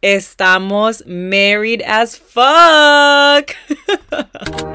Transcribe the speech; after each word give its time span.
Estamos 0.00 1.04
married 1.06 1.82
as 1.82 2.16
fuck. 2.16 3.50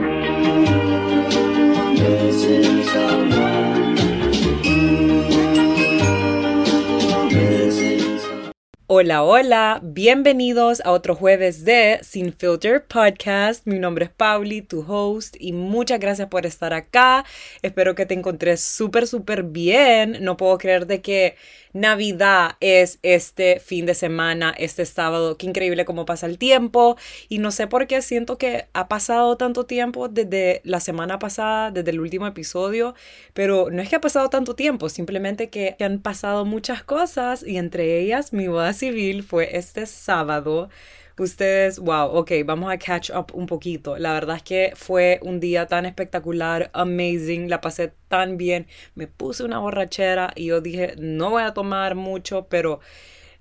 Hola, 8.95 9.23
hola, 9.23 9.79
bienvenidos 9.81 10.79
a 10.85 10.91
otro 10.91 11.15
jueves 11.15 11.65
de 11.65 11.99
Sin 12.03 12.31
Filter 12.31 12.85
Podcast. 12.85 13.65
Mi 13.65 13.79
nombre 13.79 14.05
es 14.05 14.11
Pauli, 14.11 14.61
tu 14.61 14.85
host, 14.87 15.35
y 15.39 15.51
muchas 15.51 15.99
gracias 15.99 16.27
por 16.27 16.45
estar 16.45 16.73
acá. 16.73 17.25
Espero 17.63 17.95
que 17.95 18.05
te 18.05 18.13
encontres 18.13 18.61
súper, 18.61 19.07
súper 19.07 19.41
bien. 19.43 20.17
No 20.21 20.37
puedo 20.37 20.59
creer 20.59 20.85
de 20.85 21.01
que 21.01 21.35
Navidad 21.73 22.55
es 22.59 22.99
este 23.01 23.59
fin 23.59 23.85
de 23.85 23.95
semana, 23.95 24.53
este 24.57 24.85
sábado. 24.85 25.37
Qué 25.37 25.47
increíble 25.47 25.85
cómo 25.85 26.05
pasa 26.05 26.27
el 26.27 26.37
tiempo. 26.37 26.97
Y 27.29 27.39
no 27.39 27.51
sé 27.51 27.67
por 27.67 27.87
qué 27.87 28.01
siento 28.01 28.37
que 28.37 28.67
ha 28.73 28.87
pasado 28.87 29.37
tanto 29.37 29.65
tiempo 29.65 30.07
desde 30.07 30.61
la 30.63 30.79
semana 30.79 31.19
pasada, 31.19 31.71
desde 31.71 31.91
el 31.91 31.99
último 31.99 32.27
episodio. 32.27 32.93
Pero 33.33 33.69
no 33.71 33.81
es 33.81 33.89
que 33.89 33.95
ha 33.95 34.01
pasado 34.01 34.29
tanto 34.29 34.55
tiempo, 34.55 34.87
simplemente 34.89 35.49
que 35.49 35.75
han 35.79 35.99
pasado 35.99 36.45
muchas 36.45 36.83
cosas 36.83 37.43
y 37.43 37.57
entre 37.57 37.99
ellas 37.99 38.33
mi 38.33 38.47
boda 38.47 38.73
civil 38.73 39.23
fue 39.23 39.57
este 39.57 39.85
sábado. 39.87 40.69
Ustedes, 41.17 41.77
wow, 41.77 42.07
ok, 42.07 42.31
vamos 42.43 42.71
a 42.71 42.77
catch 42.79 43.11
up 43.11 43.27
un 43.33 43.45
poquito. 43.45 43.97
La 43.99 44.13
verdad 44.13 44.37
es 44.37 44.43
que 44.43 44.73
fue 44.75 45.19
un 45.21 45.39
día 45.39 45.67
tan 45.67 45.85
espectacular, 45.85 46.71
amazing, 46.73 47.49
la 47.49 47.61
pasé 47.61 47.93
tan 48.07 48.37
bien. 48.37 48.65
Me 48.95 49.05
puse 49.07 49.43
una 49.43 49.59
borrachera 49.59 50.31
y 50.35 50.45
yo 50.47 50.59
dije, 50.61 50.95
no 50.97 51.29
voy 51.29 51.43
a 51.43 51.53
tomar 51.53 51.95
mucho, 51.95 52.47
pero... 52.49 52.79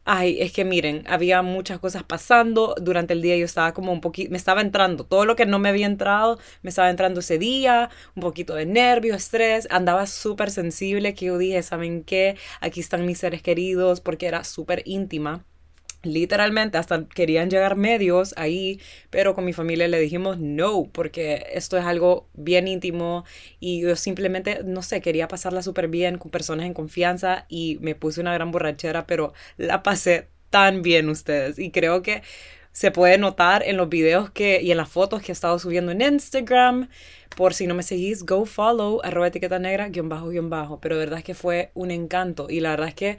Ay, 0.04 0.40
es 0.40 0.52
que 0.52 0.64
miren, 0.64 1.04
había 1.08 1.42
muchas 1.42 1.78
cosas 1.78 2.02
pasando 2.02 2.74
durante 2.80 3.12
el 3.14 3.22
día. 3.22 3.36
Yo 3.36 3.44
estaba 3.44 3.72
como 3.72 3.92
un 3.92 4.00
poquito, 4.00 4.30
me 4.32 4.36
estaba 4.36 4.60
entrando 4.60 5.04
todo 5.04 5.24
lo 5.26 5.36
que 5.36 5.46
no 5.46 5.60
me 5.60 5.68
había 5.68 5.86
entrado, 5.86 6.38
me 6.62 6.70
estaba 6.70 6.90
entrando 6.90 7.20
ese 7.20 7.38
día, 7.38 7.88
un 8.16 8.22
poquito 8.22 8.54
de 8.56 8.66
nervio, 8.66 9.14
estrés. 9.14 9.68
Andaba 9.70 10.06
súper 10.08 10.50
sensible 10.50 11.14
que 11.14 11.26
yo 11.26 11.38
dije, 11.38 11.62
¿saben 11.62 12.02
qué? 12.04 12.36
Aquí 12.60 12.80
están 12.80 13.06
mis 13.06 13.18
seres 13.18 13.42
queridos 13.42 14.00
porque 14.00 14.26
era 14.26 14.42
súper 14.44 14.82
íntima 14.86 15.44
literalmente 16.02 16.78
hasta 16.78 17.06
querían 17.08 17.50
llegar 17.50 17.76
medios 17.76 18.34
ahí, 18.36 18.80
pero 19.10 19.34
con 19.34 19.44
mi 19.44 19.52
familia 19.52 19.88
le 19.88 20.00
dijimos 20.00 20.38
no, 20.38 20.88
porque 20.92 21.46
esto 21.52 21.76
es 21.78 21.84
algo 21.84 22.28
bien 22.34 22.68
íntimo 22.68 23.24
y 23.60 23.80
yo 23.80 23.96
simplemente, 23.96 24.60
no 24.64 24.82
sé, 24.82 25.00
quería 25.00 25.28
pasarla 25.28 25.62
súper 25.62 25.88
bien 25.88 26.18
con 26.18 26.30
personas 26.30 26.66
en 26.66 26.74
confianza 26.74 27.46
y 27.48 27.78
me 27.80 27.94
puse 27.94 28.20
una 28.20 28.34
gran 28.34 28.50
borrachera, 28.50 29.06
pero 29.06 29.32
la 29.56 29.82
pasé 29.82 30.28
tan 30.50 30.82
bien 30.82 31.08
ustedes 31.08 31.58
y 31.58 31.70
creo 31.70 32.02
que 32.02 32.22
se 32.72 32.90
puede 32.90 33.18
notar 33.18 33.62
en 33.64 33.76
los 33.76 33.88
videos 33.88 34.30
que 34.30 34.62
y 34.62 34.70
en 34.70 34.78
las 34.78 34.88
fotos 34.88 35.22
que 35.22 35.32
he 35.32 35.34
estado 35.34 35.58
subiendo 35.58 35.92
en 35.92 36.00
Instagram. 36.00 36.88
Por 37.36 37.54
si 37.54 37.66
no 37.66 37.74
me 37.74 37.82
seguís, 37.82 38.24
go 38.24 38.44
follow, 38.44 39.00
arroba 39.04 39.28
etiqueta 39.28 39.58
negra, 39.58 39.88
guion 39.88 40.08
bajo, 40.08 40.28
guion 40.28 40.50
bajo. 40.50 40.80
Pero 40.80 40.98
verdad 40.98 41.18
es 41.18 41.24
que 41.24 41.34
fue 41.34 41.70
un 41.74 41.90
encanto 41.90 42.48
y 42.50 42.60
la 42.60 42.70
verdad 42.70 42.88
es 42.88 42.94
que 42.94 43.18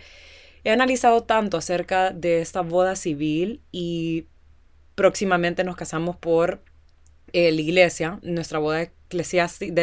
He 0.63 0.71
analizado 0.71 1.23
tanto 1.23 1.57
acerca 1.57 2.11
de 2.11 2.41
esta 2.41 2.61
boda 2.61 2.95
civil 2.95 3.61
y 3.71 4.27
próximamente 4.95 5.63
nos 5.63 5.75
casamos 5.75 6.15
por 6.15 6.63
eh, 7.33 7.51
la 7.51 7.61
iglesia, 7.61 8.19
nuestra 8.21 8.59
boda 8.59 8.83
eclesiástica, 8.83 9.73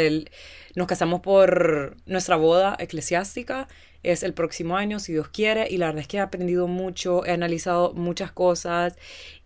nos 0.74 0.86
casamos 0.86 1.20
por 1.20 1.96
nuestra 2.06 2.36
boda 2.36 2.76
eclesiástica 2.78 3.68
es 4.02 4.22
el 4.22 4.32
próximo 4.32 4.76
año, 4.76 4.98
si 4.98 5.12
Dios 5.12 5.28
quiere, 5.28 5.68
y 5.70 5.76
la 5.76 5.86
verdad 5.86 6.02
es 6.02 6.08
que 6.08 6.16
he 6.16 6.20
aprendido 6.20 6.66
mucho, 6.66 7.24
he 7.26 7.32
analizado 7.32 7.92
muchas 7.92 8.32
cosas 8.32 8.96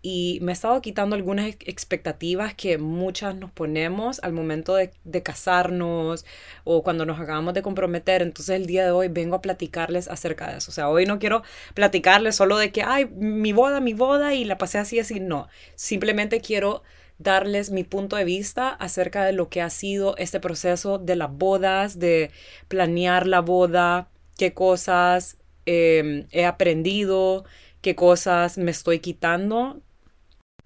y 0.01 0.39
me 0.41 0.51
he 0.51 0.53
estado 0.53 0.81
quitando 0.81 1.15
algunas 1.15 1.47
expectativas 1.47 2.53
que 2.53 2.77
muchas 2.77 3.35
nos 3.35 3.51
ponemos 3.51 4.19
al 4.23 4.33
momento 4.33 4.75
de, 4.75 4.91
casarnos 5.23 6.25
o 6.63 6.83
cuando 6.83 7.05
nos 7.05 7.19
acabamos 7.19 7.53
de 7.53 7.61
comprometer. 7.63 8.21
Entonces 8.21 8.55
el 8.55 8.65
día 8.67 8.85
de 8.85 8.91
hoy 8.91 9.07
vengo 9.07 9.35
a 9.35 9.41
platicarles 9.41 10.07
acerca 10.07 10.51
de 10.51 10.57
eso. 10.57 10.71
O 10.71 10.73
sea, 10.73 10.89
hoy 10.89 11.05
no 11.05 11.19
quiero 11.19 11.41
platicarles 11.73 12.35
solo 12.35 12.57
de 12.57 12.71
que, 12.71 12.83
ay, 12.83 13.05
mi 13.05 13.53
boda, 13.53 13.79
mi 13.79 13.93
boda 13.93 14.33
y 14.35 14.45
la 14.45 14.57
pasé 14.57 14.77
así, 14.77 14.99
así. 14.99 15.19
No, 15.19 15.47
simplemente 15.75 16.41
quiero 16.41 16.83
darles 17.17 17.71
mi 17.71 17.83
punto 17.83 18.15
de 18.15 18.25
vista 18.25 18.69
acerca 18.69 19.25
de 19.25 19.31
lo 19.31 19.49
que 19.49 19.61
ha 19.61 19.69
sido 19.69 20.15
este 20.17 20.39
proceso 20.39 20.97
de 20.97 21.15
las 21.15 21.31
bodas, 21.31 21.97
de 21.99 22.31
planear 22.67 23.25
la 23.25 23.39
boda, 23.41 24.09
qué 24.37 24.53
cosas 24.53 25.37
em, 25.65 26.27
he 26.31 26.45
aprendido, 26.45 27.45
qué 27.81 27.95
cosas 27.95 28.57
me 28.57 28.71
estoy 28.71 28.99
quitando, 28.99 29.81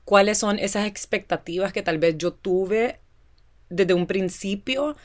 cuáles 0.05 0.39
son 0.39 0.59
esas 0.59 0.87
expectativas 0.87 1.73
que 1.73 1.83
tal 1.83 1.99
vez 1.99 2.17
yo 2.17 2.33
tuve 2.33 2.99
desde 3.69 3.93
un 3.93 4.07
principio 4.07 4.95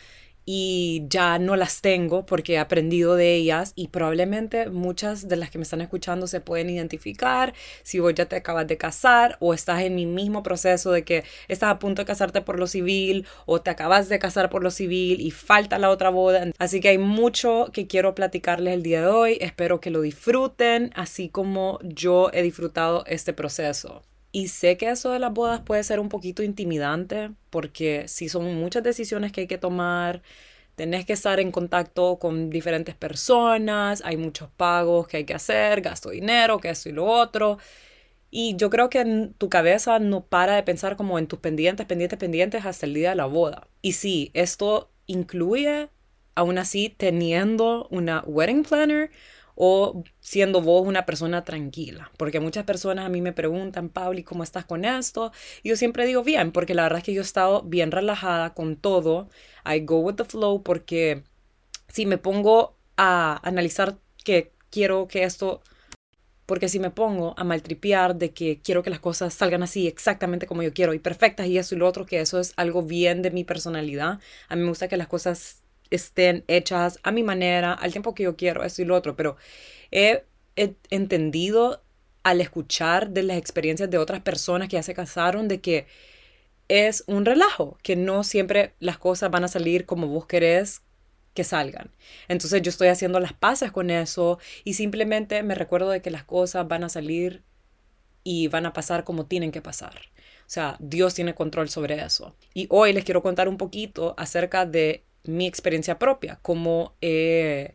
y 0.44 1.04
ya 1.08 1.38
no 1.38 1.56
las 1.56 1.80
tengo 1.80 2.26
porque 2.26 2.54
he 2.54 2.58
aprendido 2.58 3.16
de 3.16 3.34
ellas 3.34 3.72
y 3.76 3.88
probablemente 3.88 4.68
muchas 4.68 5.28
de 5.28 5.36
las 5.36 5.50
que 5.50 5.58
me 5.58 5.62
están 5.62 5.80
escuchando 5.80 6.26
se 6.26 6.40
pueden 6.40 6.70
identificar 6.70 7.54
si 7.82 8.00
vos 8.00 8.14
ya 8.14 8.26
te 8.26 8.36
acabas 8.36 8.66
de 8.66 8.76
casar 8.76 9.36
o 9.40 9.54
estás 9.54 9.82
en 9.82 9.94
mi 9.94 10.06
mismo 10.06 10.42
proceso 10.42 10.92
de 10.92 11.04
que 11.04 11.24
estás 11.48 11.70
a 11.70 11.78
punto 11.78 12.02
de 12.02 12.06
casarte 12.06 12.42
por 12.42 12.58
lo 12.58 12.66
civil 12.66 13.26
o 13.46 13.60
te 13.60 13.70
acabas 13.70 14.08
de 14.08 14.18
casar 14.18 14.50
por 14.50 14.62
lo 14.62 14.70
civil 14.70 15.20
y 15.20 15.30
falta 15.30 15.78
la 15.78 15.90
otra 15.90 16.10
boda. 16.10 16.50
Así 16.58 16.80
que 16.80 16.88
hay 16.88 16.98
mucho 16.98 17.70
que 17.72 17.86
quiero 17.86 18.14
platicarles 18.14 18.74
el 18.74 18.82
día 18.82 19.02
de 19.02 19.06
hoy. 19.08 19.38
Espero 19.40 19.80
que 19.80 19.90
lo 19.90 20.00
disfruten 20.00 20.90
así 20.94 21.28
como 21.28 21.78
yo 21.82 22.30
he 22.32 22.42
disfrutado 22.42 23.04
este 23.06 23.32
proceso. 23.32 24.02
Y 24.34 24.48
sé 24.48 24.76
que 24.76 24.90
eso 24.90 25.12
de 25.12 25.20
las 25.20 25.32
bodas 25.32 25.60
puede 25.60 25.84
ser 25.84 26.00
un 26.00 26.08
poquito 26.08 26.42
intimidante 26.42 27.30
porque 27.50 28.08
si 28.08 28.28
son 28.28 28.52
muchas 28.56 28.82
decisiones 28.82 29.30
que 29.30 29.42
hay 29.42 29.46
que 29.46 29.58
tomar, 29.58 30.22
tenés 30.74 31.06
que 31.06 31.12
estar 31.12 31.38
en 31.38 31.52
contacto 31.52 32.18
con 32.18 32.50
diferentes 32.50 32.96
personas, 32.96 34.02
hay 34.04 34.16
muchos 34.16 34.50
pagos 34.56 35.06
que 35.06 35.18
hay 35.18 35.24
que 35.24 35.34
hacer, 35.34 35.82
gasto 35.82 36.10
dinero, 36.10 36.58
que 36.58 36.70
esto 36.70 36.88
y 36.88 36.92
lo 36.92 37.06
otro. 37.06 37.58
Y 38.28 38.56
yo 38.56 38.70
creo 38.70 38.90
que 38.90 39.30
tu 39.38 39.48
cabeza 39.48 40.00
no 40.00 40.24
para 40.24 40.56
de 40.56 40.64
pensar 40.64 40.96
como 40.96 41.20
en 41.20 41.28
tus 41.28 41.38
pendientes, 41.38 41.86
pendientes, 41.86 42.18
pendientes 42.18 42.66
hasta 42.66 42.86
el 42.86 42.94
día 42.94 43.10
de 43.10 43.16
la 43.16 43.26
boda. 43.26 43.68
Y 43.82 43.92
sí, 43.92 44.32
esto 44.34 44.90
incluye, 45.06 45.90
aún 46.34 46.58
así, 46.58 46.88
teniendo 46.88 47.86
una 47.92 48.24
wedding 48.26 48.64
planner, 48.64 49.12
o 49.54 50.04
siendo 50.20 50.60
vos 50.60 50.86
una 50.86 51.06
persona 51.06 51.44
tranquila. 51.44 52.10
Porque 52.16 52.40
muchas 52.40 52.64
personas 52.64 53.06
a 53.06 53.08
mí 53.08 53.20
me 53.20 53.32
preguntan, 53.32 53.88
Pauli, 53.88 54.22
¿cómo 54.24 54.42
estás 54.42 54.64
con 54.64 54.84
esto? 54.84 55.32
Y 55.62 55.70
yo 55.70 55.76
siempre 55.76 56.06
digo 56.06 56.22
bien, 56.22 56.52
porque 56.52 56.74
la 56.74 56.82
verdad 56.84 56.98
es 56.98 57.04
que 57.04 57.14
yo 57.14 57.20
he 57.20 57.24
estado 57.24 57.62
bien 57.62 57.90
relajada 57.90 58.54
con 58.54 58.76
todo. 58.76 59.28
I 59.64 59.80
go 59.80 59.98
with 59.98 60.14
the 60.16 60.24
flow 60.24 60.62
porque 60.62 61.22
si 61.88 62.06
me 62.06 62.18
pongo 62.18 62.76
a 62.96 63.40
analizar 63.46 63.98
que 64.24 64.52
quiero 64.70 65.06
que 65.08 65.24
esto 65.24 65.62
porque 66.46 66.68
si 66.68 66.78
me 66.78 66.90
pongo 66.90 67.34
a 67.38 67.44
maltripear 67.44 68.16
de 68.16 68.32
que 68.32 68.60
quiero 68.60 68.82
que 68.82 68.90
las 68.90 69.00
cosas 69.00 69.32
salgan 69.32 69.62
así 69.62 69.86
exactamente 69.86 70.46
como 70.46 70.62
yo 70.62 70.74
quiero 70.74 70.92
y 70.92 70.98
perfectas 70.98 71.46
y 71.46 71.56
eso 71.58 71.74
y 71.74 71.78
lo 71.78 71.88
otro, 71.88 72.04
que 72.04 72.20
eso 72.20 72.38
es 72.38 72.52
algo 72.56 72.82
bien 72.82 73.22
de 73.22 73.30
mi 73.30 73.44
personalidad. 73.44 74.20
A 74.48 74.56
mí 74.56 74.62
me 74.62 74.68
gusta 74.68 74.88
que 74.88 74.98
las 74.98 75.08
cosas 75.08 75.63
estén 75.96 76.44
hechas 76.48 76.98
a 77.02 77.10
mi 77.10 77.22
manera, 77.22 77.72
al 77.72 77.92
tiempo 77.92 78.14
que 78.14 78.24
yo 78.24 78.36
quiero, 78.36 78.64
esto 78.64 78.82
y 78.82 78.84
lo 78.84 78.94
otro, 78.94 79.16
pero 79.16 79.36
he, 79.90 80.24
entendido 80.56 81.82
al 82.22 82.40
escuchar 82.40 83.10
de 83.10 83.22
las 83.24 83.36
experiencias 83.36 83.90
de 83.90 83.98
otras 83.98 84.20
personas 84.20 84.68
que 84.68 84.76
ya 84.76 84.82
se 84.82 84.94
casaron 84.94 85.48
de 85.48 85.60
que 85.60 85.86
es 86.68 87.04
un 87.06 87.24
relajo, 87.24 87.76
que 87.82 87.96
no 87.96 88.24
siempre 88.24 88.74
las 88.78 88.98
cosas 88.98 89.30
van 89.30 89.44
a 89.44 89.48
salir 89.48 89.84
como 89.84 90.06
vos 90.06 90.26
querés 90.26 90.82
que 91.34 91.44
salgan. 91.44 91.90
Entonces 92.28 92.62
yo 92.62 92.70
estoy 92.70 92.88
haciendo 92.88 93.20
las 93.20 93.32
pasas 93.32 93.72
con 93.72 93.90
eso 93.90 94.38
y 94.62 94.74
simplemente 94.74 95.42
me 95.42 95.54
recuerdo 95.54 95.90
de 95.90 96.00
que 96.00 96.10
las 96.10 96.24
cosas 96.24 96.66
van 96.68 96.84
a 96.84 96.88
salir 96.88 97.42
y 98.22 98.48
van 98.48 98.64
a 98.64 98.72
pasar 98.72 99.04
como 99.04 99.26
tienen 99.26 99.52
que 99.52 99.60
pasar. 99.60 99.94
O 100.46 100.50
sea, 100.50 100.76
Dios 100.78 101.14
tiene 101.14 101.34
control 101.34 101.68
sobre 101.68 102.02
eso. 102.02 102.34
Y 102.54 102.66
hoy 102.70 102.92
les 102.92 103.04
quiero 103.04 103.22
contar 103.22 103.48
un 103.48 103.58
poquito 103.58 104.14
acerca 104.16 104.66
de 104.66 105.04
mi 105.24 105.46
experiencia 105.46 105.98
propia, 105.98 106.38
cómo 106.42 106.94
he 107.00 107.74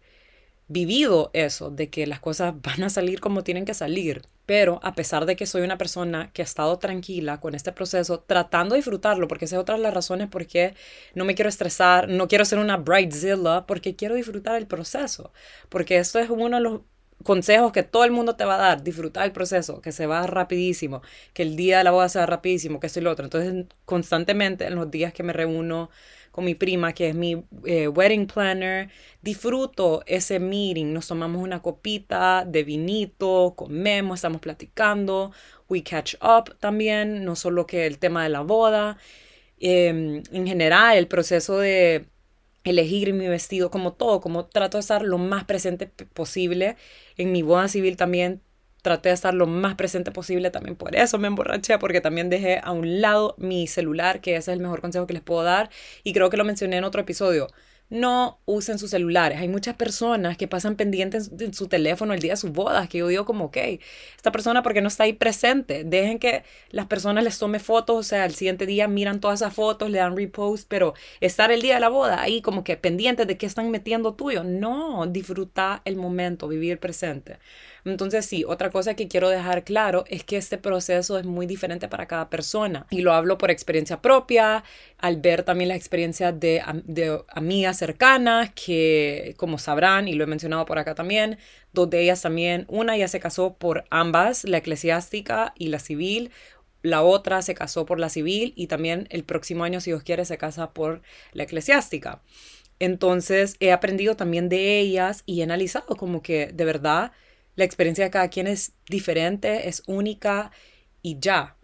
vivido 0.67 1.31
eso, 1.33 1.71
de 1.71 1.89
que 1.89 2.07
las 2.07 2.19
cosas 2.19 2.53
van 2.61 2.83
a 2.83 2.89
salir 2.89 3.19
como 3.19 3.43
tienen 3.43 3.65
que 3.65 3.73
salir. 3.73 4.21
Pero 4.45 4.79
a 4.81 4.95
pesar 4.95 5.27
de 5.27 5.35
que 5.35 5.45
soy 5.45 5.61
una 5.61 5.77
persona 5.77 6.31
que 6.33 6.41
ha 6.41 6.45
estado 6.45 6.79
tranquila 6.79 7.39
con 7.39 7.53
este 7.53 7.71
proceso, 7.71 8.21
tratando 8.21 8.73
de 8.73 8.79
disfrutarlo, 8.79 9.27
porque 9.27 9.45
esa 9.45 9.57
es 9.57 9.61
otra 9.61 9.75
de 9.75 9.81
las 9.81 9.93
razones 9.93 10.27
por 10.27 10.47
qué 10.47 10.73
no 11.13 11.23
me 11.25 11.35
quiero 11.35 11.49
estresar, 11.49 12.09
no 12.09 12.27
quiero 12.27 12.45
ser 12.45 12.57
una 12.57 12.77
bridezilla, 12.77 13.65
porque 13.67 13.95
quiero 13.95 14.15
disfrutar 14.15 14.55
el 14.55 14.65
proceso. 14.65 15.31
Porque 15.69 15.97
esto 15.97 16.17
es 16.17 16.31
uno 16.31 16.57
de 16.57 16.63
los 16.63 16.81
consejos 17.23 17.71
que 17.71 17.83
todo 17.83 18.05
el 18.05 18.11
mundo 18.11 18.35
te 18.35 18.45
va 18.45 18.55
a 18.55 18.57
dar, 18.57 18.83
disfrutar 18.83 19.25
el 19.25 19.31
proceso, 19.31 19.81
que 19.81 19.91
se 19.91 20.07
va 20.07 20.25
rapidísimo, 20.25 21.01
que 21.33 21.43
el 21.43 21.55
día 21.55 21.79
de 21.79 21.83
la 21.83 21.91
boda 21.91 22.09
sea 22.09 22.25
rapidísimo, 22.25 22.79
que 22.79 22.87
esto 22.87 22.99
y 22.99 23.03
lo 23.03 23.11
otro. 23.11 23.25
Entonces, 23.25 23.65
constantemente 23.85 24.65
en 24.65 24.75
los 24.75 24.89
días 24.89 25.13
que 25.13 25.23
me 25.23 25.33
reúno 25.33 25.89
mi 26.41 26.55
prima, 26.55 26.93
que 26.93 27.09
es 27.09 27.15
mi 27.15 27.43
eh, 27.65 27.87
wedding 27.87 28.27
planner. 28.27 28.89
Disfruto 29.21 30.03
ese 30.05 30.39
meeting, 30.39 30.93
nos 30.93 31.07
tomamos 31.07 31.41
una 31.43 31.61
copita 31.61 32.45
de 32.45 32.63
vinito, 32.63 33.53
comemos, 33.55 34.19
estamos 34.19 34.41
platicando, 34.41 35.31
we 35.69 35.83
catch 35.83 36.15
up 36.21 36.57
también, 36.59 37.25
no 37.25 37.35
solo 37.35 37.67
que 37.67 37.85
el 37.85 37.99
tema 37.99 38.23
de 38.23 38.29
la 38.29 38.41
boda. 38.41 38.97
Em, 39.59 40.23
en 40.31 40.47
general, 40.47 40.97
el 40.97 41.07
proceso 41.07 41.57
de 41.59 42.05
elegir 42.63 43.13
mi 43.13 43.27
vestido, 43.27 43.71
como 43.71 43.93
todo, 43.93 44.21
como 44.21 44.45
trato 44.45 44.77
de 44.77 44.81
estar 44.81 45.03
lo 45.03 45.17
más 45.17 45.45
presente 45.45 45.87
posible. 45.87 46.75
En 47.17 47.31
mi 47.31 47.41
boda 47.41 47.67
civil 47.67 47.97
también 47.97 48.41
traté 48.81 49.09
de 49.09 49.15
estar 49.15 49.33
lo 49.33 49.47
más 49.47 49.75
presente 49.75 50.11
posible 50.11 50.51
también 50.51 50.75
por 50.75 50.95
eso 50.95 51.17
me 51.17 51.27
emborraché 51.27 51.77
porque 51.79 52.01
también 52.01 52.29
dejé 52.29 52.59
a 52.63 52.71
un 52.71 53.01
lado 53.01 53.35
mi 53.37 53.67
celular 53.67 54.21
que 54.21 54.31
ese 54.31 54.51
es 54.51 54.57
el 54.57 54.59
mejor 54.61 54.81
consejo 54.81 55.07
que 55.07 55.13
les 55.13 55.23
puedo 55.23 55.43
dar 55.43 55.69
y 56.03 56.13
creo 56.13 56.29
que 56.29 56.37
lo 56.37 56.45
mencioné 56.45 56.77
en 56.77 56.83
otro 56.83 57.01
episodio 57.01 57.47
no 57.89 58.39
usen 58.45 58.77
sus 58.77 58.91
celulares. 58.91 59.39
Hay 59.39 59.47
muchas 59.47 59.75
personas 59.75 60.37
que 60.37 60.47
pasan 60.47 60.75
pendientes 60.75 61.35
de 61.37 61.51
su 61.53 61.67
teléfono 61.67 62.13
el 62.13 62.19
día 62.19 62.33
de 62.33 62.37
sus 62.37 62.51
bodas, 62.51 62.87
que 62.87 62.99
yo 62.99 63.07
digo 63.07 63.25
como, 63.25 63.45
ok, 63.45 63.57
esta 64.15 64.31
persona 64.31 64.61
porque 64.61 64.81
no 64.81 64.87
está 64.87 65.03
ahí 65.05 65.13
presente, 65.13 65.83
dejen 65.83 66.19
que 66.19 66.43
las 66.69 66.85
personas 66.85 67.23
les 67.23 67.39
tome 67.39 67.59
fotos, 67.59 67.97
o 67.97 68.03
sea, 68.03 68.25
el 68.25 68.35
siguiente 68.35 68.65
día 68.65 68.87
miran 68.87 69.19
todas 69.19 69.41
esas 69.41 69.53
fotos, 69.53 69.89
le 69.89 69.97
dan 69.97 70.15
repost, 70.15 70.67
pero 70.67 70.93
estar 71.19 71.51
el 71.51 71.61
día 71.61 71.75
de 71.75 71.79
la 71.81 71.89
boda 71.89 72.21
ahí 72.21 72.41
como 72.41 72.63
que 72.63 72.77
pendientes 72.77 73.25
de 73.27 73.37
qué 73.37 73.45
están 73.45 73.71
metiendo 73.71 74.13
tuyo, 74.13 74.43
no, 74.43 75.07
disfruta 75.07 75.81
el 75.85 75.95
momento, 75.95 76.47
vivir 76.47 76.79
presente. 76.79 77.39
Entonces 77.91 78.25
sí, 78.25 78.43
otra 78.47 78.69
cosa 78.69 78.95
que 78.95 79.07
quiero 79.07 79.29
dejar 79.29 79.63
claro 79.63 80.05
es 80.07 80.23
que 80.23 80.37
este 80.37 80.57
proceso 80.57 81.17
es 81.17 81.25
muy 81.25 81.45
diferente 81.45 81.87
para 81.87 82.07
cada 82.07 82.29
persona 82.29 82.85
y 82.89 83.01
lo 83.01 83.13
hablo 83.13 83.37
por 83.37 83.51
experiencia 83.51 84.01
propia, 84.01 84.63
al 84.97 85.17
ver 85.17 85.43
también 85.43 85.69
las 85.69 85.77
experiencias 85.77 86.39
de, 86.39 86.61
de 86.85 87.21
amigas 87.29 87.77
cercanas 87.77 88.51
que, 88.53 89.35
como 89.37 89.57
sabrán, 89.57 90.07
y 90.07 90.13
lo 90.13 90.23
he 90.23 90.27
mencionado 90.27 90.65
por 90.65 90.79
acá 90.79 90.95
también, 90.95 91.37
dos 91.73 91.89
de 91.89 92.01
ellas 92.01 92.21
también, 92.21 92.65
una 92.67 92.97
ya 92.97 93.07
se 93.07 93.19
casó 93.19 93.55
por 93.55 93.85
ambas, 93.89 94.43
la 94.43 94.57
eclesiástica 94.57 95.53
y 95.57 95.67
la 95.67 95.79
civil, 95.79 96.31
la 96.81 97.01
otra 97.01 97.41
se 97.41 97.55
casó 97.55 97.85
por 97.85 97.99
la 97.99 98.09
civil 98.09 98.53
y 98.55 98.67
también 98.67 99.07
el 99.11 99.23
próximo 99.23 99.63
año, 99.63 99.81
si 99.81 99.91
Dios 99.91 100.03
quiere, 100.03 100.25
se 100.25 100.37
casa 100.37 100.71
por 100.71 101.01
la 101.33 101.43
eclesiástica. 101.43 102.21
Entonces 102.79 103.57
he 103.59 103.71
aprendido 103.71 104.15
también 104.15 104.47
de 104.47 104.79
ellas 104.79 105.23
y 105.25 105.41
he 105.41 105.43
analizado 105.43 105.97
como 105.97 106.21
que 106.21 106.47
de 106.53 106.65
verdad 106.65 107.11
la 107.55 107.65
experiencia 107.65 108.05
de 108.05 108.11
cada 108.11 108.29
quien 108.29 108.47
es 108.47 108.73
diferente, 108.89 109.67
es 109.67 109.83
única 109.87 110.51
y 111.01 111.19
ya. 111.19 111.57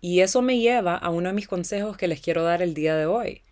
Y 0.00 0.20
eso 0.20 0.42
me 0.42 0.58
lleva 0.58 0.96
a 0.96 1.10
uno 1.10 1.30
de 1.30 1.34
mis 1.34 1.48
consejos 1.48 1.96
que 1.96 2.08
les 2.08 2.20
quiero 2.20 2.42
dar 2.42 2.62
el 2.62 2.74
día 2.74 2.96
de 2.96 3.06
hoy. 3.06 3.42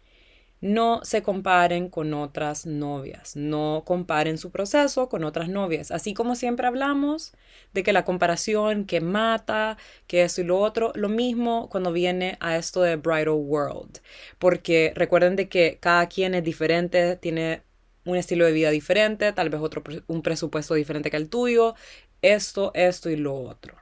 No 0.61 1.01
se 1.03 1.23
comparen 1.23 1.89
con 1.89 2.15
otras 2.15 2.67
novias, 2.67 3.35
no 3.35 3.83
comparen 3.85 4.39
su 4.39 4.51
proceso 4.53 5.09
con 5.09 5.25
otras 5.25 5.49
novias. 5.49 5.91
Así 5.91 6.15
como 6.15 6.37
siempre 6.37 6.67
hablamos 6.69 7.33
de 7.73 7.83
que 7.83 7.93
la 7.93 8.05
comparación 8.05 8.85
que 8.85 9.01
mata, 9.01 9.77
que 10.07 10.23
eso 10.23 10.41
y 10.43 10.45
lo 10.45 10.61
otro, 10.61 10.93
lo 10.95 11.09
mismo 11.09 11.69
cuando 11.69 11.91
viene 11.91 12.37
a 12.41 12.57
esto 12.57 12.83
de 12.83 12.97
Bridal 12.97 13.31
World. 13.31 14.01
Porque 14.39 14.93
recuerden 14.95 15.37
de 15.37 15.49
que 15.49 15.79
cada 15.81 16.07
quien 16.07 16.35
es 16.35 16.45
diferente, 16.45 17.17
tiene 17.17 17.63
un 18.05 18.17
estilo 18.17 18.45
de 18.45 18.53
vida 18.53 18.71
diferente, 18.71 19.33
tal 19.33 19.51
vez 19.51 19.61
otro 19.61 19.83
un 20.07 20.23
presupuesto 20.23 20.75
diferente 20.75 21.11
que 21.11 21.17
el 21.17 21.29
tuyo, 21.29 21.75
esto, 22.21 22.73
esto 22.75 23.11
y 23.11 23.17
lo 23.17 23.35
otro. 23.35 23.77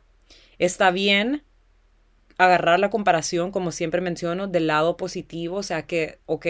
Está 0.59 0.91
bien 0.91 1.45
agarrar 2.39 2.81
la 2.81 2.91
comparación, 2.91 3.51
como 3.51 3.71
siempre 3.71 4.01
menciono, 4.01 4.47
del 4.47 4.67
lado 4.67 4.97
positivo, 4.97 5.57
o 5.59 5.63
sea 5.63 5.87
que, 5.87 6.21
ok, 6.27 6.47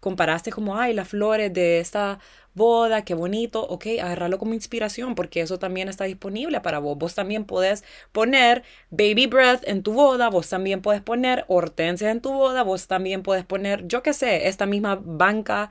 comparaste 0.00 0.50
como, 0.50 0.76
ay, 0.76 0.92
las 0.94 1.08
flores 1.08 1.52
de 1.52 1.78
esta 1.78 2.18
boda, 2.54 3.04
qué 3.04 3.14
bonito, 3.14 3.62
ok, 3.62 3.86
agarrarlo 4.02 4.38
como 4.38 4.54
inspiración 4.54 5.14
porque 5.14 5.40
eso 5.40 5.58
también 5.58 5.88
está 5.88 6.04
disponible 6.04 6.60
para 6.60 6.78
vos. 6.80 6.98
Vos 6.98 7.14
también 7.14 7.44
puedes 7.44 7.84
poner 8.12 8.64
baby 8.90 9.26
breath 9.26 9.62
en 9.68 9.82
tu 9.82 9.92
boda, 9.92 10.28
vos 10.30 10.48
también 10.48 10.82
puedes 10.82 11.02
poner 11.02 11.44
hortensia 11.48 12.10
en 12.10 12.20
tu 12.20 12.32
boda, 12.32 12.62
vos 12.62 12.88
también 12.88 13.22
puedes 13.22 13.44
poner, 13.44 13.86
yo 13.86 14.02
qué 14.02 14.12
sé, 14.14 14.48
esta 14.48 14.66
misma 14.66 15.00
banca 15.00 15.70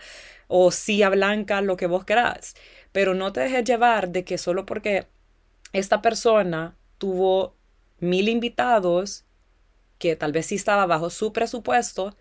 o 0.50 0.72
silla 0.72 1.10
blanca, 1.10 1.62
lo 1.62 1.78
que 1.78 1.86
vos 1.86 2.04
querás. 2.04 2.56
Pero 2.92 3.14
no 3.14 3.32
te 3.32 3.42
dejes 3.42 3.64
llevar 3.64 4.10
de 4.10 4.26
que 4.26 4.38
solo 4.38 4.66
porque 4.66 5.08
esta 5.74 6.02
persona 6.02 6.76
tuvo 6.98 7.56
mil 8.00 8.28
invitados, 8.28 9.26
que 10.00 10.16
tal 10.16 10.32
vez 10.32 10.48
sí 10.48 10.56
estaba 10.56 10.88
bajo 10.88 11.12
su 11.12 11.32
presupuesto, 11.32 12.18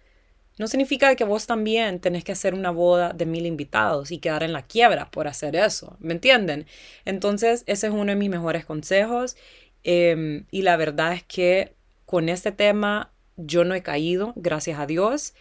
no 0.58 0.66
significa 0.66 1.14
que 1.16 1.24
vos 1.24 1.46
también 1.46 2.00
tenés 2.00 2.22
que 2.22 2.32
hacer 2.32 2.52
una 2.52 2.70
boda 2.70 3.12
de 3.14 3.24
mil 3.24 3.46
invitados 3.46 4.10
y 4.10 4.18
quedar 4.18 4.42
en 4.42 4.52
la 4.52 4.66
quiebra 4.66 5.10
por 5.10 5.26
hacer 5.26 5.56
eso, 5.56 5.96
¿me 5.98 6.12
entienden? 6.12 6.66
Entonces, 7.06 7.64
ese 7.66 7.86
es 7.86 7.92
uno 7.92 8.06
de 8.06 8.16
mis 8.16 8.28
mejores 8.28 8.66
consejos 8.66 9.36
em, 9.84 10.44
y 10.50 10.62
la 10.62 10.76
verdad 10.76 11.14
es 11.14 11.22
que 11.22 11.76
con 12.04 12.28
este 12.28 12.52
tema 12.52 13.12
yo 13.36 13.64
no 13.64 13.74
he 13.74 13.82
caído, 13.82 14.32
gracias 14.36 14.78
a 14.80 14.86
Dios. 14.86 15.32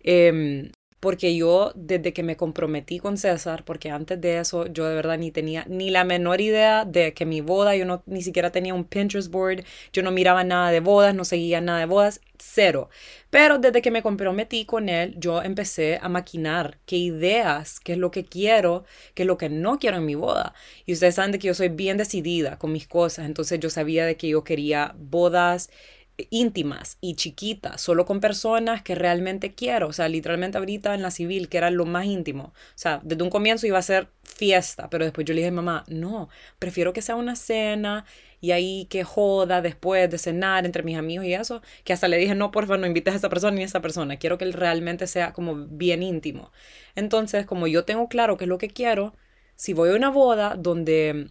Em, 0.00 0.72
porque 1.02 1.34
yo 1.34 1.72
desde 1.74 2.12
que 2.12 2.22
me 2.22 2.36
comprometí 2.36 3.00
con 3.00 3.18
César, 3.18 3.64
porque 3.64 3.90
antes 3.90 4.20
de 4.20 4.38
eso 4.38 4.68
yo 4.68 4.86
de 4.86 4.94
verdad 4.94 5.18
ni 5.18 5.32
tenía 5.32 5.64
ni 5.68 5.90
la 5.90 6.04
menor 6.04 6.40
idea 6.40 6.84
de 6.84 7.12
que 7.12 7.26
mi 7.26 7.40
boda, 7.40 7.74
yo 7.74 7.84
no 7.84 8.04
ni 8.06 8.22
siquiera 8.22 8.52
tenía 8.52 8.72
un 8.72 8.84
Pinterest 8.84 9.28
board, 9.28 9.64
yo 9.92 10.04
no 10.04 10.12
miraba 10.12 10.44
nada 10.44 10.70
de 10.70 10.78
bodas, 10.78 11.12
no 11.12 11.24
seguía 11.24 11.60
nada 11.60 11.80
de 11.80 11.86
bodas, 11.86 12.20
cero. 12.38 12.88
Pero 13.30 13.58
desde 13.58 13.82
que 13.82 13.90
me 13.90 14.00
comprometí 14.00 14.64
con 14.64 14.88
él, 14.88 15.16
yo 15.18 15.42
empecé 15.42 15.98
a 16.00 16.08
maquinar 16.08 16.78
qué 16.86 16.98
ideas, 16.98 17.80
qué 17.80 17.94
es 17.94 17.98
lo 17.98 18.12
que 18.12 18.24
quiero, 18.24 18.84
qué 19.14 19.24
es 19.24 19.26
lo 19.26 19.38
que 19.38 19.48
no 19.48 19.80
quiero 19.80 19.96
en 19.96 20.06
mi 20.06 20.14
boda. 20.14 20.54
Y 20.86 20.92
ustedes 20.92 21.16
saben 21.16 21.32
de 21.32 21.40
que 21.40 21.48
yo 21.48 21.54
soy 21.54 21.68
bien 21.68 21.96
decidida 21.96 22.60
con 22.60 22.70
mis 22.70 22.86
cosas, 22.86 23.26
entonces 23.26 23.58
yo 23.58 23.70
sabía 23.70 24.06
de 24.06 24.16
que 24.16 24.28
yo 24.28 24.44
quería 24.44 24.94
bodas 24.96 25.68
íntimas 26.30 26.98
y 27.00 27.14
chiquitas, 27.16 27.80
solo 27.80 28.04
con 28.04 28.20
personas 28.20 28.82
que 28.82 28.94
realmente 28.94 29.54
quiero, 29.54 29.88
o 29.88 29.92
sea, 29.92 30.08
literalmente 30.08 30.58
ahorita 30.58 30.94
en 30.94 31.02
la 31.02 31.10
civil, 31.10 31.48
que 31.48 31.58
era 31.58 31.70
lo 31.70 31.86
más 31.86 32.06
íntimo, 32.06 32.44
o 32.44 32.52
sea, 32.74 33.00
desde 33.02 33.22
un 33.22 33.30
comienzo 33.30 33.66
iba 33.66 33.78
a 33.78 33.82
ser 33.82 34.08
fiesta, 34.22 34.90
pero 34.90 35.04
después 35.04 35.24
yo 35.26 35.34
le 35.34 35.40
dije, 35.40 35.50
mamá, 35.50 35.84
no, 35.88 36.28
prefiero 36.58 36.92
que 36.92 37.02
sea 37.02 37.16
una 37.16 37.36
cena 37.36 38.04
y 38.40 38.50
ahí 38.50 38.86
que 38.90 39.04
joda 39.04 39.62
después 39.62 40.10
de 40.10 40.18
cenar 40.18 40.66
entre 40.66 40.82
mis 40.82 40.98
amigos 40.98 41.26
y 41.26 41.34
eso, 41.34 41.62
que 41.84 41.92
hasta 41.92 42.08
le 42.08 42.18
dije, 42.18 42.34
no, 42.34 42.50
por 42.50 42.64
favor, 42.64 42.80
no 42.80 42.86
invites 42.86 43.12
a 43.12 43.16
esta 43.16 43.28
persona 43.28 43.56
ni 43.56 43.62
a 43.62 43.66
esta 43.66 43.80
persona, 43.80 44.16
quiero 44.18 44.38
que 44.38 44.44
él 44.44 44.52
realmente 44.52 45.06
sea 45.06 45.32
como 45.32 45.54
bien 45.54 46.02
íntimo. 46.02 46.52
Entonces, 46.94 47.46
como 47.46 47.66
yo 47.66 47.84
tengo 47.84 48.08
claro 48.08 48.36
qué 48.36 48.44
es 48.44 48.48
lo 48.48 48.58
que 48.58 48.68
quiero, 48.68 49.14
si 49.56 49.72
voy 49.72 49.90
a 49.90 49.94
una 49.94 50.10
boda 50.10 50.56
donde 50.58 51.30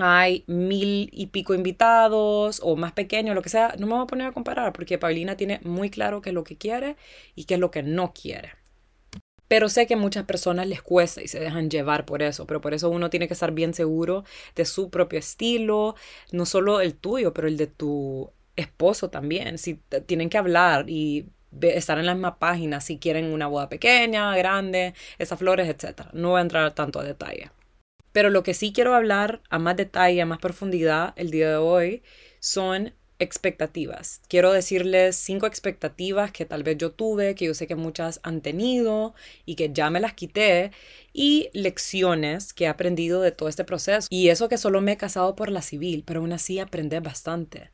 hay 0.00 0.44
mil 0.46 1.10
y 1.12 1.26
pico 1.26 1.54
invitados 1.54 2.60
o 2.64 2.76
más 2.76 2.92
pequeños, 2.92 3.34
lo 3.34 3.42
que 3.42 3.48
sea, 3.50 3.74
no 3.78 3.86
me 3.86 3.94
voy 3.94 4.02
a 4.02 4.06
poner 4.06 4.26
a 4.28 4.32
comparar 4.32 4.72
porque 4.72 4.98
Paulina 4.98 5.36
tiene 5.36 5.60
muy 5.62 5.90
claro 5.90 6.20
qué 6.22 6.30
es 6.30 6.34
lo 6.34 6.44
que 6.44 6.56
quiere 6.56 6.96
y 7.34 7.44
qué 7.44 7.54
es 7.54 7.60
lo 7.60 7.70
que 7.70 7.82
no 7.82 8.12
quiere. 8.12 8.52
Pero 9.48 9.68
sé 9.68 9.86
que 9.86 9.96
muchas 9.96 10.24
personas 10.26 10.66
les 10.68 10.80
cuesta 10.80 11.22
y 11.22 11.28
se 11.28 11.40
dejan 11.40 11.70
llevar 11.70 12.04
por 12.06 12.22
eso, 12.22 12.46
pero 12.46 12.60
por 12.60 12.72
eso 12.72 12.88
uno 12.88 13.10
tiene 13.10 13.26
que 13.26 13.34
estar 13.34 13.52
bien 13.52 13.74
seguro 13.74 14.24
de 14.54 14.64
su 14.64 14.90
propio 14.90 15.18
estilo, 15.18 15.96
no 16.32 16.46
solo 16.46 16.80
el 16.80 16.94
tuyo, 16.94 17.34
pero 17.34 17.48
el 17.48 17.56
de 17.56 17.66
tu 17.66 18.30
esposo 18.56 19.10
también. 19.10 19.58
Si 19.58 19.74
tienen 20.06 20.30
que 20.30 20.38
hablar 20.38 20.88
y 20.88 21.26
estar 21.62 21.98
en 21.98 22.06
la 22.06 22.14
misma 22.14 22.38
página 22.38 22.80
si 22.80 22.98
quieren 22.98 23.26
una 23.32 23.48
boda 23.48 23.68
pequeña, 23.68 24.36
grande, 24.36 24.94
esas 25.18 25.38
flores, 25.38 25.68
etc. 25.68 26.02
No 26.12 26.30
voy 26.30 26.38
a 26.38 26.42
entrar 26.42 26.74
tanto 26.74 27.00
a 27.00 27.04
detalle. 27.04 27.50
Pero 28.12 28.30
lo 28.30 28.42
que 28.42 28.54
sí 28.54 28.72
quiero 28.72 28.94
hablar 28.94 29.42
a 29.50 29.58
más 29.58 29.76
detalle, 29.76 30.20
a 30.22 30.26
más 30.26 30.38
profundidad 30.38 31.12
el 31.16 31.30
día 31.30 31.50
de 31.50 31.56
hoy 31.56 32.02
son 32.40 32.94
expectativas. 33.20 34.22
Quiero 34.28 34.50
decirles 34.50 35.14
cinco 35.16 35.46
expectativas 35.46 36.32
que 36.32 36.46
tal 36.46 36.62
vez 36.62 36.78
yo 36.78 36.90
tuve, 36.90 37.34
que 37.34 37.44
yo 37.44 37.54
sé 37.54 37.66
que 37.66 37.76
muchas 37.76 38.18
han 38.22 38.40
tenido 38.40 39.14
y 39.44 39.54
que 39.54 39.70
ya 39.72 39.90
me 39.90 40.00
las 40.00 40.14
quité, 40.14 40.72
y 41.12 41.50
lecciones 41.52 42.52
que 42.52 42.64
he 42.64 42.68
aprendido 42.68 43.20
de 43.20 43.30
todo 43.30 43.48
este 43.48 43.64
proceso. 43.64 44.08
Y 44.10 44.30
eso 44.30 44.48
que 44.48 44.58
solo 44.58 44.80
me 44.80 44.92
he 44.92 44.96
casado 44.96 45.36
por 45.36 45.50
la 45.50 45.62
civil, 45.62 46.02
pero 46.06 46.20
aún 46.20 46.32
así 46.32 46.58
aprendí 46.58 46.98
bastante 46.98 47.70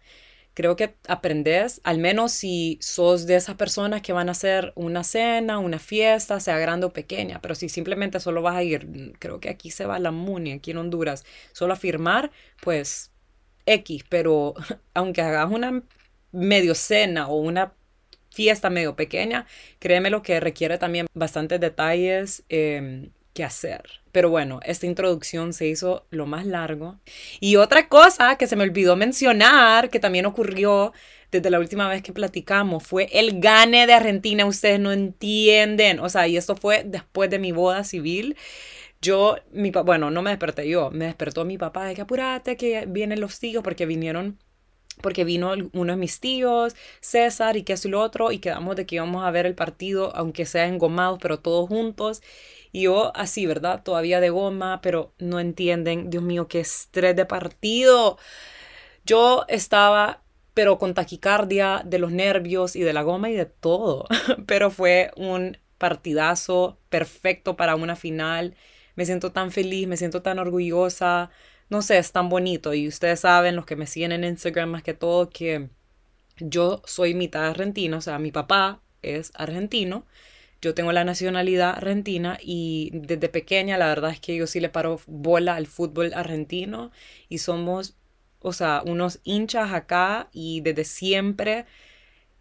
creo 0.56 0.74
que 0.74 0.94
aprendes, 1.06 1.82
al 1.84 1.98
menos 1.98 2.32
si 2.32 2.78
sos 2.80 3.26
de 3.26 3.36
esas 3.36 3.56
personas 3.56 4.00
que 4.00 4.14
van 4.14 4.30
a 4.30 4.32
hacer 4.32 4.72
una 4.74 5.04
cena, 5.04 5.58
una 5.58 5.78
fiesta, 5.78 6.40
sea 6.40 6.56
grande 6.58 6.86
o 6.86 6.94
pequeña, 6.94 7.42
pero 7.42 7.54
si 7.54 7.68
simplemente 7.68 8.20
solo 8.20 8.40
vas 8.40 8.56
a 8.56 8.62
ir, 8.62 9.12
creo 9.18 9.38
que 9.38 9.50
aquí 9.50 9.70
se 9.70 9.84
va 9.84 9.98
la 9.98 10.12
MUNI, 10.12 10.52
aquí 10.52 10.70
en 10.70 10.78
Honduras, 10.78 11.26
solo 11.52 11.74
a 11.74 11.76
firmar, 11.76 12.30
pues 12.62 13.12
X, 13.66 14.02
pero 14.08 14.54
aunque 14.94 15.20
hagas 15.20 15.52
una 15.52 15.82
medio 16.32 16.74
cena 16.74 17.28
o 17.28 17.36
una 17.36 17.74
fiesta 18.30 18.70
medio 18.70 18.96
pequeña, 18.96 19.46
créeme 19.78 20.08
lo 20.08 20.22
que 20.22 20.40
requiere 20.40 20.78
también 20.78 21.06
bastantes 21.12 21.60
detalles. 21.60 22.44
Em, 22.48 23.10
qué 23.36 23.44
hacer. 23.44 23.82
Pero 24.12 24.30
bueno, 24.30 24.60
esta 24.64 24.86
introducción 24.86 25.52
se 25.52 25.66
hizo 25.66 26.06
lo 26.10 26.24
más 26.26 26.46
largo. 26.46 26.98
Y 27.38 27.56
otra 27.56 27.88
cosa 27.88 28.36
que 28.36 28.46
se 28.46 28.56
me 28.56 28.64
olvidó 28.64 28.96
mencionar, 28.96 29.90
que 29.90 30.00
también 30.00 30.24
ocurrió 30.24 30.94
desde 31.30 31.50
la 31.50 31.60
última 31.60 31.86
vez 31.88 32.02
que 32.02 32.14
platicamos, 32.14 32.82
fue 32.82 33.08
el 33.12 33.40
gane 33.40 33.86
de 33.86 33.92
Argentina. 33.92 34.46
Ustedes 34.46 34.80
no 34.80 34.90
entienden. 34.90 36.00
O 36.00 36.08
sea, 36.08 36.26
y 36.26 36.38
esto 36.38 36.56
fue 36.56 36.82
después 36.84 37.28
de 37.28 37.38
mi 37.38 37.52
boda 37.52 37.84
civil. 37.84 38.36
Yo, 39.02 39.36
mi 39.52 39.70
bueno, 39.70 40.10
no 40.10 40.22
me 40.22 40.30
desperté 40.30 40.66
yo, 40.66 40.90
me 40.90 41.04
despertó 41.04 41.44
mi 41.44 41.58
papá 41.58 41.84
de 41.84 41.94
que 41.94 42.00
apurate, 42.00 42.56
que 42.56 42.86
vienen 42.88 43.20
los 43.20 43.38
tíos, 43.38 43.62
porque 43.62 43.84
vinieron 43.84 44.38
porque 45.02 45.24
vino 45.24 45.52
uno 45.72 45.92
de 45.92 45.98
mis 45.98 46.20
tíos, 46.20 46.74
César, 47.00 47.56
y 47.56 47.62
que 47.62 47.74
es 47.74 47.84
lo 47.84 48.00
otro, 48.00 48.32
y 48.32 48.38
quedamos 48.38 48.76
de 48.76 48.86
que 48.86 48.96
íbamos 48.96 49.24
a 49.24 49.30
ver 49.30 49.46
el 49.46 49.54
partido, 49.54 50.14
aunque 50.16 50.46
sea 50.46 50.66
engomados, 50.66 51.18
pero 51.20 51.38
todos 51.38 51.68
juntos. 51.68 52.22
Y 52.72 52.82
yo 52.82 53.16
así, 53.16 53.46
¿verdad? 53.46 53.82
Todavía 53.82 54.20
de 54.20 54.30
goma, 54.30 54.80
pero 54.82 55.14
no 55.18 55.40
entienden, 55.40 56.10
Dios 56.10 56.22
mío, 56.22 56.48
qué 56.48 56.60
estrés 56.60 57.16
de 57.16 57.26
partido. 57.26 58.18
Yo 59.04 59.44
estaba, 59.48 60.22
pero 60.54 60.78
con 60.78 60.94
taquicardia 60.94 61.82
de 61.84 61.98
los 61.98 62.12
nervios 62.12 62.76
y 62.76 62.82
de 62.82 62.92
la 62.92 63.02
goma 63.02 63.30
y 63.30 63.34
de 63.34 63.46
todo. 63.46 64.06
pero 64.46 64.70
fue 64.70 65.10
un 65.16 65.58
partidazo 65.78 66.78
perfecto 66.88 67.56
para 67.56 67.76
una 67.76 67.96
final. 67.96 68.56
Me 68.94 69.06
siento 69.06 69.32
tan 69.32 69.50
feliz, 69.50 69.86
me 69.86 69.96
siento 69.96 70.22
tan 70.22 70.38
orgullosa. 70.38 71.30
No 71.68 71.82
sé, 71.82 71.98
es 71.98 72.12
tan 72.12 72.28
bonito. 72.28 72.74
Y 72.74 72.88
ustedes 72.88 73.20
saben, 73.20 73.56
los 73.56 73.66
que 73.66 73.76
me 73.76 73.86
siguen 73.86 74.12
en 74.12 74.24
Instagram 74.24 74.70
más 74.70 74.82
que 74.82 74.94
todo, 74.94 75.28
que 75.30 75.70
yo 76.38 76.82
soy 76.84 77.14
mitad 77.14 77.46
argentina, 77.46 77.96
o 77.96 78.00
sea, 78.00 78.18
mi 78.18 78.30
papá 78.30 78.82
es 79.02 79.32
argentino 79.34 80.04
yo 80.62 80.74
tengo 80.74 80.92
la 80.92 81.04
nacionalidad 81.04 81.70
argentina 81.70 82.38
y 82.42 82.90
desde 82.92 83.28
pequeña 83.28 83.78
la 83.78 83.88
verdad 83.88 84.10
es 84.10 84.20
que 84.20 84.36
yo 84.36 84.46
sí 84.46 84.60
le 84.60 84.68
paro 84.68 85.00
bola 85.06 85.56
al 85.56 85.66
fútbol 85.66 86.12
argentino 86.14 86.90
y 87.28 87.38
somos, 87.38 87.96
o 88.40 88.52
sea, 88.52 88.82
unos 88.84 89.20
hinchas 89.24 89.72
acá 89.72 90.28
y 90.32 90.60
desde 90.62 90.84
siempre 90.84 91.66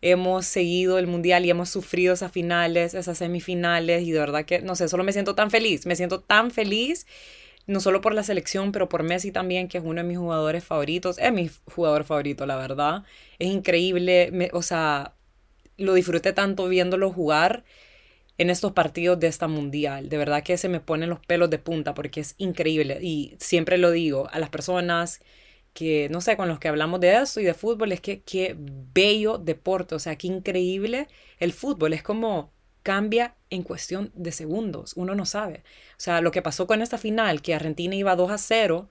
hemos 0.02 0.46
seguido 0.46 1.00
el 1.00 1.08
mundial 1.08 1.46
y 1.46 1.50
hemos 1.50 1.70
sufrido 1.70 2.14
esas 2.14 2.32
finales, 2.32 2.94
esas 2.94 3.18
semifinales 3.18 4.04
y 4.04 4.12
de 4.12 4.20
verdad 4.20 4.46
que, 4.46 4.62
no 4.62 4.76
sé, 4.76 4.88
solo 4.88 5.04
me 5.04 5.14
siento 5.14 5.36
tan 5.36 5.50
feliz, 5.50 5.86
me 5.86 5.96
siento 5.96 6.22
tan 6.22 6.52
feliz, 6.52 7.08
no 7.68 7.80
solo 7.80 8.02
por 8.02 8.14
la 8.14 8.24
selección, 8.24 8.72
pero 8.72 8.88
por 8.88 9.04
Messi 9.04 9.32
también, 9.32 9.68
que 9.68 9.80
es 9.80 9.84
uno 9.84 10.02
de 10.02 10.08
mis 10.08 10.18
jugadores 10.18 10.64
favoritos, 10.64 11.18
es 11.18 11.34
mi 11.34 11.50
jugador 11.66 12.04
favorito, 12.04 12.46
la 12.46 12.56
verdad, 12.56 13.04
es 13.40 13.50
increíble, 13.50 14.52
o 14.54 14.62
sea, 14.62 15.16
lo 15.78 15.94
disfruté 15.96 16.34
tanto 16.34 16.68
viéndolo 16.68 17.12
jugar 17.12 17.64
en 18.38 18.50
estos 18.50 18.74
partidos 18.74 19.20
de 19.20 19.28
esta 19.28 19.48
mundial. 19.48 20.10
De 20.10 20.18
verdad 20.18 20.44
que 20.44 20.58
se 20.58 20.70
me 20.70 20.80
ponen 20.80 21.10
los 21.10 21.20
pelos 21.20 21.50
de 21.50 21.60
punta 21.60 21.94
porque 21.94 22.22
es 22.22 22.36
increíble. 22.38 23.00
Y 23.02 23.36
siempre 23.40 23.78
lo 23.78 23.92
digo 23.92 24.28
a 24.32 24.40
las 24.40 24.50
personas 24.50 25.22
que, 25.74 26.10
no 26.10 26.22
sé, 26.22 26.38
con 26.38 26.48
los 26.48 26.60
que 26.60 26.68
hablamos 26.68 27.00
de 27.00 27.16
eso 27.16 27.40
y 27.40 27.46
de 27.46 27.54
fútbol, 27.54 27.92
es 27.92 28.02
que 28.02 28.22
qué 28.22 28.56
bello 28.58 29.38
deporte. 29.38 29.96
O 29.96 30.00
sea, 30.00 30.18
qué 30.18 30.28
increíble 30.28 31.08
el 31.40 31.54
fútbol. 31.54 31.94
Es 31.94 32.04
como 32.04 32.52
cambia 32.84 33.36
en 33.50 33.64
cuestión 33.64 34.12
de 34.16 34.32
segundos. 34.32 34.94
Uno 34.96 35.16
no 35.16 35.26
sabe. 35.26 35.64
O 35.92 36.00
sea, 36.00 36.22
lo 36.22 36.32
que 36.32 36.42
pasó 36.42 36.68
con 36.68 36.82
esta 36.82 36.98
final, 36.98 37.42
que 37.42 37.56
Argentina 37.56 37.96
iba 37.96 38.16
2 38.16 38.32
a 38.32 38.38
0, 38.38 38.90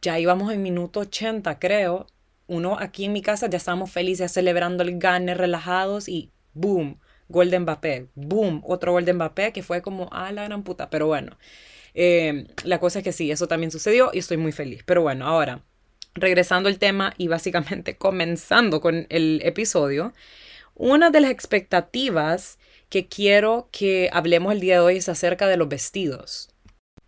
ya 0.00 0.18
íbamos 0.18 0.52
en 0.52 0.62
minuto 0.62 1.00
80, 1.00 1.58
creo. 1.58 2.06
Uno 2.46 2.78
aquí 2.78 3.04
en 3.04 3.12
mi 3.12 3.22
casa 3.22 3.48
ya 3.48 3.58
estábamos 3.58 3.90
felices 3.90 4.32
celebrando 4.32 4.82
el 4.82 4.98
gane, 4.98 5.34
relajados 5.34 6.08
y 6.08 6.32
boom 6.54 6.98
gol 7.32 7.50
de 7.50 8.06
boom, 8.14 8.62
otro 8.64 8.92
gol 8.92 9.04
de 9.04 9.52
que 9.52 9.62
fue 9.62 9.82
como, 9.82 10.08
ah, 10.12 10.30
la 10.30 10.44
gran 10.44 10.62
puta, 10.62 10.88
pero 10.90 11.08
bueno, 11.08 11.36
eh, 11.94 12.46
la 12.62 12.78
cosa 12.78 13.00
es 13.00 13.04
que 13.04 13.12
sí, 13.12 13.30
eso 13.30 13.48
también 13.48 13.72
sucedió 13.72 14.10
y 14.12 14.18
estoy 14.18 14.36
muy 14.36 14.52
feliz, 14.52 14.82
pero 14.86 15.02
bueno, 15.02 15.26
ahora, 15.26 15.64
regresando 16.14 16.68
al 16.68 16.78
tema 16.78 17.14
y 17.18 17.28
básicamente 17.28 17.96
comenzando 17.98 18.80
con 18.80 19.06
el 19.10 19.40
episodio, 19.44 20.12
una 20.74 21.10
de 21.10 21.20
las 21.20 21.30
expectativas 21.30 22.58
que 22.88 23.06
quiero 23.06 23.68
que 23.72 24.10
hablemos 24.12 24.52
el 24.52 24.60
día 24.60 24.74
de 24.74 24.80
hoy 24.80 24.96
es 24.98 25.08
acerca 25.08 25.48
de 25.48 25.56
los 25.56 25.68
vestidos. 25.68 26.50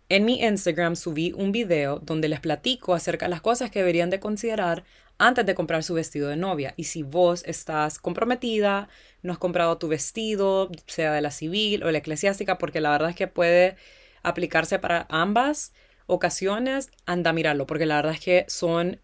En 0.07 0.25
mi 0.25 0.41
Instagram 0.41 0.95
subí 0.95 1.33
un 1.33 1.51
video 1.51 1.99
donde 1.99 2.29
les 2.29 2.39
platico 2.39 2.93
acerca 2.93 3.25
de 3.25 3.31
las 3.31 3.41
cosas 3.41 3.71
que 3.71 3.79
deberían 3.79 4.11
de 4.11 4.19
considerar 4.19 4.83
antes 5.17 5.45
de 5.45 5.55
comprar 5.55 5.83
su 5.83 5.93
vestido 5.93 6.29
de 6.29 6.35
novia. 6.35 6.73
Y 6.77 6.85
si 6.85 7.03
vos 7.03 7.43
estás 7.45 7.99
comprometida, 7.99 8.89
no 9.21 9.31
has 9.33 9.37
comprado 9.39 9.77
tu 9.77 9.87
vestido, 9.87 10.69
sea 10.87 11.13
de 11.13 11.21
la 11.21 11.31
civil 11.31 11.83
o 11.83 11.91
la 11.91 11.99
eclesiástica, 11.99 12.57
porque 12.57 12.81
la 12.81 12.91
verdad 12.91 13.09
es 13.09 13.15
que 13.15 13.27
puede 13.27 13.75
aplicarse 14.23 14.79
para 14.79 15.05
ambas 15.09 15.73
ocasiones, 16.07 16.91
anda 17.05 17.31
a 17.31 17.33
mirarlo, 17.33 17.65
porque 17.65 17.85
la 17.85 17.97
verdad 17.97 18.13
es 18.13 18.19
que 18.19 18.45
son 18.47 18.99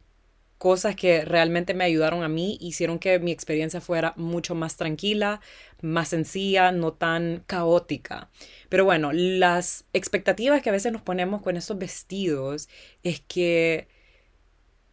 cosas 0.62 0.96
que 0.96 1.26
realmente 1.26 1.74
me 1.74 1.86
ayudaron 1.86 2.22
a 2.22 2.28
mí, 2.28 2.60
hicieron 2.62 3.00
que 3.00 3.18
mi 3.18 3.32
experiencia 3.32 3.82
fuera 3.82 4.14
mucho 4.16 4.54
más 4.54 4.78
tranquila, 4.78 5.42
más 5.82 6.10
sencilla, 6.10 6.72
no 6.72 6.94
tan 6.94 7.44
caótica. 7.48 8.30
Pero 8.70 8.86
bueno, 8.86 9.12
las 9.12 9.86
expectativas 9.92 10.62
que 10.62 10.70
a 10.70 10.74
veces 10.74 10.92
nos 10.92 11.02
ponemos 11.02 11.42
con 11.42 11.58
estos 11.58 11.80
vestidos 11.80 12.70
es 13.02 13.22
que 13.22 13.88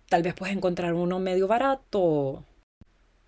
tal 0.09 0.23
vez 0.23 0.35
puedes 0.35 0.57
encontrar 0.57 0.95
uno 0.95 1.19
medio 1.19 1.47
barato. 1.47 2.45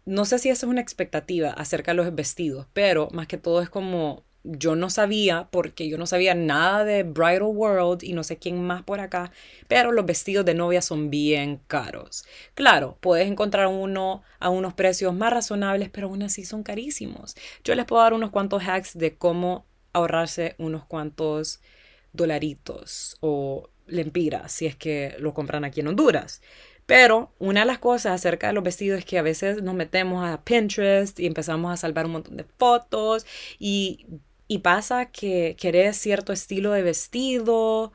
No 0.07 0.25
sé 0.25 0.39
si 0.39 0.49
esa 0.49 0.67
es 0.67 0.71
una 0.71 0.81
expectativa 0.81 1.51
acerca 1.51 1.93
de 1.93 1.97
los 1.97 2.15
vestidos, 2.15 2.67
pero 2.73 3.09
más 3.13 3.27
que 3.27 3.39
todo 3.39 3.63
es 3.63 3.71
como 3.71 4.25
yo 4.43 4.75
no 4.75 4.89
sabía, 4.89 5.49
porque 5.51 5.89
yo 5.89 5.99
no 5.99 6.07
sabía 6.07 6.35
nada 6.35 6.85
de 6.85 7.03
Bridal 7.03 7.43
World 7.43 8.03
y 8.03 8.15
no 8.15 8.25
sé 8.25 8.39
quién 8.39 8.63
más 8.63 8.83
por 8.83 9.01
acá, 9.01 9.33
pero 9.69 9.93
los 9.93 10.07
vestidos 10.07 10.47
de 10.47 10.55
novia 10.55 10.81
son 10.81 11.11
bien 11.11 11.61
caros. 11.67 12.25
Claro, 12.55 12.97
puedes 13.01 13.29
encontrar 13.29 13.67
uno 13.67 14.23
a 14.39 14.49
unos 14.49 14.73
precios 14.73 15.15
más 15.15 15.33
razonables, 15.33 15.91
pero 15.91 16.07
aún 16.07 16.23
así 16.23 16.45
son 16.47 16.63
carísimos. 16.63 17.37
Yo 17.65 17.75
les 17.75 17.85
puedo 17.85 18.03
dar 18.03 18.15
unos 18.15 18.31
cuantos 18.31 18.63
hacks 18.63 18.97
de 18.97 19.17
cómo 19.17 19.67
ahorrarse 19.93 20.55
unos 20.59 20.87
cuantos 20.87 21.61
dolaritos 22.13 23.17
o 23.21 23.69
lempiras 23.87 24.53
si 24.53 24.67
es 24.67 24.77
que 24.77 25.17
lo 25.19 25.35
compran 25.35 25.65
aquí 25.65 25.81
en 25.81 25.89
Honduras. 25.89 26.41
Pero 26.91 27.31
una 27.39 27.61
de 27.61 27.67
las 27.67 27.79
cosas 27.79 28.15
acerca 28.15 28.49
de 28.49 28.53
los 28.53 28.65
vestidos 28.65 28.99
es 28.99 29.05
que 29.05 29.17
a 29.17 29.23
veces 29.23 29.63
nos 29.63 29.77
metemos 29.77 30.29
a 30.29 30.43
Pinterest 30.43 31.21
y 31.21 31.27
empezamos 31.27 31.73
a 31.73 31.77
salvar 31.77 32.07
un 32.07 32.11
montón 32.11 32.37
de 32.37 32.45
fotos 32.59 33.25
y, 33.61 34.07
pasa 34.65 35.07
que 35.07 35.55
querés 35.57 35.97
cierto 35.99 36.33
estilo 36.33 36.73
de 36.73 36.83
vestido 36.83 37.93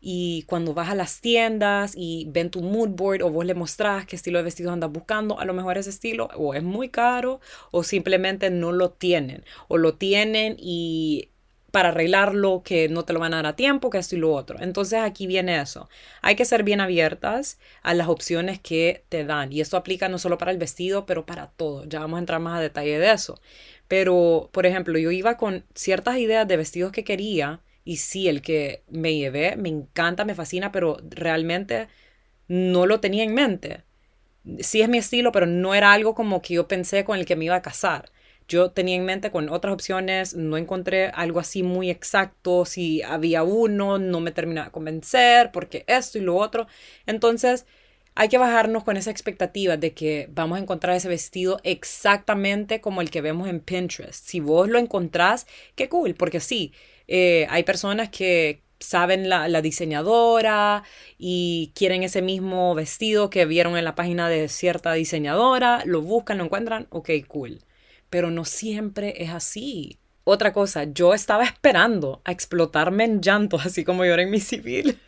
y 0.00 0.44
cuando 0.44 0.72
vas 0.72 0.88
a 0.88 0.94
las 0.94 1.20
tiendas 1.20 1.92
y 1.94 2.26
ven 2.30 2.48
tu 2.48 2.62
mood 2.62 2.88
board 2.88 3.20
o 3.20 3.30
vos 3.30 3.44
le 3.44 3.52
mostrás 3.52 4.06
qué 4.06 4.16
estilo 4.16 4.38
de 4.38 4.44
vestido 4.44 4.72
andas 4.72 4.90
buscando, 4.90 5.38
a 5.38 5.44
lo 5.44 5.52
mejor 5.52 5.76
ese 5.76 5.90
estilo 5.90 6.30
o 6.34 6.54
es 6.54 6.62
muy 6.62 6.88
caro 6.88 7.40
o 7.70 7.82
simplemente 7.82 8.48
no 8.48 8.72
lo 8.72 8.92
tienen 8.92 9.44
o 9.68 9.76
lo 9.76 9.96
tienen 9.96 10.56
y 10.58 11.28
para 11.70 11.90
arreglarlo, 11.90 12.62
que 12.64 12.88
no 12.88 13.04
te 13.04 13.12
lo 13.12 13.20
van 13.20 13.34
a 13.34 13.36
dar 13.36 13.46
a 13.46 13.56
tiempo, 13.56 13.90
que 13.90 13.98
esto 13.98 14.16
y 14.16 14.18
lo 14.18 14.32
otro. 14.32 14.58
Entonces 14.60 15.00
aquí 15.00 15.26
viene 15.26 15.60
eso. 15.60 15.88
Hay 16.22 16.34
que 16.34 16.44
ser 16.44 16.62
bien 16.62 16.80
abiertas 16.80 17.58
a 17.82 17.94
las 17.94 18.08
opciones 18.08 18.58
que 18.58 19.04
te 19.08 19.24
dan. 19.24 19.52
Y 19.52 19.60
esto 19.60 19.76
aplica 19.76 20.08
no 20.08 20.18
solo 20.18 20.38
para 20.38 20.50
el 20.50 20.58
vestido, 20.58 21.04
pero 21.06 21.26
para 21.26 21.48
todo. 21.48 21.84
Ya 21.84 22.00
vamos 22.00 22.16
a 22.16 22.20
entrar 22.20 22.40
más 22.40 22.58
a 22.58 22.62
detalle 22.62 22.98
de 22.98 23.12
eso. 23.12 23.40
Pero, 23.86 24.48
por 24.52 24.66
ejemplo, 24.66 24.98
yo 24.98 25.10
iba 25.10 25.36
con 25.36 25.64
ciertas 25.74 26.18
ideas 26.18 26.48
de 26.48 26.56
vestidos 26.56 26.92
que 26.92 27.04
quería. 27.04 27.60
Y 27.84 27.98
sí, 27.98 28.28
el 28.28 28.42
que 28.42 28.82
me 28.88 29.14
llevé 29.16 29.56
me 29.56 29.68
encanta, 29.68 30.24
me 30.24 30.34
fascina, 30.34 30.72
pero 30.72 30.98
realmente 31.10 31.88
no 32.48 32.86
lo 32.86 33.00
tenía 33.00 33.24
en 33.24 33.34
mente. 33.34 33.82
Sí 34.60 34.80
es 34.80 34.88
mi 34.88 34.98
estilo, 34.98 35.32
pero 35.32 35.46
no 35.46 35.74
era 35.74 35.92
algo 35.92 36.14
como 36.14 36.40
que 36.42 36.54
yo 36.54 36.68
pensé 36.68 37.04
con 37.04 37.18
el 37.18 37.26
que 37.26 37.36
me 37.36 37.44
iba 37.46 37.56
a 37.56 37.62
casar. 37.62 38.10
Yo 38.48 38.70
tenía 38.70 38.96
en 38.96 39.04
mente 39.04 39.30
con 39.30 39.50
otras 39.50 39.74
opciones, 39.74 40.34
no 40.34 40.56
encontré 40.56 41.08
algo 41.08 41.38
así 41.38 41.62
muy 41.62 41.90
exacto, 41.90 42.64
si 42.64 43.02
había 43.02 43.42
uno, 43.42 43.98
no 43.98 44.20
me 44.20 44.32
terminaba 44.32 44.68
de 44.68 44.72
convencer, 44.72 45.50
porque 45.52 45.84
esto 45.86 46.16
y 46.16 46.22
lo 46.22 46.34
otro. 46.36 46.66
Entonces, 47.06 47.66
hay 48.14 48.28
que 48.28 48.38
bajarnos 48.38 48.84
con 48.84 48.96
esa 48.96 49.10
expectativa 49.10 49.76
de 49.76 49.92
que 49.92 50.28
vamos 50.32 50.58
a 50.58 50.62
encontrar 50.62 50.96
ese 50.96 51.08
vestido 51.08 51.60
exactamente 51.62 52.80
como 52.80 53.02
el 53.02 53.10
que 53.10 53.20
vemos 53.20 53.48
en 53.48 53.60
Pinterest. 53.60 54.26
Si 54.26 54.40
vos 54.40 54.68
lo 54.68 54.78
encontrás, 54.78 55.46
qué 55.76 55.88
cool, 55.90 56.14
porque 56.14 56.40
sí, 56.40 56.72
eh, 57.06 57.46
hay 57.50 57.64
personas 57.64 58.08
que 58.08 58.62
saben 58.80 59.28
la, 59.28 59.48
la, 59.48 59.60
diseñadora 59.62 60.84
y 61.18 61.72
quieren 61.74 62.02
ese 62.02 62.22
mismo 62.22 62.74
vestido 62.74 63.28
que 63.30 63.44
vieron 63.44 63.76
en 63.76 63.84
la 63.84 63.94
página 63.94 64.28
de 64.28 64.48
cierta 64.48 64.92
diseñadora, 64.94 65.82
lo 65.84 66.00
buscan, 66.02 66.38
lo 66.38 66.44
encuentran, 66.44 66.86
ok, 66.90 67.10
cool 67.28 67.60
pero 68.10 68.30
no 68.30 68.44
siempre 68.44 69.22
es 69.22 69.30
así. 69.30 69.98
Otra 70.24 70.52
cosa, 70.52 70.84
yo 70.84 71.14
estaba 71.14 71.44
esperando 71.44 72.20
a 72.24 72.32
explotarme 72.32 73.04
en 73.04 73.20
llanto, 73.22 73.58
así 73.64 73.84
como 73.84 74.04
era 74.04 74.22
en 74.22 74.30
mi 74.30 74.40
civil. 74.40 74.98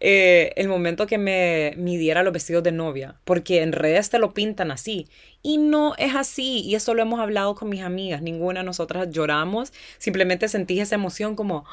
el 0.00 0.68
momento 0.68 1.06
que 1.06 1.18
me 1.18 1.74
midiera 1.76 2.22
los 2.22 2.32
vestidos 2.32 2.62
de 2.62 2.72
novia, 2.72 3.16
porque 3.24 3.62
en 3.62 3.72
redes 3.72 4.10
te 4.10 4.18
lo 4.18 4.32
pintan 4.34 4.70
así. 4.70 5.08
Y 5.42 5.58
no 5.58 5.94
es 5.98 6.14
así, 6.14 6.60
y 6.60 6.76
eso 6.76 6.94
lo 6.94 7.02
hemos 7.02 7.18
hablado 7.18 7.56
con 7.56 7.68
mis 7.68 7.82
amigas, 7.82 8.22
ninguna 8.22 8.60
de 8.60 8.66
nosotras 8.66 9.08
lloramos, 9.10 9.72
simplemente 9.98 10.46
sentí 10.46 10.78
esa 10.78 10.94
emoción 10.94 11.34
como, 11.34 11.64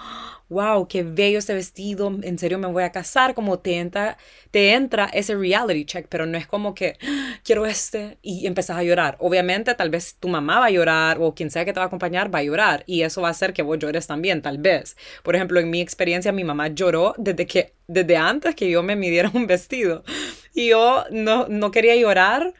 wow, 0.50 0.88
qué 0.88 1.04
bello 1.04 1.38
este 1.38 1.54
vestido, 1.54 2.12
en 2.24 2.40
serio 2.40 2.58
me 2.58 2.68
voy 2.68 2.82
a 2.82 2.92
casar, 2.92 3.36
como 3.36 3.60
te 3.60 3.78
entra, 3.78 4.18
te 4.50 4.74
entra 4.74 5.06
ese 5.14 5.36
reality 5.36 5.86
check, 5.86 6.08
pero 6.10 6.26
no 6.26 6.36
es 6.36 6.48
como 6.48 6.74
que 6.74 6.98
quiero 7.44 7.68
este 7.68 8.18
y 8.24 8.48
empezás 8.48 8.78
a 8.78 8.84
llorar. 8.84 9.18
Obviamente 9.20 9.76
tal 9.76 9.92
vez 9.92 10.16
tu 10.20 10.28
mamá 10.28 10.60
va 10.60 10.66
a 10.66 10.72
llorar 10.72 11.18
o 11.22 11.36
quien 11.36 11.52
sea 11.52 11.64
que 11.64 11.74
te 11.74 11.80
va 11.80 11.84
a 11.84 11.88
acompañar 11.88 12.34
va 12.34 12.40
a 12.40 12.44
llorar 12.44 12.84
y 12.88 13.04
eso 13.04 13.22
va 13.22 13.28
a 13.28 13.32
hacer 13.32 13.54
que 13.54 13.62
vos 13.62 13.78
llores 13.78 14.08
también, 14.08 14.42
tal 14.42 14.58
vez. 14.58 14.98
Por 15.24 15.36
ejemplo, 15.36 15.60
en 15.60 15.70
mi 15.70 15.82
experiencia 15.82 16.32
mi 16.32 16.44
mamá 16.44 16.70
lloró 16.70 17.14
desde 17.18 17.46
que 17.46 17.74
desde 17.88 18.18
antes 18.18 18.56
que 18.56 18.70
yo 18.70 18.84
me 18.84 18.96
midiera 18.96 19.32
un 19.34 19.48
vestido 19.48 20.04
y 20.54 20.70
yo 20.70 21.06
no, 21.12 21.48
no 21.48 21.72
quería 21.72 21.96
llorar 21.96 22.54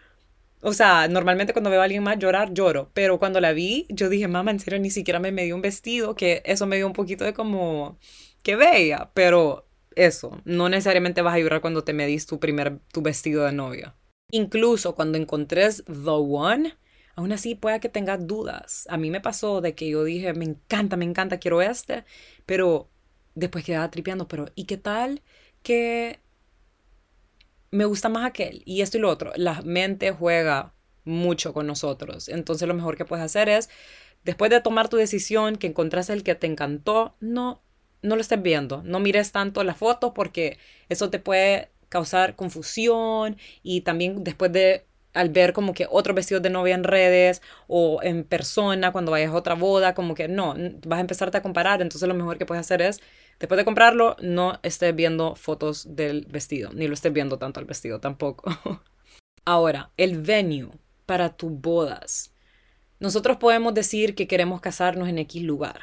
o 0.62 0.74
sea, 0.74 1.08
normalmente 1.08 1.54
cuando 1.54 1.70
veo 1.70 1.82
a 1.82 1.86
alguien 1.86 2.04
más 2.04 2.20
llorar, 2.20 2.54
lloro. 2.54 2.90
Pero 2.94 3.20
cuando 3.20 3.40
la 3.40 3.54
vi, 3.54 3.86
yo 3.90 4.10
dije, 4.10 4.28
mamá, 4.28 4.52
en 4.52 4.60
serio, 4.60 4.80
ni 4.80 4.90
siquiera 4.92 5.20
me, 5.20 5.32
dio 5.32 5.56
un 5.56 5.62
vestido, 5.62 6.16
que 6.16 6.42
eso 6.46 6.66
me 6.66 6.76
dio 6.76 6.88
un 6.88 6.94
poquito 6.94 7.24
de 7.24 7.34
como, 7.34 7.98
qué 8.44 8.56
bella. 8.56 9.12
Pero 9.14 9.68
eso, 9.96 10.42
no 10.46 10.70
necesariamente 10.70 11.22
vas 11.22 11.36
a 11.36 11.40
llorar 11.40 11.62
cuando 11.62 11.84
te 11.84 11.94
medís 11.94 12.26
tu 12.26 12.40
primer, 12.40 12.80
tu 12.92 13.02
vestido 13.02 13.46
de 13.46 13.54
novia. 13.54 13.96
Incluso 14.32 14.96
cuando 14.96 15.18
encontres 15.18 15.84
the 15.86 16.10
one, 16.10 16.76
aún 17.16 17.32
así 17.32 17.56
pueda 17.56 17.80
que 17.80 17.90
tengas 17.90 18.28
dudas. 18.28 18.86
A 18.90 18.98
mí 18.98 19.10
me 19.12 19.22
pasó 19.22 19.62
de 19.62 19.76
que 19.76 19.90
yo 19.90 20.04
dije, 20.04 20.34
me 20.34 20.46
encanta, 20.46 20.98
me 20.98 21.06
encanta, 21.06 21.40
quiero 21.40 21.62
este, 21.62 22.04
pero 22.46 22.90
después 23.34 23.64
quedaba 23.64 23.90
tripeando, 23.90 24.28
pero 24.28 24.48
¿y 24.56 24.66
qué 24.66 24.78
tal 24.78 25.22
que 25.64 26.20
me 27.72 27.86
gusta 27.86 28.10
más 28.10 28.26
aquel 28.26 28.62
y 28.66 28.82
esto 28.82 28.98
y 28.98 29.02
lo 29.02 29.10
otro. 29.10 29.32
La 29.36 29.62
mente 29.62 30.12
juega 30.12 30.74
mucho 31.04 31.54
con 31.54 31.68
nosotros. 31.68 32.30
Entonces 32.30 32.68
lo 32.68 32.74
mejor 32.74 32.98
que 32.98 33.06
puedes 33.06 33.26
hacer 33.26 33.50
es, 33.50 33.70
después 34.24 34.52
de 34.52 34.62
tomar 34.62 34.90
tu 34.90 34.98
decisión, 34.98 35.58
que 35.58 35.68
encontraste 35.68 36.14
el 36.14 36.24
que 36.24 36.36
te 36.36 36.48
encantó, 36.48 37.16
no, 37.20 37.62
no 38.02 38.16
lo 38.16 38.22
estés 38.22 38.42
viendo. 38.42 38.82
No 38.84 39.00
mires 39.00 39.32
tanto 39.32 39.64
la 39.64 39.76
foto 39.76 40.14
porque 40.14 40.58
eso 40.90 41.10
te 41.10 41.20
puede 41.20 41.70
causar 41.90 42.36
confusión 42.36 43.38
y 43.64 43.82
también 43.82 44.24
después 44.24 44.52
de 44.52 44.86
al 45.14 45.30
ver 45.30 45.54
como 45.54 45.74
que 45.74 45.88
otros 45.90 46.16
vestidos 46.16 46.44
de 46.44 46.52
novia 46.52 46.76
en 46.76 46.84
redes 46.84 47.42
o 47.68 48.00
en 48.04 48.24
persona 48.24 48.92
cuando 48.92 49.12
vayas 49.12 49.32
a 49.32 49.36
otra 49.36 49.56
boda, 49.56 49.96
como 49.96 50.14
que 50.14 50.28
no, 50.28 50.56
vas 50.86 50.98
a 50.98 51.02
empezarte 51.02 51.38
a 51.38 51.42
comparar, 51.42 51.82
entonces 51.82 52.08
lo 52.08 52.14
mejor 52.14 52.38
que 52.38 52.46
puedes 52.46 52.62
hacer 52.62 52.82
es 52.82 53.02
Después 53.40 53.58
de 53.58 53.66
comprarlo, 53.66 54.18
no 54.22 54.60
estés 54.64 54.94
viendo 54.94 55.36
fotos 55.36 55.96
del 55.96 56.26
vestido, 56.30 56.72
ni 56.74 56.88
lo 56.88 56.94
estés 56.94 57.14
viendo 57.14 57.38
tanto 57.38 57.60
al 57.60 57.66
vestido 57.66 58.00
tampoco. 58.00 58.52
Ahora, 59.46 59.92
el 59.98 60.22
venue 60.22 60.72
para 61.06 61.30
tus 61.30 61.52
bodas. 61.52 62.34
Nosotros 63.00 63.38
podemos 63.38 63.74
decir 63.74 64.14
que 64.14 64.28
queremos 64.28 64.60
casarnos 64.60 65.08
en 65.08 65.20
X 65.20 65.42
lugar, 65.42 65.80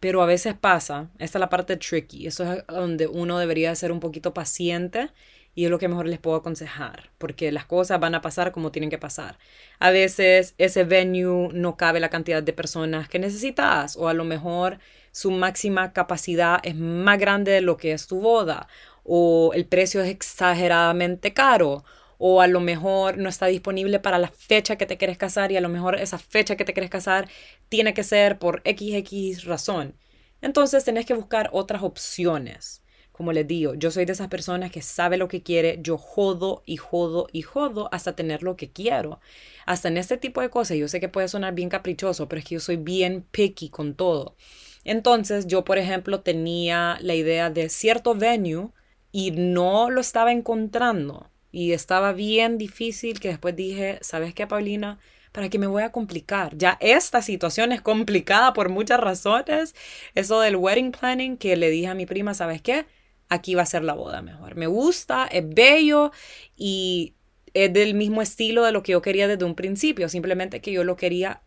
pero 0.00 0.22
a 0.22 0.26
veces 0.26 0.54
pasa, 0.54 1.10
esta 1.18 1.38
es 1.38 1.40
la 1.40 1.50
parte 1.50 1.76
tricky, 1.76 2.26
eso 2.26 2.50
es 2.50 2.66
donde 2.66 3.06
uno 3.06 3.38
debería 3.38 3.74
ser 3.74 3.92
un 3.92 4.00
poquito 4.00 4.32
paciente 4.34 5.10
y 5.54 5.66
es 5.66 5.70
lo 5.70 5.78
que 5.78 5.88
mejor 5.88 6.06
les 6.06 6.18
puedo 6.18 6.36
aconsejar, 6.36 7.10
porque 7.18 7.52
las 7.52 7.66
cosas 7.66 8.00
van 8.00 8.14
a 8.14 8.22
pasar 8.22 8.52
como 8.52 8.72
tienen 8.72 8.90
que 8.90 8.98
pasar. 8.98 9.38
A 9.78 9.90
veces 9.90 10.54
ese 10.58 10.84
venue 10.84 11.50
no 11.52 11.76
cabe 11.76 12.00
la 12.00 12.10
cantidad 12.10 12.42
de 12.42 12.52
personas 12.52 13.08
que 13.08 13.18
necesitas 13.18 13.96
o 13.96 14.08
a 14.08 14.14
lo 14.14 14.24
mejor 14.24 14.78
su 15.14 15.30
máxima 15.30 15.92
capacidad 15.92 16.58
es 16.64 16.74
más 16.74 17.20
grande 17.20 17.52
de 17.52 17.60
lo 17.60 17.76
que 17.76 17.92
es 17.92 18.08
tu 18.08 18.18
boda, 18.18 18.66
o 19.04 19.52
el 19.54 19.64
precio 19.64 20.02
es 20.02 20.10
exageradamente 20.10 21.32
caro, 21.32 21.84
o 22.18 22.40
a 22.40 22.48
lo 22.48 22.58
mejor 22.58 23.16
no 23.16 23.28
está 23.28 23.46
disponible 23.46 24.00
para 24.00 24.18
la 24.18 24.26
fecha 24.28 24.74
que 24.74 24.86
te 24.86 24.96
quieres 24.96 25.16
casar 25.16 25.52
y 25.52 25.56
a 25.56 25.60
lo 25.60 25.68
mejor 25.68 25.94
esa 25.94 26.18
fecha 26.18 26.56
que 26.56 26.64
te 26.64 26.72
quieres 26.72 26.90
casar 26.90 27.28
tiene 27.68 27.94
que 27.94 28.02
ser 28.02 28.40
por 28.40 28.60
XX 28.66 29.44
razón. 29.44 29.94
Entonces 30.40 30.82
tenés 30.84 31.06
que 31.06 31.14
buscar 31.14 31.48
otras 31.52 31.84
opciones. 31.84 32.82
Como 33.12 33.32
les 33.32 33.46
digo, 33.46 33.74
yo 33.74 33.92
soy 33.92 34.06
de 34.06 34.12
esas 34.12 34.26
personas 34.26 34.72
que 34.72 34.82
sabe 34.82 35.16
lo 35.16 35.28
que 35.28 35.44
quiere, 35.44 35.78
yo 35.80 35.96
jodo 35.96 36.64
y 36.66 36.76
jodo 36.76 37.28
y 37.30 37.42
jodo 37.42 37.88
hasta 37.92 38.16
tener 38.16 38.42
lo 38.42 38.56
que 38.56 38.72
quiero. 38.72 39.20
Hasta 39.64 39.86
en 39.86 39.96
este 39.96 40.16
tipo 40.16 40.40
de 40.40 40.50
cosas, 40.50 40.76
yo 40.76 40.88
sé 40.88 40.98
que 40.98 41.08
puede 41.08 41.28
sonar 41.28 41.54
bien 41.54 41.68
caprichoso, 41.68 42.28
pero 42.28 42.40
es 42.40 42.44
que 42.44 42.56
yo 42.56 42.60
soy 42.60 42.76
bien 42.76 43.24
picky 43.30 43.68
con 43.68 43.94
todo. 43.94 44.34
Entonces 44.84 45.46
yo, 45.46 45.64
por 45.64 45.78
ejemplo, 45.78 46.20
tenía 46.20 46.98
la 47.00 47.14
idea 47.14 47.50
de 47.50 47.68
cierto 47.68 48.14
venue 48.14 48.68
y 49.12 49.30
no 49.30 49.90
lo 49.90 50.00
estaba 50.00 50.32
encontrando. 50.32 51.30
Y 51.50 51.72
estaba 51.72 52.12
bien 52.12 52.58
difícil 52.58 53.20
que 53.20 53.28
después 53.28 53.54
dije, 53.54 53.98
¿sabes 54.02 54.34
qué, 54.34 54.46
Paulina? 54.46 54.98
¿Para 55.32 55.48
qué 55.48 55.58
me 55.58 55.66
voy 55.66 55.82
a 55.82 55.92
complicar? 55.92 56.56
Ya 56.56 56.76
esta 56.80 57.22
situación 57.22 57.72
es 57.72 57.80
complicada 57.80 58.52
por 58.52 58.68
muchas 58.68 59.00
razones. 59.00 59.74
Eso 60.14 60.40
del 60.40 60.56
wedding 60.56 60.92
planning 60.92 61.36
que 61.36 61.56
le 61.56 61.70
dije 61.70 61.88
a 61.88 61.94
mi 61.94 62.06
prima, 62.06 62.34
¿sabes 62.34 62.60
qué? 62.60 62.86
Aquí 63.28 63.54
va 63.54 63.62
a 63.62 63.66
ser 63.66 63.84
la 63.84 63.94
boda 63.94 64.20
mejor. 64.20 64.56
Me 64.56 64.66
gusta, 64.66 65.26
es 65.26 65.48
bello 65.48 66.12
y 66.56 67.14
es 67.54 67.72
del 67.72 67.94
mismo 67.94 68.20
estilo 68.20 68.64
de 68.64 68.72
lo 68.72 68.82
que 68.82 68.92
yo 68.92 69.02
quería 69.02 69.28
desde 69.28 69.44
un 69.44 69.54
principio. 69.54 70.08
Simplemente 70.08 70.60
que 70.60 70.72
yo 70.72 70.84
lo 70.84 70.96
quería 70.96 71.42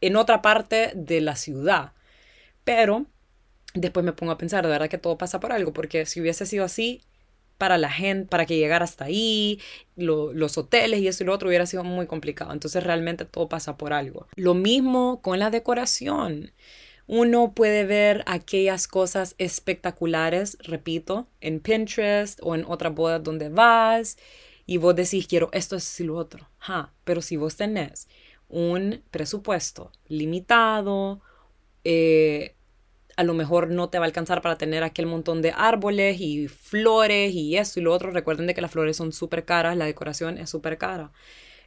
en 0.00 0.16
otra 0.16 0.42
parte 0.42 0.92
de 0.94 1.20
la 1.20 1.36
ciudad. 1.36 1.92
Pero 2.66 3.06
después 3.74 4.04
me 4.04 4.12
pongo 4.12 4.32
a 4.32 4.38
pensar, 4.38 4.64
de 4.64 4.70
verdad 4.70 4.90
que 4.90 4.98
todo 4.98 5.16
pasa 5.16 5.38
por 5.38 5.52
algo, 5.52 5.72
porque 5.72 6.04
si 6.04 6.20
hubiese 6.20 6.46
sido 6.46 6.64
así, 6.64 7.00
para 7.58 7.78
la 7.78 7.90
gente, 7.90 8.28
para 8.28 8.44
que 8.44 8.58
llegara 8.58 8.84
hasta 8.84 9.04
ahí, 9.04 9.60
los 9.94 10.58
hoteles 10.58 11.00
y 11.00 11.06
eso 11.06 11.22
y 11.22 11.26
lo 11.26 11.32
otro 11.32 11.48
hubiera 11.48 11.64
sido 11.64 11.84
muy 11.84 12.08
complicado. 12.08 12.52
Entonces 12.52 12.82
realmente 12.82 13.24
todo 13.24 13.48
pasa 13.48 13.76
por 13.76 13.92
algo. 13.92 14.26
Lo 14.34 14.54
mismo 14.54 15.22
con 15.22 15.38
la 15.38 15.50
decoración. 15.50 16.50
Uno 17.06 17.52
puede 17.54 17.84
ver 17.84 18.24
aquellas 18.26 18.88
cosas 18.88 19.36
espectaculares, 19.38 20.58
repito, 20.60 21.28
en 21.40 21.60
Pinterest 21.60 22.40
o 22.42 22.56
en 22.56 22.64
otras 22.66 22.92
bodas 22.96 23.22
donde 23.22 23.48
vas 23.48 24.18
y 24.66 24.78
vos 24.78 24.96
decís, 24.96 25.28
quiero 25.28 25.48
esto, 25.52 25.76
esto 25.76 26.02
y 26.02 26.06
lo 26.06 26.16
otro. 26.16 26.50
pero 27.04 27.22
si 27.22 27.36
vos 27.36 27.54
tenés 27.54 28.08
un 28.48 29.04
presupuesto 29.12 29.92
limitado, 30.08 31.20
eh, 31.84 32.55
a 33.16 33.24
lo 33.24 33.34
mejor 33.34 33.70
no 33.70 33.88
te 33.88 33.98
va 33.98 34.04
a 34.04 34.08
alcanzar 34.08 34.42
para 34.42 34.58
tener 34.58 34.82
aquel 34.82 35.06
montón 35.06 35.42
de 35.42 35.52
árboles 35.56 36.20
y 36.20 36.48
flores 36.48 37.34
y 37.34 37.56
eso 37.56 37.80
y 37.80 37.82
lo 37.82 37.92
otro. 37.92 38.10
Recuerden 38.10 38.46
de 38.46 38.54
que 38.54 38.60
las 38.60 38.70
flores 38.70 38.96
son 38.96 39.12
súper 39.12 39.44
caras, 39.44 39.76
la 39.76 39.86
decoración 39.86 40.38
es 40.38 40.50
súper 40.50 40.78
cara. 40.78 41.12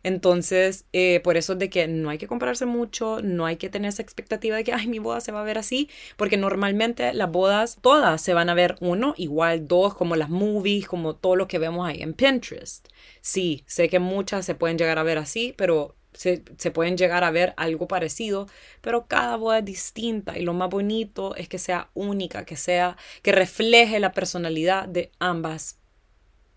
Entonces, 0.04 0.86
eh, 0.94 1.20
por 1.24 1.38
eso 1.38 1.54
es 1.54 1.60
de 1.60 1.70
que 1.70 1.88
no 1.88 2.10
hay 2.10 2.18
que 2.18 2.28
comprarse 2.28 2.66
mucho, 2.66 3.22
no 3.22 3.46
hay 3.46 3.58
que 3.58 3.70
tener 3.70 3.90
esa 3.90 4.02
expectativa 4.02 4.56
de 4.56 4.64
que, 4.64 4.74
ay, 4.74 4.88
mi 4.88 5.00
boda 5.00 5.20
se 5.22 5.32
va 5.32 5.42
a 5.42 5.44
ver 5.44 5.58
así, 5.58 5.90
porque 6.16 6.38
normalmente 6.38 7.14
las 7.14 7.32
bodas 7.32 7.80
todas 7.82 8.22
se 8.22 8.34
van 8.34 8.50
a 8.50 8.54
ver 8.54 8.76
uno, 8.80 9.14
igual 9.18 9.68
dos, 9.68 9.94
como 9.96 10.16
las 10.16 10.30
movies, 10.30 10.88
como 10.88 11.16
todo 11.16 11.36
lo 11.36 11.48
que 11.48 11.60
vemos 11.60 11.88
ahí 11.88 12.02
en 12.02 12.14
Pinterest. 12.14 12.88
Sí, 13.22 13.64
sé 13.68 13.90
que 13.90 14.00
muchas 14.00 14.46
se 14.46 14.56
pueden 14.56 14.78
llegar 14.78 15.00
a 15.00 15.04
ver 15.04 15.18
así, 15.18 15.54
pero 15.58 15.96
se, 16.14 16.40
pueden 16.72 16.98
llegar 16.98 17.24
a 17.24 17.32
ver 17.32 17.54
algo 17.58 17.88
parecido, 17.88 18.48
pero 18.82 19.08
cada 19.08 19.36
boda 19.36 19.60
es 19.60 19.66
distinta 19.66 20.38
y 20.38 20.44
lo 20.44 20.54
más 20.54 20.70
bonito 20.70 21.36
es 21.36 21.48
que 21.48 21.60
sea 21.60 21.90
única, 21.94 22.46
que 22.46 22.56
sea, 22.56 22.98
que 23.22 23.32
refleje 23.32 24.00
la 24.00 24.12
personalidad 24.12 24.88
de 24.88 25.12
ambas 25.20 25.80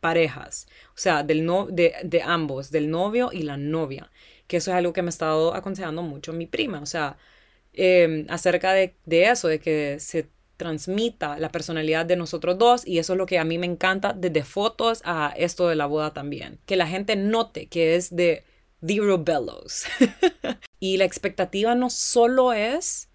parejas, 0.00 0.66
o 0.88 0.98
sea, 0.98 1.22
del 1.22 1.44
no, 1.44 1.66
de, 1.66 1.94
de 2.02 2.22
ambos, 2.22 2.70
del 2.70 2.90
novio 2.90 3.30
y 3.32 3.42
la 3.42 3.56
novia, 3.56 4.10
que 4.46 4.56
eso 4.56 4.70
es 4.72 4.76
algo 4.76 4.92
que 4.92 5.02
me 5.02 5.08
ha 5.08 5.10
estado 5.10 5.54
aconsejando 5.54 6.02
mucho 6.02 6.32
mi 6.32 6.46
prima, 6.46 6.80
o 6.80 6.86
sea, 6.86 7.16
em, 7.72 8.26
acerca 8.28 8.72
de, 8.72 8.96
de 9.06 9.30
eso, 9.30 9.48
de 9.48 9.60
que 9.60 9.98
se 10.00 10.28
transmita 10.56 11.38
la 11.38 11.50
personalidad 11.50 12.06
de 12.06 12.16
nosotros 12.16 12.58
dos 12.58 12.86
y 12.86 12.98
eso 12.98 13.14
es 13.14 13.16
lo 13.18 13.26
que 13.26 13.38
a 13.38 13.44
mí 13.44 13.58
me 13.58 13.66
encanta 13.66 14.12
desde 14.12 14.44
fotos 14.44 15.02
a 15.04 15.34
esto 15.36 15.68
de 15.68 15.76
la 15.76 15.86
boda 15.86 16.12
también, 16.12 16.58
que 16.66 16.76
la 16.76 16.86
gente 16.86 17.16
note 17.16 17.66
que 17.66 17.96
es 17.96 18.14
de 18.14 18.44
Zero 18.86 19.18
Bellows. 19.18 19.84
y 20.80 20.96
la 20.96 21.04
expectativa 21.04 21.74
no 21.74 21.90
solo 21.90 22.52
es 22.52 23.08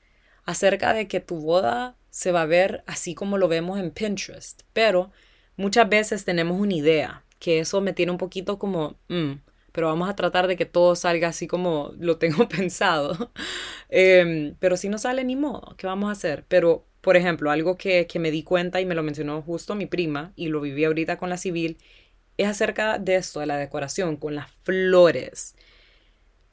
acerca 0.45 0.93
de 0.93 1.07
que 1.07 1.19
tu 1.19 1.41
boda 1.41 1.97
se 2.09 2.31
va 2.31 2.43
a 2.43 2.45
ver 2.45 2.83
así 2.87 3.13
como 3.13 3.37
lo 3.37 3.47
vemos 3.47 3.79
en 3.79 3.91
Pinterest, 3.91 4.63
pero 4.73 5.11
muchas 5.55 5.87
veces 5.89 6.25
tenemos 6.25 6.59
una 6.59 6.73
idea, 6.73 7.25
que 7.39 7.59
eso 7.59 7.81
me 7.81 7.93
tiene 7.93 8.11
un 8.11 8.17
poquito 8.17 8.57
como, 8.57 8.97
mm, 9.09 9.33
pero 9.71 9.87
vamos 9.87 10.09
a 10.09 10.15
tratar 10.15 10.47
de 10.47 10.55
que 10.55 10.65
todo 10.65 10.95
salga 10.95 11.27
así 11.27 11.45
como 11.45 11.93
lo 11.99 12.17
tengo 12.17 12.47
pensado. 12.49 13.31
Em, 13.89 14.55
pero 14.59 14.77
si 14.77 14.89
no 14.89 14.97
sale 14.97 15.23
ni 15.23 15.35
modo, 15.35 15.75
¿qué 15.77 15.85
vamos 15.85 16.09
a 16.09 16.13
hacer? 16.13 16.45
Pero, 16.47 16.87
por 17.01 17.17
ejemplo, 17.17 17.51
algo 17.51 17.77
que, 17.77 18.07
que 18.07 18.19
me 18.19 18.31
di 18.31 18.43
cuenta 18.43 18.81
y 18.81 18.85
me 18.85 18.95
lo 18.95 19.03
mencionó 19.03 19.41
justo 19.41 19.75
mi 19.75 19.85
prima 19.85 20.33
y 20.35 20.47
lo 20.47 20.61
viví 20.61 20.85
ahorita 20.85 21.17
con 21.17 21.29
la 21.29 21.37
civil, 21.37 21.77
es 22.37 22.47
acerca 22.47 22.99
de 22.99 23.15
esto, 23.15 23.39
de 23.39 23.45
la 23.47 23.57
decoración, 23.57 24.15
con 24.15 24.35
las 24.35 24.49
flores. 24.63 25.55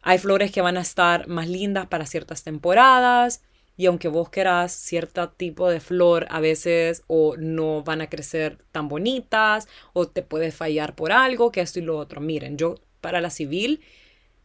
Hay 0.03 0.19
flores 0.19 0.51
que 0.51 0.61
van 0.61 0.77
a 0.77 0.83
estar 0.83 1.29
más 1.29 1.49
lindas 1.49 1.87
para 1.87 2.07
ciertas 2.07 2.43
temporadas, 2.43 3.43
y 3.77 3.87
aunque 3.87 4.09
vos 4.09 4.29
querás 4.29 4.73
cierto 4.73 5.31
tipo 5.31 5.69
de 5.69 5.81
flor, 5.81 6.27
a 6.31 6.41
veces 6.41 7.03
o 7.07 7.37
no 7.37 7.83
van 7.83 8.01
a 8.01 8.09
crecer 8.09 8.59
tan 8.71 8.89
bonitas 8.89 9.69
o 9.93 10.07
te 10.07 10.23
puede 10.23 10.53
fallar 10.53 10.95
por 10.95 11.11
algo, 11.11 11.51
que 11.51 11.61
esto 11.61 11.81
y 11.81 11.83
lo 11.83 11.99
otro. 11.99 12.21
Miren, 12.21 12.57
yo 12.57 12.77
para 13.01 13.21
la 13.21 13.31
civil, 13.31 13.81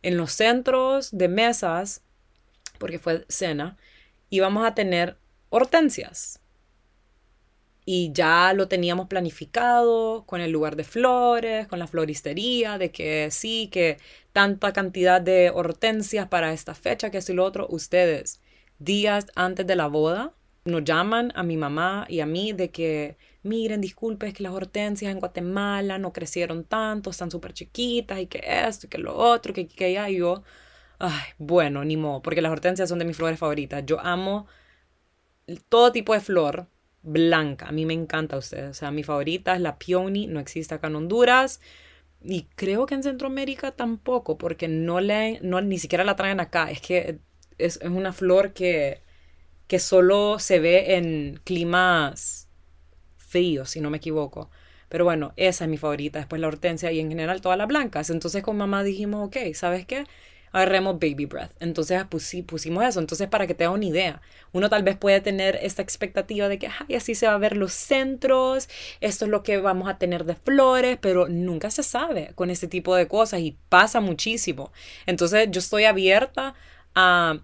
en 0.01 0.17
los 0.17 0.31
centros 0.31 1.09
de 1.11 1.27
mesas, 1.27 2.01
porque 2.79 2.99
fue 2.99 3.25
cena, 3.29 3.77
íbamos 4.29 4.65
a 4.65 4.73
tener 4.73 5.17
hortensias. 5.49 6.39
Y 7.91 8.11
ya 8.13 8.53
lo 8.53 8.67
teníamos 8.67 9.07
planificado 9.07 10.23
con 10.27 10.41
el 10.41 10.51
lugar 10.51 10.75
de 10.75 10.83
flores, 10.83 11.65
con 11.67 11.79
la 11.79 11.87
floristería, 11.87 12.77
de 12.77 12.91
que 12.91 13.31
sí, 13.31 13.67
que 13.71 13.97
tanta 14.31 14.73
cantidad 14.73 15.19
de 15.19 15.49
hortensias 15.49 16.27
para 16.27 16.53
esta 16.53 16.75
fecha, 16.75 17.09
que 17.09 17.19
y 17.27 17.33
lo 17.33 17.43
otro. 17.43 17.65
Ustedes 17.71 18.41
días 18.77 19.25
antes 19.33 19.65
de 19.65 19.75
la 19.75 19.87
boda, 19.87 20.35
nos 20.65 20.83
llaman 20.83 21.31
a 21.35 21.41
mi 21.41 21.57
mamá 21.57 22.05
y 22.07 22.19
a 22.19 22.27
mí 22.27 22.53
de 22.53 22.69
que, 22.69 23.17
miren, 23.41 23.81
disculpe, 23.81 24.27
es 24.27 24.35
que 24.35 24.43
las 24.43 24.53
hortensias 24.53 25.11
en 25.11 25.19
Guatemala 25.19 25.97
no 25.97 26.13
crecieron 26.13 26.65
tanto, 26.65 27.09
están 27.09 27.31
súper 27.31 27.53
chiquitas 27.53 28.19
y 28.19 28.27
que 28.27 28.43
esto 28.45 28.85
y 28.85 28.89
que 28.89 28.99
lo 28.99 29.15
otro, 29.17 29.51
que, 29.51 29.67
que 29.67 29.93
ya, 29.93 30.07
y 30.11 30.17
yo, 30.17 30.43
ay, 30.99 31.23
bueno, 31.39 31.83
ni 31.83 31.97
modo, 31.97 32.21
porque 32.21 32.43
las 32.43 32.51
hortensias 32.51 32.87
son 32.87 32.99
de 32.99 33.05
mis 33.05 33.17
flores 33.17 33.39
favoritas. 33.39 33.83
Yo 33.87 33.99
amo 33.99 34.45
todo 35.69 35.91
tipo 35.91 36.13
de 36.13 36.19
flor 36.21 36.67
blanca, 37.11 37.67
a 37.67 37.71
mí 37.71 37.85
me 37.85 37.93
encanta 37.93 38.35
a 38.35 38.39
ustedes, 38.39 38.69
o 38.69 38.73
sea, 38.73 38.91
mi 38.91 39.03
favorita 39.03 39.55
es 39.55 39.61
la 39.61 39.77
peony, 39.77 40.27
no 40.27 40.39
existe 40.39 40.75
acá 40.75 40.87
en 40.87 40.95
Honduras. 40.95 41.59
Y 42.23 42.43
creo 42.55 42.85
que 42.85 42.95
en 42.95 43.03
Centroamérica 43.03 43.71
tampoco, 43.71 44.37
porque 44.37 44.67
no 44.67 44.99
le, 44.99 45.39
no, 45.41 45.61
ni 45.61 45.79
siquiera 45.79 46.03
la 46.03 46.15
traen 46.15 46.39
acá. 46.39 46.69
Es 46.71 46.81
que 46.81 47.19
es, 47.57 47.79
una 47.83 48.13
flor 48.13 48.53
que, 48.53 49.01
que 49.67 49.79
solo 49.79 50.39
se 50.39 50.59
ve 50.59 50.95
en 50.97 51.39
climas 51.45 52.49
fríos, 53.17 53.71
si 53.71 53.81
no 53.81 53.89
me 53.89 53.97
equivoco. 53.97 54.49
Pero 54.89 55.05
bueno, 55.05 55.33
esa 55.37 55.65
es 55.65 55.69
mi 55.69 55.77
favorita. 55.77 56.19
Después 56.19 56.41
la 56.41 56.47
hortensia 56.47 56.91
y 56.91 56.99
en 56.99 57.09
general 57.09 57.41
todas 57.41 57.57
las 57.57 57.67
blancas. 57.67 58.09
Entonces 58.09 58.43
con 58.43 58.57
mamá 58.57 58.83
dijimos, 58.83 59.27
ok, 59.27 59.37
¿sabes 59.53 59.85
qué? 59.85 60.05
Agarremos 60.51 60.99
baby 60.99 61.25
breath. 61.25 61.51
Entonces 61.59 62.03
pusimos 62.45 62.83
eso. 62.83 62.99
Entonces 62.99 63.27
para 63.27 63.47
que 63.47 63.53
te 63.53 63.65
haga 63.65 63.73
una 63.73 63.85
idea, 63.85 64.21
uno 64.51 64.69
tal 64.69 64.83
vez 64.83 64.97
puede 64.97 65.21
tener 65.21 65.59
esta 65.61 65.81
expectativa 65.81 66.47
de 66.47 66.59
que 66.59 66.67
Ay, 66.67 66.95
así 66.95 67.15
se 67.15 67.27
va 67.27 67.33
a 67.33 67.37
ver 67.37 67.55
los 67.57 67.73
centros, 67.73 68.69
esto 69.01 69.25
es 69.25 69.31
lo 69.31 69.43
que 69.43 69.57
vamos 69.57 69.89
a 69.89 69.97
tener 69.97 70.25
de 70.25 70.35
flores, 70.35 70.97
pero 71.01 71.27
nunca 71.27 71.69
se 71.71 71.83
sabe 71.83 72.31
con 72.35 72.49
este 72.49 72.67
tipo 72.67 72.95
de 72.95 73.07
cosas 73.07 73.41
y 73.41 73.57
pasa 73.69 74.01
muchísimo. 74.01 74.71
Entonces 75.05 75.49
yo 75.51 75.59
estoy 75.59 75.85
abierta 75.85 76.55
a 76.95 77.39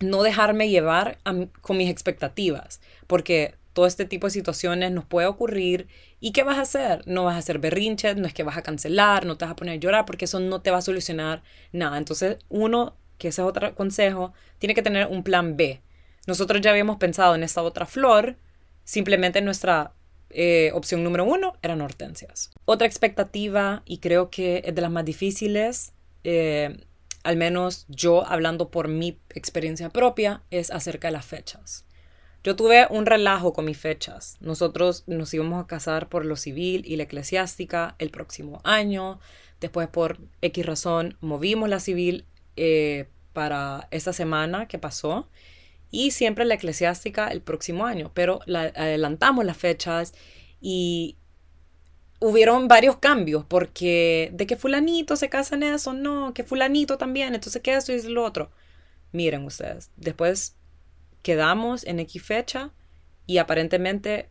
no 0.00 0.22
dejarme 0.22 0.68
llevar 0.68 1.18
con 1.60 1.76
mis 1.76 1.88
expectativas, 1.88 2.80
porque 3.06 3.54
todo 3.72 3.86
este 3.86 4.04
tipo 4.04 4.26
de 4.26 4.32
situaciones 4.32 4.92
nos 4.92 5.04
puede 5.04 5.26
ocurrir. 5.26 5.88
¿Y 6.20 6.32
qué 6.32 6.42
vas 6.42 6.58
a 6.58 6.62
hacer? 6.62 7.02
No 7.06 7.24
vas 7.24 7.36
a 7.36 7.38
hacer 7.38 7.58
berrinches, 7.58 8.16
no 8.16 8.26
es 8.26 8.34
que 8.34 8.42
vas 8.42 8.56
a 8.56 8.62
cancelar, 8.62 9.26
no 9.26 9.36
te 9.36 9.44
vas 9.44 9.52
a 9.52 9.56
poner 9.56 9.74
a 9.74 9.76
llorar, 9.76 10.04
porque 10.04 10.26
eso 10.26 10.40
no 10.40 10.60
te 10.60 10.70
va 10.70 10.78
a 10.78 10.82
solucionar 10.82 11.42
nada. 11.72 11.98
Entonces, 11.98 12.38
uno, 12.48 12.96
que 13.18 13.28
ese 13.28 13.42
es 13.42 13.48
otro 13.48 13.74
consejo, 13.74 14.32
tiene 14.58 14.74
que 14.74 14.82
tener 14.82 15.06
un 15.06 15.22
plan 15.22 15.56
B. 15.56 15.80
Nosotros 16.26 16.60
ya 16.60 16.70
habíamos 16.70 16.98
pensado 16.98 17.34
en 17.34 17.42
esta 17.42 17.62
otra 17.62 17.86
flor, 17.86 18.36
simplemente 18.84 19.40
nuestra 19.40 19.94
eh, 20.30 20.70
opción 20.74 21.02
número 21.04 21.24
uno 21.24 21.54
eran 21.62 21.80
hortensias. 21.80 22.50
Otra 22.64 22.86
expectativa, 22.86 23.82
y 23.84 23.98
creo 23.98 24.30
que 24.30 24.62
es 24.64 24.74
de 24.74 24.82
las 24.82 24.90
más 24.90 25.04
difíciles, 25.04 25.92
eh, 26.24 26.84
al 27.22 27.36
menos 27.36 27.86
yo 27.88 28.26
hablando 28.26 28.70
por 28.70 28.88
mi 28.88 29.18
experiencia 29.30 29.90
propia, 29.90 30.42
es 30.50 30.70
acerca 30.70 31.08
de 31.08 31.12
las 31.12 31.26
fechas. 31.26 31.84
Yo 32.44 32.56
tuve 32.56 32.86
un 32.90 33.06
relajo 33.06 33.52
con 33.52 33.64
mis 33.64 33.78
fechas. 33.78 34.36
Nosotros 34.40 35.04
nos 35.06 35.32
íbamos 35.32 35.62
a 35.62 35.66
casar 35.66 36.08
por 36.08 36.24
lo 36.24 36.36
civil 36.36 36.82
y 36.84 36.96
la 36.96 37.04
eclesiástica 37.04 37.94
el 37.98 38.10
próximo 38.10 38.60
año. 38.64 39.20
Después, 39.60 39.88
por 39.88 40.18
X 40.40 40.66
razón, 40.66 41.16
movimos 41.20 41.68
la 41.68 41.78
civil 41.78 42.26
eh, 42.56 43.06
para 43.32 43.86
esta 43.92 44.12
semana 44.12 44.66
que 44.66 44.78
pasó. 44.78 45.28
Y 45.92 46.10
siempre 46.10 46.44
la 46.44 46.54
eclesiástica 46.54 47.28
el 47.28 47.42
próximo 47.42 47.86
año. 47.86 48.10
Pero 48.12 48.40
adelantamos 48.46 49.44
las 49.44 49.56
fechas 49.56 50.12
y 50.60 51.16
hubieron 52.22 52.68
varios 52.68 52.96
cambios, 52.96 53.44
porque 53.44 54.30
de 54.32 54.46
que 54.46 54.56
fulanito 54.56 55.16
se 55.16 55.28
casa 55.28 55.56
en 55.56 55.64
eso, 55.64 55.92
no, 55.92 56.32
que 56.34 56.44
fulanito 56.44 56.96
también, 56.96 57.34
entonces 57.34 57.60
que 57.62 57.74
esto 57.74 57.92
y 57.92 58.00
lo 58.02 58.24
otro. 58.24 58.50
Miren 59.10 59.44
ustedes, 59.44 59.90
después 59.96 60.56
quedamos 61.22 61.84
en 61.84 62.00
X 62.00 62.22
fecha 62.22 62.70
y 63.26 63.38
aparentemente 63.38 64.30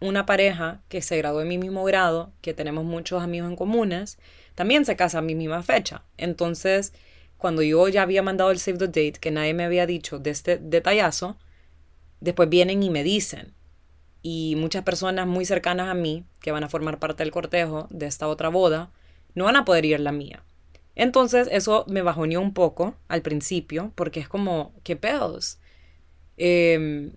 una 0.00 0.26
pareja 0.26 0.82
que 0.88 1.02
se 1.02 1.16
graduó 1.16 1.40
en 1.40 1.48
mi 1.48 1.58
mismo 1.58 1.84
grado, 1.84 2.32
que 2.40 2.54
tenemos 2.54 2.84
muchos 2.84 3.22
amigos 3.22 3.50
en 3.50 3.56
comunes, 3.56 4.18
también 4.54 4.84
se 4.84 4.96
casa 4.96 5.18
a 5.18 5.22
mi 5.22 5.34
misma 5.34 5.62
fecha. 5.62 6.04
Entonces, 6.16 6.92
cuando 7.38 7.62
yo 7.62 7.88
ya 7.88 8.02
había 8.02 8.22
mandado 8.22 8.50
el 8.50 8.58
save 8.58 8.78
the 8.78 8.86
date, 8.86 9.18
que 9.20 9.30
nadie 9.30 9.54
me 9.54 9.64
había 9.64 9.86
dicho 9.86 10.18
de 10.18 10.30
este 10.30 10.58
detallazo, 10.58 11.36
después 12.20 12.48
vienen 12.48 12.82
y 12.82 12.90
me 12.90 13.04
dicen, 13.04 13.54
y 14.22 14.56
muchas 14.56 14.84
personas 14.84 15.26
muy 15.26 15.44
cercanas 15.44 15.88
a 15.88 15.94
mí, 15.94 16.24
que 16.40 16.52
van 16.52 16.64
a 16.64 16.68
formar 16.68 16.98
parte 16.98 17.22
del 17.22 17.32
cortejo 17.32 17.88
de 17.90 18.06
esta 18.06 18.28
otra 18.28 18.48
boda, 18.48 18.90
no 19.34 19.44
van 19.44 19.56
a 19.56 19.64
poder 19.64 19.84
ir 19.84 20.00
la 20.00 20.12
mía. 20.12 20.42
Entonces 20.94 21.48
eso 21.50 21.84
me 21.88 22.02
bajoneó 22.02 22.40
un 22.40 22.54
poco 22.54 22.94
al 23.08 23.22
principio, 23.22 23.92
porque 23.94 24.20
es 24.20 24.28
como, 24.28 24.72
¿qué 24.82 24.96
pedos? 24.96 25.58
Em, 26.36 27.12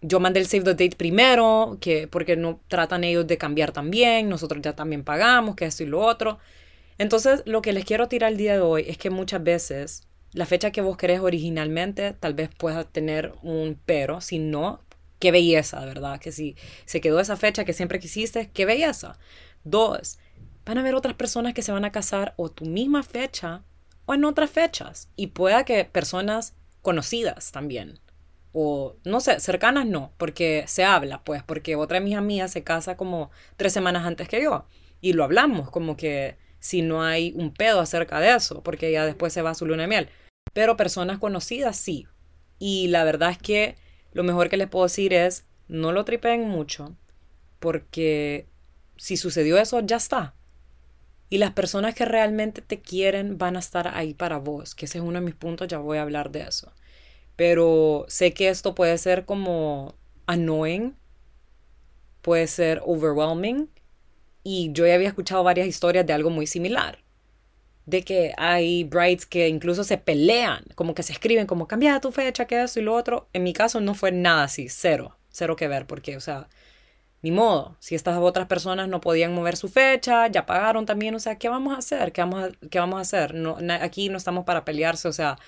yo 0.00 0.20
mandé 0.20 0.40
el 0.40 0.46
save 0.46 0.64
the 0.64 0.70
date 0.70 0.96
primero, 0.96 1.78
que, 1.80 2.08
porque 2.08 2.36
no 2.36 2.60
tratan 2.68 3.04
ellos 3.04 3.26
de 3.26 3.38
cambiar 3.38 3.72
también, 3.72 4.28
nosotros 4.28 4.60
ya 4.62 4.74
también 4.74 5.04
pagamos, 5.04 5.54
que 5.54 5.64
esto 5.66 5.84
y 5.84 5.86
lo 5.86 6.00
otro. 6.00 6.38
Entonces 6.98 7.42
lo 7.46 7.62
que 7.62 7.72
les 7.72 7.84
quiero 7.84 8.08
tirar 8.08 8.32
el 8.32 8.38
día 8.38 8.54
de 8.54 8.60
hoy 8.60 8.84
es 8.88 8.98
que 8.98 9.10
muchas 9.10 9.42
veces 9.42 10.08
la 10.32 10.46
fecha 10.46 10.72
que 10.72 10.80
vos 10.80 10.96
querés 10.96 11.20
originalmente 11.20 12.14
tal 12.18 12.34
vez 12.34 12.50
pueda 12.56 12.84
tener 12.84 13.34
un 13.42 13.78
pero, 13.84 14.20
si 14.20 14.38
no, 14.38 14.80
qué 15.18 15.30
belleza, 15.30 15.84
¿verdad? 15.84 16.18
Que 16.20 16.32
si 16.32 16.56
se 16.84 17.00
quedó 17.00 17.20
esa 17.20 17.36
fecha 17.36 17.64
que 17.64 17.72
siempre 17.72 18.00
quisiste, 18.00 18.50
qué 18.52 18.64
belleza. 18.64 19.18
Dos, 19.62 20.18
van 20.64 20.78
a 20.78 20.80
haber 20.80 20.94
otras 20.94 21.14
personas 21.14 21.54
que 21.54 21.62
se 21.62 21.72
van 21.72 21.84
a 21.84 21.92
casar 21.92 22.34
o 22.36 22.50
tu 22.50 22.64
misma 22.64 23.02
fecha 23.02 23.62
o 24.06 24.14
en 24.14 24.24
otras 24.24 24.50
fechas. 24.50 25.08
Y 25.14 25.28
pueda 25.28 25.64
que 25.64 25.84
personas 25.84 26.54
conocidas 26.80 27.52
también. 27.52 28.00
O 28.52 28.96
no 29.04 29.20
sé, 29.20 29.40
cercanas 29.40 29.86
no, 29.86 30.12
porque 30.18 30.64
se 30.66 30.84
habla, 30.84 31.24
pues, 31.24 31.42
porque 31.42 31.76
otra 31.76 31.98
de 31.98 32.04
mis 32.04 32.16
amigas 32.16 32.52
se 32.52 32.62
casa 32.62 32.96
como 32.96 33.30
tres 33.56 33.72
semanas 33.72 34.04
antes 34.04 34.28
que 34.28 34.42
yo. 34.42 34.66
Y 35.00 35.14
lo 35.14 35.24
hablamos, 35.24 35.70
como 35.70 35.96
que 35.96 36.36
si 36.60 36.82
no 36.82 37.02
hay 37.02 37.32
un 37.36 37.52
pedo 37.52 37.80
acerca 37.80 38.20
de 38.20 38.34
eso, 38.34 38.62
porque 38.62 38.92
ya 38.92 39.04
después 39.06 39.32
se 39.32 39.42
va 39.42 39.50
a 39.50 39.54
su 39.54 39.66
luna 39.66 39.82
de 39.82 39.88
miel. 39.88 40.08
Pero 40.52 40.76
personas 40.76 41.18
conocidas 41.18 41.76
sí. 41.76 42.06
Y 42.58 42.88
la 42.88 43.04
verdad 43.04 43.30
es 43.30 43.38
que 43.38 43.76
lo 44.12 44.22
mejor 44.22 44.48
que 44.48 44.56
les 44.56 44.68
puedo 44.68 44.84
decir 44.84 45.12
es 45.14 45.46
no 45.66 45.92
lo 45.92 46.04
tripeen 46.04 46.48
mucho, 46.48 46.96
porque 47.58 48.46
si 48.96 49.16
sucedió 49.16 49.58
eso, 49.58 49.80
ya 49.80 49.96
está. 49.96 50.34
Y 51.28 51.38
las 51.38 51.52
personas 51.52 51.94
que 51.94 52.04
realmente 52.04 52.60
te 52.60 52.80
quieren 52.82 53.38
van 53.38 53.56
a 53.56 53.60
estar 53.60 53.88
ahí 53.88 54.12
para 54.12 54.38
vos, 54.38 54.74
que 54.74 54.84
ese 54.84 54.98
es 54.98 55.04
uno 55.04 55.18
de 55.18 55.24
mis 55.24 55.34
puntos, 55.34 55.66
ya 55.66 55.78
voy 55.78 55.96
a 55.96 56.02
hablar 56.02 56.30
de 56.30 56.42
eso. 56.42 56.72
Pero 57.42 58.04
sé 58.06 58.32
que 58.32 58.50
esto 58.50 58.72
puede 58.72 58.96
ser 58.98 59.24
como 59.24 59.96
annoying, 60.26 60.94
puede 62.20 62.46
ser 62.46 62.80
overwhelming, 62.86 63.68
y 64.44 64.70
yo 64.72 64.86
ya 64.86 64.94
había 64.94 65.08
escuchado 65.08 65.42
varias 65.42 65.66
historias 65.66 66.06
de 66.06 66.12
algo 66.12 66.30
muy 66.30 66.46
similar 66.46 67.00
de 67.84 68.04
que 68.04 68.32
hay 68.38 68.84
brides 68.84 69.26
que 69.26 69.48
incluso 69.48 69.82
se 69.82 69.98
pelean, 69.98 70.62
como 70.76 70.94
que 70.94 71.02
se 71.02 71.14
escriben, 71.14 71.48
como 71.48 71.66
cambia 71.66 72.00
tu 72.00 72.12
fecha, 72.12 72.44
que 72.44 72.62
eso 72.62 72.78
y 72.78 72.84
lo 72.84 72.94
otro. 72.94 73.28
En 73.32 73.42
mi 73.42 73.52
caso 73.52 73.80
no 73.80 73.94
fue 73.94 74.12
nada 74.12 74.44
así, 74.44 74.68
cero, 74.68 75.16
cero 75.28 75.56
que 75.56 75.66
ver, 75.66 75.88
porque, 75.88 76.16
o 76.16 76.20
sea, 76.20 76.48
ni 77.22 77.32
modo, 77.32 77.76
si 77.80 77.96
estas 77.96 78.18
otras 78.18 78.46
personas 78.46 78.88
no 78.88 79.00
podían 79.00 79.34
mover 79.34 79.56
su 79.56 79.68
fecha, 79.68 80.28
ya 80.28 80.46
pagaron 80.46 80.86
también, 80.86 81.16
o 81.16 81.18
sea, 81.18 81.38
¿qué 81.38 81.48
vamos 81.48 81.74
a 81.74 81.78
hacer? 81.78 82.12
¿Qué 82.12 82.20
vamos 82.20 82.44
a, 82.44 82.68
qué 82.68 82.78
vamos 82.78 82.98
a 82.98 83.00
hacer? 83.00 83.34
No, 83.34 83.56
aquí 83.80 84.10
no 84.10 84.16
estamos 84.16 84.44
para 84.44 84.64
pelearse, 84.64 85.08
o 85.08 85.12
sea, 85.12 85.38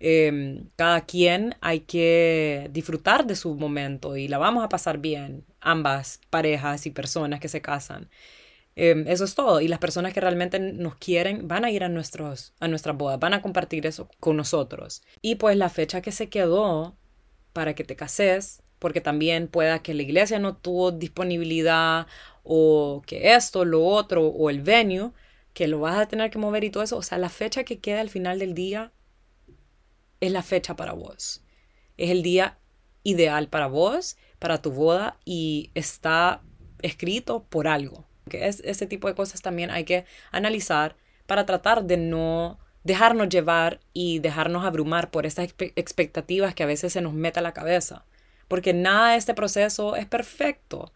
em, 0.00 0.68
cada 0.76 1.02
quien 1.02 1.54
hay 1.60 1.80
que 1.80 2.68
disfrutar 2.72 3.26
de 3.26 3.36
su 3.36 3.54
momento 3.54 4.16
y 4.16 4.28
la 4.28 4.38
vamos 4.38 4.64
a 4.64 4.68
pasar 4.68 4.98
bien, 4.98 5.44
ambas 5.60 6.20
parejas 6.30 6.86
y 6.86 6.90
personas 6.90 7.40
que 7.40 7.48
se 7.48 7.60
casan. 7.60 8.08
Em, 8.76 9.06
eso 9.08 9.24
es 9.24 9.34
todo. 9.34 9.60
Y 9.60 9.68
las 9.68 9.78
personas 9.78 10.12
que 10.14 10.20
realmente 10.20 10.58
nos 10.58 10.94
quieren 10.96 11.48
van 11.48 11.64
a 11.64 11.70
ir 11.70 11.84
a, 11.84 11.88
nuestros, 11.88 12.54
a 12.60 12.68
nuestras 12.68 12.96
bodas, 12.96 13.20
van 13.20 13.34
a 13.34 13.42
compartir 13.42 13.86
eso 13.86 14.08
con 14.20 14.36
nosotros. 14.36 15.02
Y 15.20 15.36
pues 15.36 15.56
la 15.56 15.68
fecha 15.68 16.00
que 16.00 16.12
se 16.12 16.28
quedó 16.28 16.96
para 17.52 17.74
que 17.74 17.84
te 17.84 17.96
cases, 17.96 18.62
porque 18.78 19.00
también 19.00 19.48
pueda 19.48 19.82
que 19.82 19.94
la 19.94 20.02
iglesia 20.02 20.38
no 20.38 20.56
tuvo 20.56 20.92
disponibilidad 20.92 22.06
o 22.42 23.02
que 23.06 23.34
esto, 23.34 23.64
lo 23.64 23.84
otro, 23.84 24.26
o 24.28 24.50
el 24.50 24.62
venue, 24.62 25.12
que 25.52 25.68
lo 25.68 25.80
vas 25.80 25.98
a 25.98 26.08
tener 26.08 26.30
que 26.30 26.38
mover 26.38 26.64
y 26.64 26.70
todo 26.70 26.82
eso. 26.82 26.96
O 26.96 27.02
sea, 27.02 27.18
la 27.18 27.28
fecha 27.28 27.64
que 27.64 27.80
queda 27.80 28.00
al 28.00 28.10
final 28.10 28.38
del 28.38 28.54
día 28.54 28.92
es 30.20 30.32
la 30.32 30.42
fecha 30.42 30.76
para 30.76 30.92
vos. 30.92 31.42
es 31.96 32.10
el 32.10 32.22
día 32.22 32.58
ideal 33.02 33.48
para 33.48 33.66
vos, 33.66 34.16
para 34.38 34.62
tu 34.62 34.70
boda 34.72 35.18
y 35.24 35.70
está 35.74 36.42
escrito 36.82 37.44
por 37.44 37.68
algo. 37.68 38.06
Que 38.28 38.46
es, 38.46 38.60
ese 38.64 38.86
tipo 38.86 39.08
de 39.08 39.14
cosas 39.14 39.42
también 39.42 39.70
hay 39.70 39.84
que 39.84 40.04
analizar 40.30 40.96
para 41.26 41.46
tratar 41.46 41.84
de 41.84 41.96
no 41.96 42.58
dejarnos 42.84 43.28
llevar 43.28 43.80
y 43.92 44.20
dejarnos 44.20 44.64
abrumar 44.64 45.10
por 45.10 45.26
estas 45.26 45.54
expectativas 45.76 46.54
que 46.54 46.62
a 46.62 46.66
veces 46.66 46.92
se 46.92 47.00
nos 47.00 47.12
mete 47.12 47.40
a 47.40 47.42
la 47.42 47.52
cabeza. 47.52 48.04
Porque 48.48 48.72
nada 48.72 49.12
de 49.12 49.18
este 49.18 49.34
proceso 49.34 49.96
es 49.96 50.06
perfecto. 50.06 50.92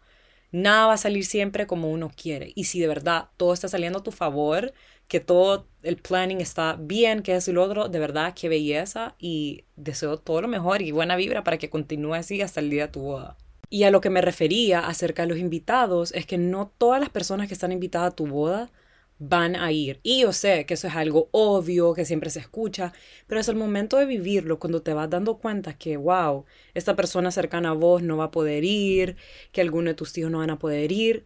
Nada 0.51 0.87
va 0.87 0.93
a 0.93 0.97
salir 0.97 1.25
siempre 1.25 1.67
como 1.67 1.89
uno 1.91 2.11
quiere. 2.15 2.51
Y 2.55 2.65
si 2.65 2.79
de 2.79 2.87
verdad 2.87 3.29
todo 3.37 3.53
está 3.53 3.67
saliendo 3.67 3.99
a 3.99 4.03
tu 4.03 4.11
favor, 4.11 4.73
que 5.07 5.19
todo 5.19 5.67
el 5.83 5.97
planning 5.97 6.41
está 6.41 6.77
bien, 6.79 7.21
que 7.21 7.35
es 7.35 7.47
lo 7.47 7.63
otro, 7.63 7.89
de 7.89 7.99
verdad, 7.99 8.33
qué 8.35 8.49
belleza. 8.49 9.15
Y 9.19 9.65
deseo 9.75 10.17
todo 10.17 10.41
lo 10.41 10.47
mejor 10.47 10.81
y 10.81 10.91
buena 10.91 11.15
vibra 11.15 11.43
para 11.43 11.57
que 11.57 11.69
continúe 11.69 12.15
así 12.15 12.41
hasta 12.41 12.59
el 12.59 12.69
día 12.69 12.87
de 12.87 12.93
tu 12.93 13.01
boda. 13.01 13.37
Y 13.69 13.83
a 13.83 13.91
lo 13.91 14.01
que 14.01 14.09
me 14.09 14.21
refería 14.21 14.79
acerca 14.79 15.23
de 15.23 15.29
los 15.29 15.37
invitados 15.37 16.11
es 16.13 16.25
que 16.25 16.37
no 16.37 16.71
todas 16.77 16.99
las 16.99 17.09
personas 17.09 17.47
que 17.47 17.53
están 17.53 17.71
invitadas 17.71 18.13
a 18.13 18.15
tu 18.15 18.27
boda 18.27 18.71
van 19.17 19.55
a 19.55 19.71
ir. 19.71 19.99
Y 20.03 20.21
yo 20.21 20.33
sé 20.33 20.65
que 20.65 20.73
eso 20.73 20.87
es 20.87 20.95
algo 20.95 21.29
obvio, 21.31 21.93
que 21.93 22.05
siempre 22.05 22.29
se 22.29 22.39
escucha, 22.39 22.93
pero 23.27 23.39
es 23.39 23.47
el 23.47 23.55
momento 23.55 23.97
de 23.97 24.05
vivirlo 24.05 24.59
cuando 24.59 24.81
te 24.81 24.93
vas 24.93 25.09
dando 25.09 25.37
cuenta 25.37 25.77
que, 25.77 25.97
wow, 25.97 26.45
esta 26.73 26.95
persona 26.95 27.31
cercana 27.31 27.69
a 27.69 27.73
vos 27.73 28.01
no 28.01 28.17
va 28.17 28.25
a 28.25 28.31
poder 28.31 28.63
ir, 28.63 29.15
que 29.51 29.61
alguno 29.61 29.89
de 29.89 29.95
tus 29.95 30.17
hijos 30.17 30.31
no 30.31 30.39
van 30.39 30.49
a 30.49 30.59
poder 30.59 30.91
ir. 30.91 31.25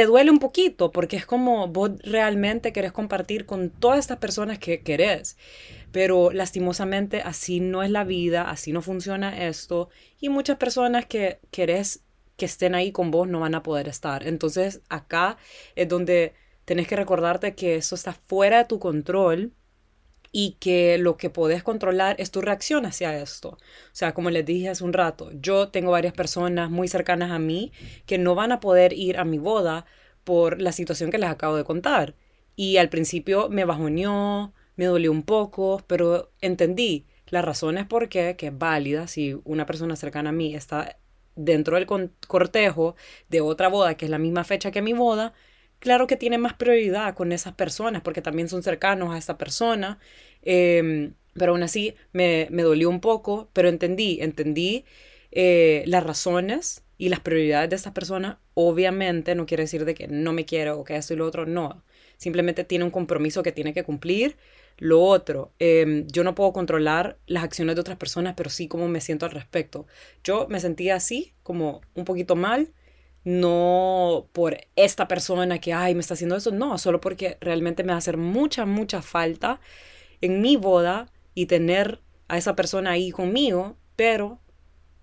Te 0.00 0.06
duele 0.06 0.30
un 0.30 0.38
poquito 0.38 0.92
porque 0.92 1.16
es 1.18 1.26
como 1.26 1.68
vos 1.68 1.90
realmente 2.02 2.72
querés 2.72 2.90
compartir 2.90 3.44
con 3.44 3.68
todas 3.68 3.98
estas 3.98 4.16
personas 4.16 4.58
que 4.58 4.80
querés. 4.80 5.36
Pero 5.92 6.30
lastimosamente 6.32 7.20
así 7.20 7.60
no 7.60 7.82
es 7.82 7.90
la 7.90 8.04
vida, 8.04 8.48
así 8.48 8.72
no 8.72 8.80
funciona 8.80 9.46
esto. 9.46 9.90
Y 10.18 10.30
muchas 10.30 10.56
personas 10.56 11.04
que 11.04 11.40
querés 11.50 12.02
que 12.38 12.46
estén 12.46 12.74
ahí 12.74 12.92
con 12.92 13.10
vos 13.10 13.28
no 13.28 13.40
van 13.40 13.54
a 13.54 13.62
poder 13.62 13.88
estar. 13.88 14.26
Entonces 14.26 14.80
acá 14.88 15.36
es 15.76 15.86
donde 15.86 16.32
tenés 16.64 16.88
que 16.88 16.96
recordarte 16.96 17.54
que 17.54 17.76
eso 17.76 17.94
está 17.94 18.14
fuera 18.14 18.56
de 18.56 18.64
tu 18.64 18.78
control 18.78 19.52
y 20.32 20.52
que 20.60 20.98
lo 20.98 21.16
que 21.16 21.30
podés 21.30 21.62
controlar 21.62 22.16
es 22.18 22.30
tu 22.30 22.40
reacción 22.40 22.86
hacia 22.86 23.16
esto. 23.20 23.50
O 23.50 23.58
sea, 23.92 24.14
como 24.14 24.30
les 24.30 24.44
dije 24.44 24.68
hace 24.68 24.84
un 24.84 24.92
rato, 24.92 25.30
yo 25.32 25.68
tengo 25.68 25.90
varias 25.90 26.12
personas 26.14 26.70
muy 26.70 26.88
cercanas 26.88 27.30
a 27.30 27.38
mí 27.38 27.72
que 28.06 28.18
no 28.18 28.34
van 28.34 28.52
a 28.52 28.60
poder 28.60 28.92
ir 28.92 29.18
a 29.18 29.24
mi 29.24 29.38
boda 29.38 29.86
por 30.24 30.60
la 30.60 30.72
situación 30.72 31.10
que 31.10 31.18
les 31.18 31.30
acabo 31.30 31.56
de 31.56 31.64
contar. 31.64 32.14
Y 32.56 32.76
al 32.76 32.88
principio 32.88 33.48
me 33.48 33.64
bajoneó, 33.64 34.52
me 34.76 34.84
dolió 34.86 35.10
un 35.10 35.22
poco, 35.22 35.82
pero 35.86 36.30
entendí 36.40 37.06
las 37.28 37.44
razones 37.44 37.86
por 37.86 38.08
qué, 38.08 38.36
que 38.36 38.48
es 38.48 38.58
válida 38.58 39.06
si 39.06 39.40
una 39.44 39.66
persona 39.66 39.96
cercana 39.96 40.30
a 40.30 40.32
mí 40.32 40.54
está 40.54 40.96
dentro 41.36 41.76
del 41.76 41.86
cortejo 42.26 42.96
de 43.28 43.40
otra 43.40 43.68
boda 43.68 43.94
que 43.96 44.04
es 44.04 44.10
la 44.10 44.18
misma 44.18 44.44
fecha 44.44 44.70
que 44.70 44.82
mi 44.82 44.92
boda, 44.92 45.32
claro 45.80 46.06
que 46.06 46.16
tiene 46.16 46.38
más 46.38 46.54
prioridad 46.54 47.14
con 47.14 47.32
esas 47.32 47.54
personas 47.54 48.02
porque 48.02 48.22
también 48.22 48.48
son 48.48 48.62
cercanos 48.62 49.12
a 49.12 49.18
esa 49.18 49.36
persona. 49.36 49.98
Em, 50.42 51.14
pero 51.34 51.52
aún 51.52 51.62
así 51.62 51.94
me, 52.12 52.46
me, 52.50 52.62
dolió 52.62 52.88
un 52.88 53.00
poco, 53.00 53.50
pero 53.52 53.68
entendí, 53.68 54.18
entendí 54.20 54.84
eh, 55.32 55.84
las 55.86 56.04
razones 56.04 56.82
y 56.98 57.08
las 57.08 57.20
prioridades 57.20 57.70
de 57.70 57.76
esas 57.76 57.92
personas. 57.92 58.38
Obviamente 58.54 59.34
no 59.34 59.46
quiere 59.46 59.64
decir 59.64 59.84
de 59.84 59.94
que 59.94 60.08
no 60.08 60.32
me 60.32 60.44
quiero 60.44 60.78
o 60.78 60.84
que 60.84 60.96
eso 60.96 61.14
y 61.14 61.16
lo 61.16 61.26
otro, 61.26 61.46
no. 61.46 61.82
Simplemente 62.16 62.64
tiene 62.64 62.84
un 62.84 62.90
compromiso 62.90 63.42
que 63.42 63.52
tiene 63.52 63.72
que 63.72 63.84
cumplir. 63.84 64.36
Lo 64.76 65.02
otro, 65.02 65.52
em, 65.58 66.06
yo 66.08 66.24
no 66.24 66.34
puedo 66.34 66.52
controlar 66.52 67.18
las 67.26 67.44
acciones 67.44 67.74
de 67.76 67.80
otras 67.80 67.96
personas, 67.98 68.34
pero 68.36 68.50
sí 68.50 68.68
cómo 68.68 68.88
me 68.88 69.00
siento 69.00 69.26
al 69.26 69.32
respecto. 69.32 69.86
Yo 70.24 70.46
me 70.48 70.60
sentía 70.60 70.96
así, 70.96 71.32
como 71.42 71.80
un 71.94 72.04
poquito 72.04 72.36
mal, 72.36 72.72
no 73.24 74.28
por 74.32 74.58
esta 74.76 75.08
persona 75.08 75.58
que, 75.58 75.72
ay, 75.72 75.94
me 75.94 76.00
está 76.00 76.14
haciendo 76.14 76.36
eso, 76.36 76.50
no, 76.50 76.78
solo 76.78 77.00
porque 77.00 77.36
realmente 77.40 77.84
me 77.84 77.92
va 77.92 77.96
a 77.96 77.98
hacer 77.98 78.16
mucha, 78.16 78.66
mucha 78.66 79.02
falta 79.02 79.60
en 80.20 80.40
mi 80.40 80.56
boda 80.56 81.10
y 81.34 81.46
tener 81.46 82.00
a 82.28 82.38
esa 82.38 82.56
persona 82.56 82.92
ahí 82.92 83.10
conmigo, 83.10 83.76
pero 83.96 84.40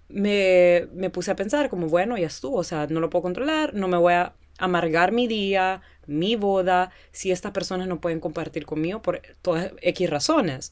me, 0.10 0.88
me 0.94 1.10
puse 1.10 1.32
a 1.32 1.36
pensar 1.36 1.70
como, 1.70 1.88
bueno, 1.88 2.18
ya 2.18 2.28
estuvo, 2.28 2.58
o 2.58 2.64
sea, 2.64 2.88
no 2.88 3.00
lo 3.00 3.10
puedo 3.10 3.24
controlar, 3.24 3.74
no 3.74 3.88
me 3.88 3.98
voy 3.98 4.14
a 4.14 4.34
amargar 4.58 5.12
mi 5.12 5.28
día, 5.28 5.82
mi 6.08 6.36
boda, 6.36 6.92
si 7.12 7.32
estas 7.32 7.52
personas 7.52 7.88
no 7.88 8.02
pueden 8.02 8.20
compartir 8.20 8.66
conmigo 8.66 9.02
por 9.02 9.22
todas 9.42 9.72
X 9.82 10.10
razones. 10.10 10.72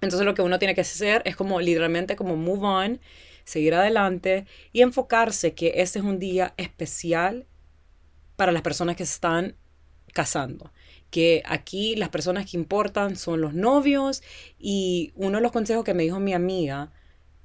Entonces 0.00 0.26
lo 0.26 0.34
que 0.34 0.42
uno 0.42 0.58
tiene 0.58 0.74
que 0.74 0.80
hacer 0.80 1.22
es 1.24 1.36
como 1.36 1.60
literalmente 1.60 2.16
como 2.16 2.36
move 2.36 2.66
on 2.66 3.00
seguir 3.44 3.74
adelante 3.74 4.46
y 4.72 4.82
enfocarse 4.82 5.54
que 5.54 5.74
este 5.76 5.98
es 5.98 6.04
un 6.04 6.18
día 6.18 6.54
especial 6.56 7.46
para 8.36 8.52
las 8.52 8.62
personas 8.62 8.96
que 8.96 9.06
se 9.06 9.14
están 9.14 9.56
casando. 10.12 10.72
Que 11.10 11.42
aquí 11.46 11.96
las 11.96 12.08
personas 12.08 12.50
que 12.50 12.56
importan 12.56 13.16
son 13.16 13.40
los 13.40 13.54
novios 13.54 14.22
y 14.58 15.12
uno 15.14 15.38
de 15.38 15.42
los 15.42 15.52
consejos 15.52 15.84
que 15.84 15.94
me 15.94 16.04
dijo 16.04 16.20
mi 16.20 16.32
amiga 16.32 16.90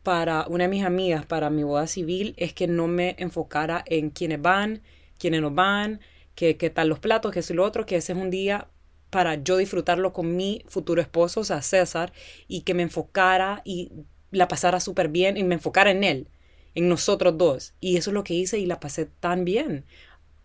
para 0.03 0.45
una 0.47 0.63
de 0.63 0.69
mis 0.69 0.85
amigas 0.85 1.25
para 1.25 1.49
mi 1.49 1.63
boda 1.63 1.85
civil 1.85 2.33
es 2.37 2.53
que 2.53 2.67
no 2.67 2.87
me 2.87 3.15
enfocara 3.19 3.83
en 3.87 4.09
quiénes 4.09 4.41
van, 4.41 4.81
quiénes 5.19 5.41
no 5.41 5.51
van, 5.51 5.99
qué 6.33 6.53
tal 6.73 6.87
los 6.87 6.99
platos, 6.99 7.33
qué 7.33 7.39
es 7.39 7.49
lo 7.51 7.65
otro, 7.65 7.85
que 7.85 7.97
ese 7.97 8.13
es 8.13 8.17
un 8.17 8.29
día 8.29 8.69
para 9.09 9.35
yo 9.35 9.57
disfrutarlo 9.57 10.13
con 10.13 10.35
mi 10.35 10.63
futuro 10.67 11.01
esposo, 11.01 11.41
o 11.41 11.43
sea, 11.43 11.61
César, 11.61 12.13
y 12.47 12.61
que 12.61 12.73
me 12.73 12.83
enfocara 12.83 13.61
y 13.65 13.91
la 14.31 14.47
pasara 14.47 14.79
súper 14.79 15.09
bien 15.09 15.37
y 15.37 15.43
me 15.43 15.55
enfocara 15.55 15.91
en 15.91 16.03
él, 16.03 16.27
en 16.75 16.89
nosotros 16.89 17.37
dos. 17.37 17.73
Y 17.79 17.97
eso 17.97 18.09
es 18.11 18.13
lo 18.13 18.23
que 18.23 18.33
hice 18.33 18.59
y 18.59 18.65
la 18.65 18.79
pasé 18.79 19.05
tan 19.05 19.45
bien. 19.45 19.85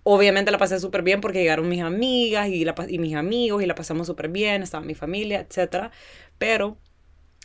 Obviamente 0.05 0.51
la 0.51 0.59
pasé 0.59 0.81
súper 0.81 1.03
bien 1.03 1.21
porque 1.21 1.41
llegaron 1.41 1.69
mis 1.69 1.83
amigas 1.83 2.49
y, 2.49 2.65
la, 2.65 2.75
y 2.89 2.99
mis 2.99 3.15
amigos 3.15 3.63
y 3.63 3.67
la 3.67 3.75
pasamos 3.75 4.07
súper 4.07 4.29
bien, 4.29 4.63
estaba 4.63 4.85
mi 4.85 4.95
familia, 4.95 5.41
etc. 5.41 5.91
Pero 6.39 6.77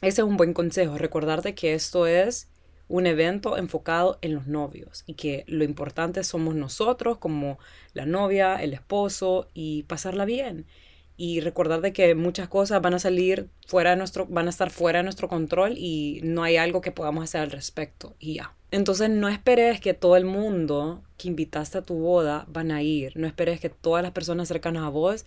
ese 0.01 0.21
es 0.21 0.27
un 0.27 0.37
buen 0.37 0.53
consejo, 0.53 0.97
recordarte 0.97 1.55
que 1.55 1.73
esto 1.73 2.07
es 2.07 2.49
un 2.87 3.05
evento 3.05 3.57
enfocado 3.57 4.17
en 4.21 4.33
los 4.33 4.47
novios 4.47 5.03
y 5.05 5.15
que 5.15 5.43
lo 5.47 5.63
importante 5.63 6.23
somos 6.23 6.55
nosotros 6.55 7.17
como 7.17 7.59
la 7.93 8.05
novia, 8.05 8.55
el 8.55 8.73
esposo 8.73 9.49
y 9.53 9.83
pasarla 9.83 10.25
bien 10.25 10.65
y 11.17 11.39
recordar 11.41 11.81
de 11.81 11.91
que 11.91 12.13
muchas 12.13 12.47
cosas 12.47 12.81
van 12.81 12.93
a 12.93 12.99
salir 12.99 13.49
fuera 13.65 13.89
de 13.89 13.95
nuestro, 13.97 14.27
van 14.27 14.45
a 14.45 14.51
estar 14.51 14.69
fuera 14.69 15.01
nuestro 15.01 15.27
control 15.27 15.73
y 15.75 16.21
no 16.23 16.43
hay 16.43 16.57
algo 16.57 16.79
que 16.79 16.91
podamos 16.91 17.23
hacer 17.23 17.41
al 17.41 17.51
respecto 17.51 18.15
y 18.19 18.35
ya. 18.35 18.53
Entonces 18.69 19.09
no 19.09 19.27
esperes 19.27 19.81
que 19.81 19.95
todo 19.95 20.15
el 20.15 20.25
mundo 20.25 21.01
que 21.17 21.27
invitaste 21.27 21.79
a 21.79 21.81
tu 21.81 21.95
boda 21.95 22.45
van 22.47 22.71
a 22.71 22.83
ir, 22.83 23.17
no 23.17 23.25
esperes 23.25 23.59
que 23.59 23.69
todas 23.69 24.03
las 24.03 24.11
personas 24.11 24.47
cercanas 24.47 24.83
a 24.83 24.89
vos 24.89 25.25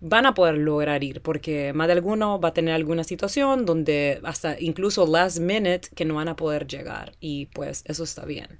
van 0.00 0.26
a 0.26 0.34
poder 0.34 0.56
lograr 0.58 1.04
ir, 1.04 1.22
porque 1.22 1.72
más 1.72 1.86
de 1.86 1.94
alguno 1.94 2.40
va 2.40 2.48
a 2.48 2.54
tener 2.54 2.74
alguna 2.74 3.04
situación 3.04 3.64
donde 3.64 4.20
hasta 4.24 4.60
incluso 4.60 5.06
last 5.06 5.38
minute 5.38 5.88
que 5.94 6.04
no 6.04 6.14
van 6.16 6.28
a 6.28 6.36
poder 6.36 6.66
llegar 6.66 7.12
y 7.20 7.46
pues 7.46 7.82
eso 7.86 8.04
está 8.04 8.24
bien. 8.24 8.58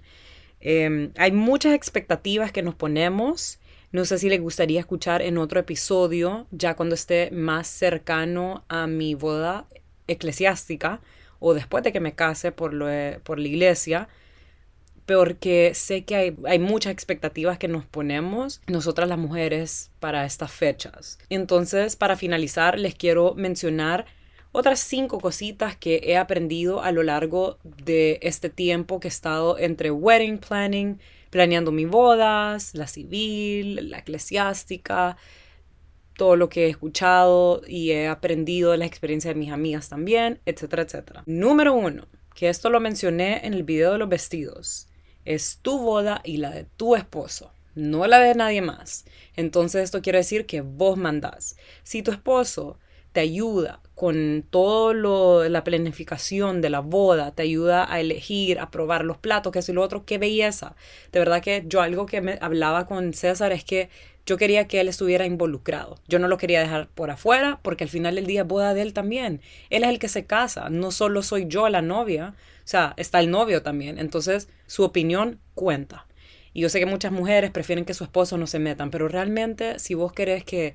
Em, 0.61 1.13
hay 1.17 1.33
muchas 1.33 1.75
expectativas 1.75 2.53
que 2.53 2.63
nos 2.63 2.75
ponemos 2.75 3.59
no 3.97 4.05
sé 4.05 4.19
si 4.19 4.29
le 4.29 4.37
gustaría 4.37 4.79
escuchar 4.79 5.23
en 5.23 5.39
otro 5.39 5.59
episodio, 5.59 6.47
ya 6.51 6.77
cuando 6.77 6.95
esté 6.95 7.31
más 7.31 7.67
cercano 7.67 8.63
a 8.69 8.87
mi 8.87 9.15
boda 9.15 9.65
eclesiástica 10.07 11.01
o 11.39 11.55
después 11.55 11.83
de 11.83 11.93
que 11.93 12.01
me 12.01 12.15
case 12.15 12.53
por, 12.53 12.75
lo, 12.75 12.89
por 13.23 13.39
la 13.39 13.49
iglesia, 13.49 14.09
porque 15.07 15.73
sé 15.75 16.05
que 16.05 16.15
hay, 16.15 16.37
hay, 16.45 16.59
muchas 16.59 16.93
expectativas 16.93 17.57
que 17.57 17.69
nos 17.69 17.87
ponemos 17.87 18.61
nosotras 18.67 19.09
las 19.09 19.17
mujeres 19.19 19.91
para 19.99 20.27
estas 20.27 20.53
fechas. 20.53 21.19
Entonces, 21.31 21.97
para 21.97 22.17
finalizar, 22.17 22.79
les 22.79 22.95
quiero 22.95 23.33
mencionar 23.35 24.05
otras 24.53 24.79
cinco 24.81 25.21
cositas 25.21 25.75
que 25.75 26.03
he 26.05 26.19
aprendido 26.19 26.83
a 26.83 26.93
lo 26.93 27.03
largo 27.03 27.57
de 27.65 28.19
este 28.21 28.51
tiempo 28.51 29.01
que 29.01 29.09
he 29.09 29.17
estado 29.17 29.59
entre 29.59 29.91
wedding 29.91 30.37
planning, 30.37 30.99
planeando 31.37 31.71
mis 31.71 31.87
bodas, 31.87 32.71
la 32.73 32.87
civil, 32.87 33.91
la 33.91 33.99
eclesiástica, 33.99 35.19
todo 36.17 36.35
lo 36.35 36.49
que 36.49 36.65
he 36.65 36.71
escuchado 36.71 37.61
y 37.69 37.91
he 37.91 38.09
aprendido 38.09 38.71
de 38.71 38.79
la 38.79 38.87
experiencia 38.87 39.35
de 39.35 39.39
mis 39.39 39.53
amigas 39.53 39.91
también, 39.91 40.41
etcétera, 40.47 40.85
etcétera. 40.85 41.25
Número 41.27 41.75
uno, 41.75 42.09
que 42.35 42.49
esto 42.49 42.71
lo 42.71 42.81
mencioné 42.81 43.47
en 43.47 43.53
el 43.53 43.65
video 43.65 43.93
de 43.93 43.99
los 43.99 44.09
vestidos, 44.09 44.89
es 45.27 45.59
tu 45.61 45.79
boda 45.79 46.23
y 46.25 46.39
la 46.39 46.53
de 46.53 46.65
tu 46.65 46.97
esposo, 46.97 47.53
no 47.75 48.07
la 48.07 48.19
de 48.19 48.35
nadie 48.35 48.63
más. 48.63 49.05
Entonces 49.35 49.85
esto 49.85 50.01
quiere 50.01 50.21
decir 50.21 50.47
que 50.47 50.63
vos 50.63 50.97
mandás. 50.97 51.59
Si 51.83 52.03
tu 52.03 52.13
esposo 52.13 52.79
te 53.17 53.23
ayuda 53.23 53.81
con 53.95 54.45
todo 54.51 54.93
lo 54.93 55.49
la 55.49 55.65
planificación 55.65 56.61
de 56.61 56.69
la 56.69 56.81
boda, 56.81 57.35
te 57.35 57.45
ayuda 57.45 57.91
a 57.91 57.99
elegir, 57.99 58.59
a 58.61 58.71
probar 58.71 59.07
los 59.07 59.17
platos, 59.17 59.53
que 59.53 59.61
es 59.61 59.69
lo 59.71 59.81
otro, 59.83 60.05
qué 60.05 60.19
belleza. 60.19 60.77
De 61.13 61.19
verdad 61.19 61.41
que 61.41 61.65
yo 61.67 61.81
algo 61.81 62.05
que 62.05 62.21
me 62.21 62.39
hablaba 62.43 62.87
con 62.87 63.15
César 63.15 63.53
es 63.53 63.65
que 63.65 63.89
Yo 64.27 64.37
quería 64.37 64.67
que 64.67 64.81
él 64.81 64.89
estuviera 64.89 65.25
involucrado. 65.25 65.99
Yo 66.09 66.19
no 66.19 66.27
lo 66.27 66.37
quería 66.37 66.61
dejar 66.61 66.89
por 66.89 67.11
afuera 67.11 67.61
porque 67.63 67.85
al 67.85 67.91
final 67.91 68.17
del 68.17 68.27
día 68.27 68.43
es 68.43 68.49
boda 68.49 68.75
de 68.75 68.83
él 68.83 68.93
también. 68.93 69.41
Él 69.71 69.85
es 69.85 69.89
el 69.91 69.99
que 70.01 70.09
se 70.09 70.27
casa, 70.27 70.69
no 70.69 70.91
solo 70.91 71.23
soy 71.23 71.47
yo 71.49 71.69
la 71.69 71.81
novia, 71.81 72.35
o 72.59 72.69
sea, 72.69 72.93
está 72.97 73.21
el 73.21 73.31
novio 73.31 73.63
también. 73.63 73.99
Entonces, 73.99 74.49
su 74.67 74.83
opinión 74.83 75.39
cuenta. 75.55 76.07
Y 76.53 76.63
yo 76.63 76.69
sé 76.69 76.81
que 76.81 76.87
muchas 76.87 77.13
mujeres 77.13 77.51
prefieren 77.53 77.85
que 77.85 77.95
su 77.95 78.03
esposo 78.03 78.37
no 78.37 78.47
se 78.49 78.59
metan, 78.59 78.91
pero 78.91 79.09
realmente 79.09 79.79
si 79.79 79.95
vos 79.95 80.13
querés 80.13 80.45
que 80.45 80.75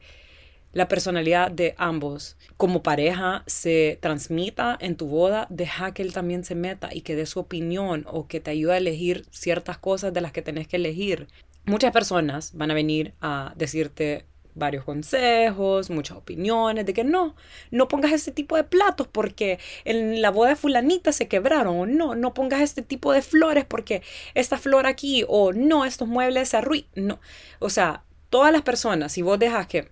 la 0.74 0.88
personalidad 0.88 1.52
de 1.52 1.76
ambos 1.78 2.38
como 2.58 2.84
pareja 2.84 3.44
se 3.48 3.98
transmita 4.02 4.78
en 4.80 4.96
tu 4.96 5.08
boda, 5.08 5.48
deja 5.50 5.94
que 5.94 6.02
él 6.02 6.14
también 6.14 6.44
se 6.44 6.56
meta 6.56 6.90
y 6.94 7.02
que 7.02 7.16
dé 7.16 7.26
su 7.26 7.40
opinión 7.40 8.06
o 8.10 8.28
que 8.28 8.40
te 8.40 8.52
ayude 8.52 8.74
a 8.74 8.78
elegir 8.78 9.26
ciertas 9.32 9.78
cosas 9.78 10.14
de 10.14 10.22
las 10.22 10.32
que 10.32 10.42
tenés 10.42 10.68
que 10.68 10.78
elegir. 10.78 11.28
Muchas 11.66 11.92
personas 11.92 12.52
van 12.56 12.72
a 12.72 12.74
venir 12.74 13.14
a 13.22 13.54
decirte 13.56 14.26
varios 14.54 14.84
consejos, 14.84 15.90
muchas 15.90 16.18
opiniones 16.18 16.86
de 16.86 16.94
que 16.94 17.04
no, 17.04 17.36
no 17.70 17.88
pongas 17.88 18.12
ese 18.12 18.32
tipo 18.32 18.56
de 18.56 18.64
platos 18.64 19.08
porque 19.08 19.60
en 19.86 20.22
la 20.22 20.30
boda 20.30 20.50
de 20.50 20.56
fulanita 20.56 21.12
se 21.12 21.28
quebraron 21.28 21.78
o 21.78 21.86
no, 21.86 22.16
no 22.16 22.34
pongas 22.34 22.62
este 22.62 22.82
tipo 22.82 23.14
de 23.14 23.22
flores 23.22 23.66
porque 23.66 24.02
esta 24.34 24.58
flor 24.58 24.88
aquí 24.88 25.24
o 25.28 25.54
no, 25.54 25.86
estos 25.86 26.08
muebles 26.08 26.50
se 26.50 26.58
arruinan. 26.58 26.90
No, 26.96 27.20
o 27.60 27.70
sea, 27.70 28.04
todas 28.30 28.52
las 28.52 28.62
personas, 28.62 29.12
si 29.14 29.22
vos 29.22 29.40
dejas 29.40 29.68
que 29.68 29.90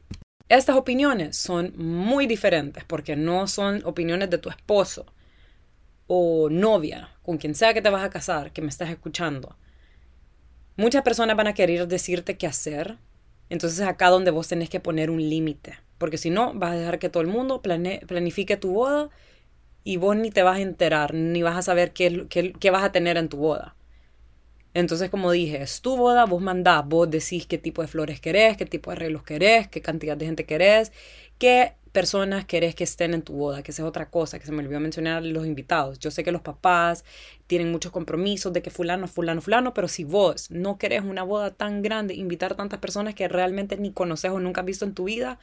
estas 0.49 0.75
opiniones 0.75 1.37
son 1.37 1.73
muy 1.77 2.25
diferentes 2.25 2.83
porque 2.83 3.15
no 3.15 3.47
son 3.47 3.81
opiniones 3.85 4.29
de 4.31 4.39
tu 4.39 4.49
esposo 4.49 5.05
o 6.07 6.49
novia, 6.49 7.11
con 7.21 7.37
quien 7.37 7.53
sea 7.53 7.73
que 7.73 7.83
te 7.83 7.89
vas 7.91 8.03
a 8.03 8.09
casar, 8.09 8.51
que 8.51 8.63
me 8.63 8.69
estás 8.69 8.89
escuchando. 8.89 9.55
Muchas 10.75 11.03
personas 11.03 11.37
van 11.37 11.47
a 11.47 11.53
querer 11.53 11.87
decirte 11.87 12.35
qué 12.37 12.47
hacer, 12.47 12.97
entonces 13.49 13.81
acá 13.81 14.09
donde 14.09 14.31
vos 14.31 14.47
tenés 14.47 14.69
que 14.69 14.79
poner 14.79 15.11
un 15.11 15.21
límite, 15.21 15.77
porque 15.99 16.17
si 16.17 16.31
no 16.31 16.53
vas 16.55 16.71
a 16.71 16.77
dejar 16.77 16.97
que 16.97 17.09
todo 17.09 17.21
el 17.21 17.29
mundo 17.29 17.61
planifique 17.61 18.57
tu 18.57 18.73
boda 18.73 19.09
y 19.83 19.97
vos 19.97 20.15
ni 20.15 20.31
te 20.31 20.41
vas 20.41 20.57
a 20.57 20.61
enterar, 20.61 21.13
ni 21.13 21.43
vas 21.43 21.57
a 21.57 21.61
saber 21.61 21.91
qué, 21.93 22.27
qué 22.27 22.71
vas 22.71 22.83
a 22.83 22.91
tener 22.91 23.17
en 23.17 23.29
tu 23.29 23.37
boda. 23.37 23.75
Entonces, 24.79 25.09
como 25.09 25.31
dije, 25.31 25.61
es 25.61 25.81
tu 25.81 25.97
boda, 25.97 26.25
vos 26.25 26.41
mandás, 26.41 26.85
vos 26.87 27.09
decís 27.09 27.45
qué 27.45 27.57
tipo 27.57 27.81
de 27.81 27.87
flores 27.87 28.21
querés, 28.21 28.55
qué 28.55 28.65
tipo 28.65 28.89
de 28.89 28.95
arreglos 28.95 29.23
querés, 29.23 29.67
qué 29.67 29.81
cantidad 29.81 30.15
de 30.15 30.25
gente 30.25 30.45
querés, 30.45 30.91
qué 31.37 31.73
personas 31.91 32.45
querés 32.45 32.75
que 32.75 32.83
estén 32.85 33.13
en 33.13 33.21
tu 33.21 33.33
boda, 33.33 33.61
que 33.61 33.71
esa 33.71 33.81
es 33.83 33.87
otra 33.87 34.09
cosa 34.09 34.39
que 34.39 34.45
se 34.45 34.51
me 34.51 34.63
olvidó 34.63 34.79
mencionar 34.79 35.23
los 35.23 35.45
invitados. 35.45 35.99
Yo 35.99 36.11
sé 36.11 36.23
que 36.23 36.31
los 36.31 36.41
papás 36.41 37.03
tienen 37.47 37.71
muchos 37.71 37.91
compromisos 37.91 38.53
de 38.53 38.61
que 38.61 38.69
fulano, 38.69 39.07
fulano, 39.07 39.41
fulano, 39.41 39.73
pero 39.73 39.87
si 39.87 40.05
vos 40.05 40.49
no 40.49 40.77
querés 40.77 41.03
una 41.03 41.23
boda 41.23 41.51
tan 41.51 41.81
grande, 41.81 42.13
invitar 42.13 42.55
tantas 42.55 42.79
personas 42.79 43.15
que 43.15 43.27
realmente 43.27 43.75
ni 43.77 43.91
conoces 43.91 44.31
o 44.31 44.39
nunca 44.39 44.61
has 44.61 44.67
visto 44.67 44.85
en 44.85 44.93
tu 44.93 45.05
vida, 45.05 45.39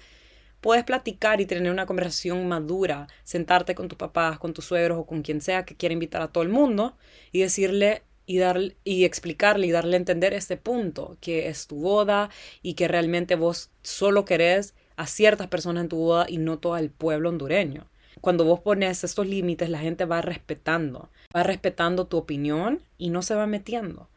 puedes 0.60 0.84
platicar 0.84 1.40
y 1.40 1.46
tener 1.46 1.70
una 1.70 1.86
conversación 1.86 2.48
madura, 2.48 3.08
sentarte 3.24 3.74
con 3.74 3.88
tus 3.88 3.98
papás, 3.98 4.38
con 4.38 4.54
tus 4.54 4.64
suegros 4.64 4.98
o 4.98 5.06
con 5.06 5.22
quien 5.22 5.40
sea 5.40 5.64
que 5.64 5.76
quiera 5.76 5.92
invitar 5.92 6.22
a 6.22 6.28
todo 6.28 6.42
el 6.42 6.48
mundo 6.48 6.96
y 7.32 7.40
decirle, 7.40 8.02
y, 8.26 8.38
dar, 8.38 8.60
y 8.84 9.04
explicarle 9.04 9.66
y 9.66 9.70
darle 9.70 9.96
a 9.96 9.98
entender 9.98 10.34
este 10.34 10.56
punto, 10.56 11.16
que 11.20 11.48
es 11.48 11.66
tu 11.66 11.76
boda 11.76 12.30
y 12.62 12.74
que 12.74 12.88
realmente 12.88 13.36
vos 13.36 13.70
solo 13.82 14.24
querés 14.24 14.74
a 14.96 15.06
ciertas 15.06 15.46
personas 15.46 15.84
en 15.84 15.88
tu 15.88 15.96
boda 15.96 16.26
y 16.28 16.38
no 16.38 16.58
todo 16.58 16.76
el 16.76 16.90
pueblo 16.90 17.28
hondureño. 17.28 17.86
Cuando 18.20 18.44
vos 18.44 18.60
pones 18.60 19.04
estos 19.04 19.26
límites, 19.26 19.68
la 19.68 19.78
gente 19.78 20.04
va 20.04 20.22
respetando, 20.22 21.10
va 21.34 21.42
respetando 21.42 22.06
tu 22.06 22.16
opinión 22.16 22.82
y 22.98 23.10
no 23.10 23.22
se 23.22 23.34
va 23.34 23.46
metiendo. 23.46 24.08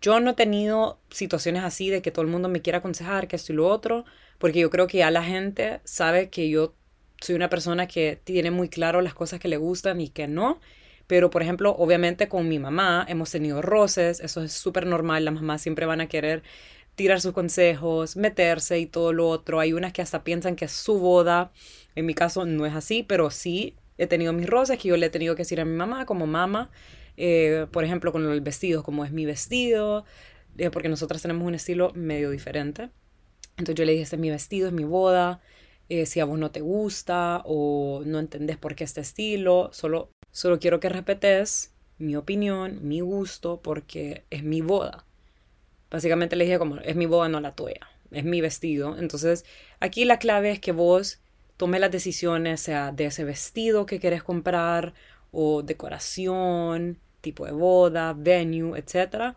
Yo 0.00 0.18
no 0.18 0.32
he 0.32 0.34
tenido 0.34 0.98
situaciones 1.10 1.62
así 1.62 1.88
de 1.88 2.02
que 2.02 2.10
todo 2.10 2.24
el 2.24 2.30
mundo 2.30 2.48
me 2.48 2.60
quiera 2.60 2.78
aconsejar 2.78 3.28
que 3.28 3.36
esto 3.36 3.52
y 3.52 3.56
lo 3.56 3.68
otro, 3.68 4.04
porque 4.38 4.58
yo 4.58 4.70
creo 4.70 4.88
que 4.88 4.98
ya 4.98 5.10
la 5.12 5.22
gente 5.22 5.80
sabe 5.84 6.28
que 6.28 6.48
yo 6.48 6.74
soy 7.20 7.36
una 7.36 7.48
persona 7.48 7.86
que 7.86 8.18
tiene 8.24 8.50
muy 8.50 8.68
claro 8.68 9.00
las 9.00 9.14
cosas 9.14 9.38
que 9.38 9.46
le 9.46 9.58
gustan 9.58 10.00
y 10.00 10.08
que 10.08 10.26
no, 10.26 10.60
pero, 11.12 11.28
por 11.28 11.42
ejemplo, 11.42 11.76
obviamente 11.76 12.26
con 12.30 12.48
mi 12.48 12.58
mamá 12.58 13.04
hemos 13.06 13.30
tenido 13.30 13.60
roces, 13.60 14.18
eso 14.20 14.42
es 14.42 14.54
súper 14.54 14.86
normal, 14.86 15.26
las 15.26 15.34
mamás 15.34 15.60
siempre 15.60 15.84
van 15.84 16.00
a 16.00 16.06
querer 16.08 16.42
tirar 16.94 17.20
sus 17.20 17.34
consejos, 17.34 18.16
meterse 18.16 18.78
y 18.78 18.86
todo 18.86 19.12
lo 19.12 19.28
otro. 19.28 19.60
Hay 19.60 19.74
unas 19.74 19.92
que 19.92 20.00
hasta 20.00 20.24
piensan 20.24 20.56
que 20.56 20.64
es 20.64 20.72
su 20.72 20.98
boda. 20.98 21.52
En 21.96 22.06
mi 22.06 22.14
caso 22.14 22.46
no 22.46 22.64
es 22.64 22.72
así, 22.74 23.02
pero 23.02 23.30
sí 23.30 23.76
he 23.98 24.06
tenido 24.06 24.32
mis 24.32 24.46
roces 24.46 24.78
que 24.78 24.88
yo 24.88 24.96
le 24.96 25.04
he 25.04 25.10
tenido 25.10 25.34
que 25.34 25.42
decir 25.42 25.60
a 25.60 25.66
mi 25.66 25.76
mamá 25.76 26.06
como 26.06 26.26
mamá, 26.26 26.70
eh, 27.18 27.66
por 27.70 27.84
ejemplo, 27.84 28.10
con 28.10 28.24
el 28.32 28.40
vestido, 28.40 28.82
como 28.82 29.04
es 29.04 29.12
mi 29.12 29.26
vestido, 29.26 30.06
eh, 30.56 30.70
porque 30.70 30.88
nosotras 30.88 31.20
tenemos 31.20 31.46
un 31.46 31.54
estilo 31.54 31.92
medio 31.94 32.30
diferente. 32.30 32.88
Entonces 33.58 33.74
yo 33.74 33.84
le 33.84 33.92
dije, 33.92 34.04
este 34.04 34.16
es 34.16 34.20
mi 34.20 34.30
vestido, 34.30 34.66
es 34.66 34.72
mi 34.72 34.84
boda. 34.84 35.42
Eh, 35.90 36.06
si 36.06 36.20
a 36.20 36.24
vos 36.24 36.38
no 36.38 36.50
te 36.50 36.62
gusta 36.62 37.42
o 37.44 38.00
no 38.06 38.18
entendés 38.18 38.56
por 38.56 38.74
qué 38.74 38.84
este 38.84 39.02
estilo, 39.02 39.68
solo 39.74 40.08
Solo 40.32 40.58
quiero 40.58 40.80
que 40.80 40.88
respetes 40.88 41.72
mi 41.98 42.16
opinión, 42.16 42.80
mi 42.82 43.00
gusto, 43.00 43.60
porque 43.62 44.24
es 44.30 44.42
mi 44.42 44.60
boda. 44.60 45.04
Básicamente 45.90 46.36
le 46.36 46.44
dije 46.44 46.58
como, 46.58 46.78
es 46.78 46.96
mi 46.96 47.06
boda, 47.06 47.28
no 47.28 47.38
la 47.38 47.54
tuya. 47.54 47.88
Es 48.10 48.24
mi 48.24 48.40
vestido. 48.40 48.96
Entonces, 48.98 49.44
aquí 49.78 50.04
la 50.04 50.18
clave 50.18 50.50
es 50.50 50.58
que 50.58 50.72
vos 50.72 51.20
tomes 51.58 51.80
las 51.80 51.90
decisiones, 51.90 52.60
sea 52.60 52.92
de 52.92 53.06
ese 53.06 53.24
vestido 53.24 53.86
que 53.86 54.00
quieres 54.00 54.22
comprar, 54.22 54.94
o 55.32 55.62
decoración, 55.62 56.98
tipo 57.20 57.46
de 57.46 57.52
boda, 57.52 58.14
venue, 58.14 58.78
etc. 58.78 59.34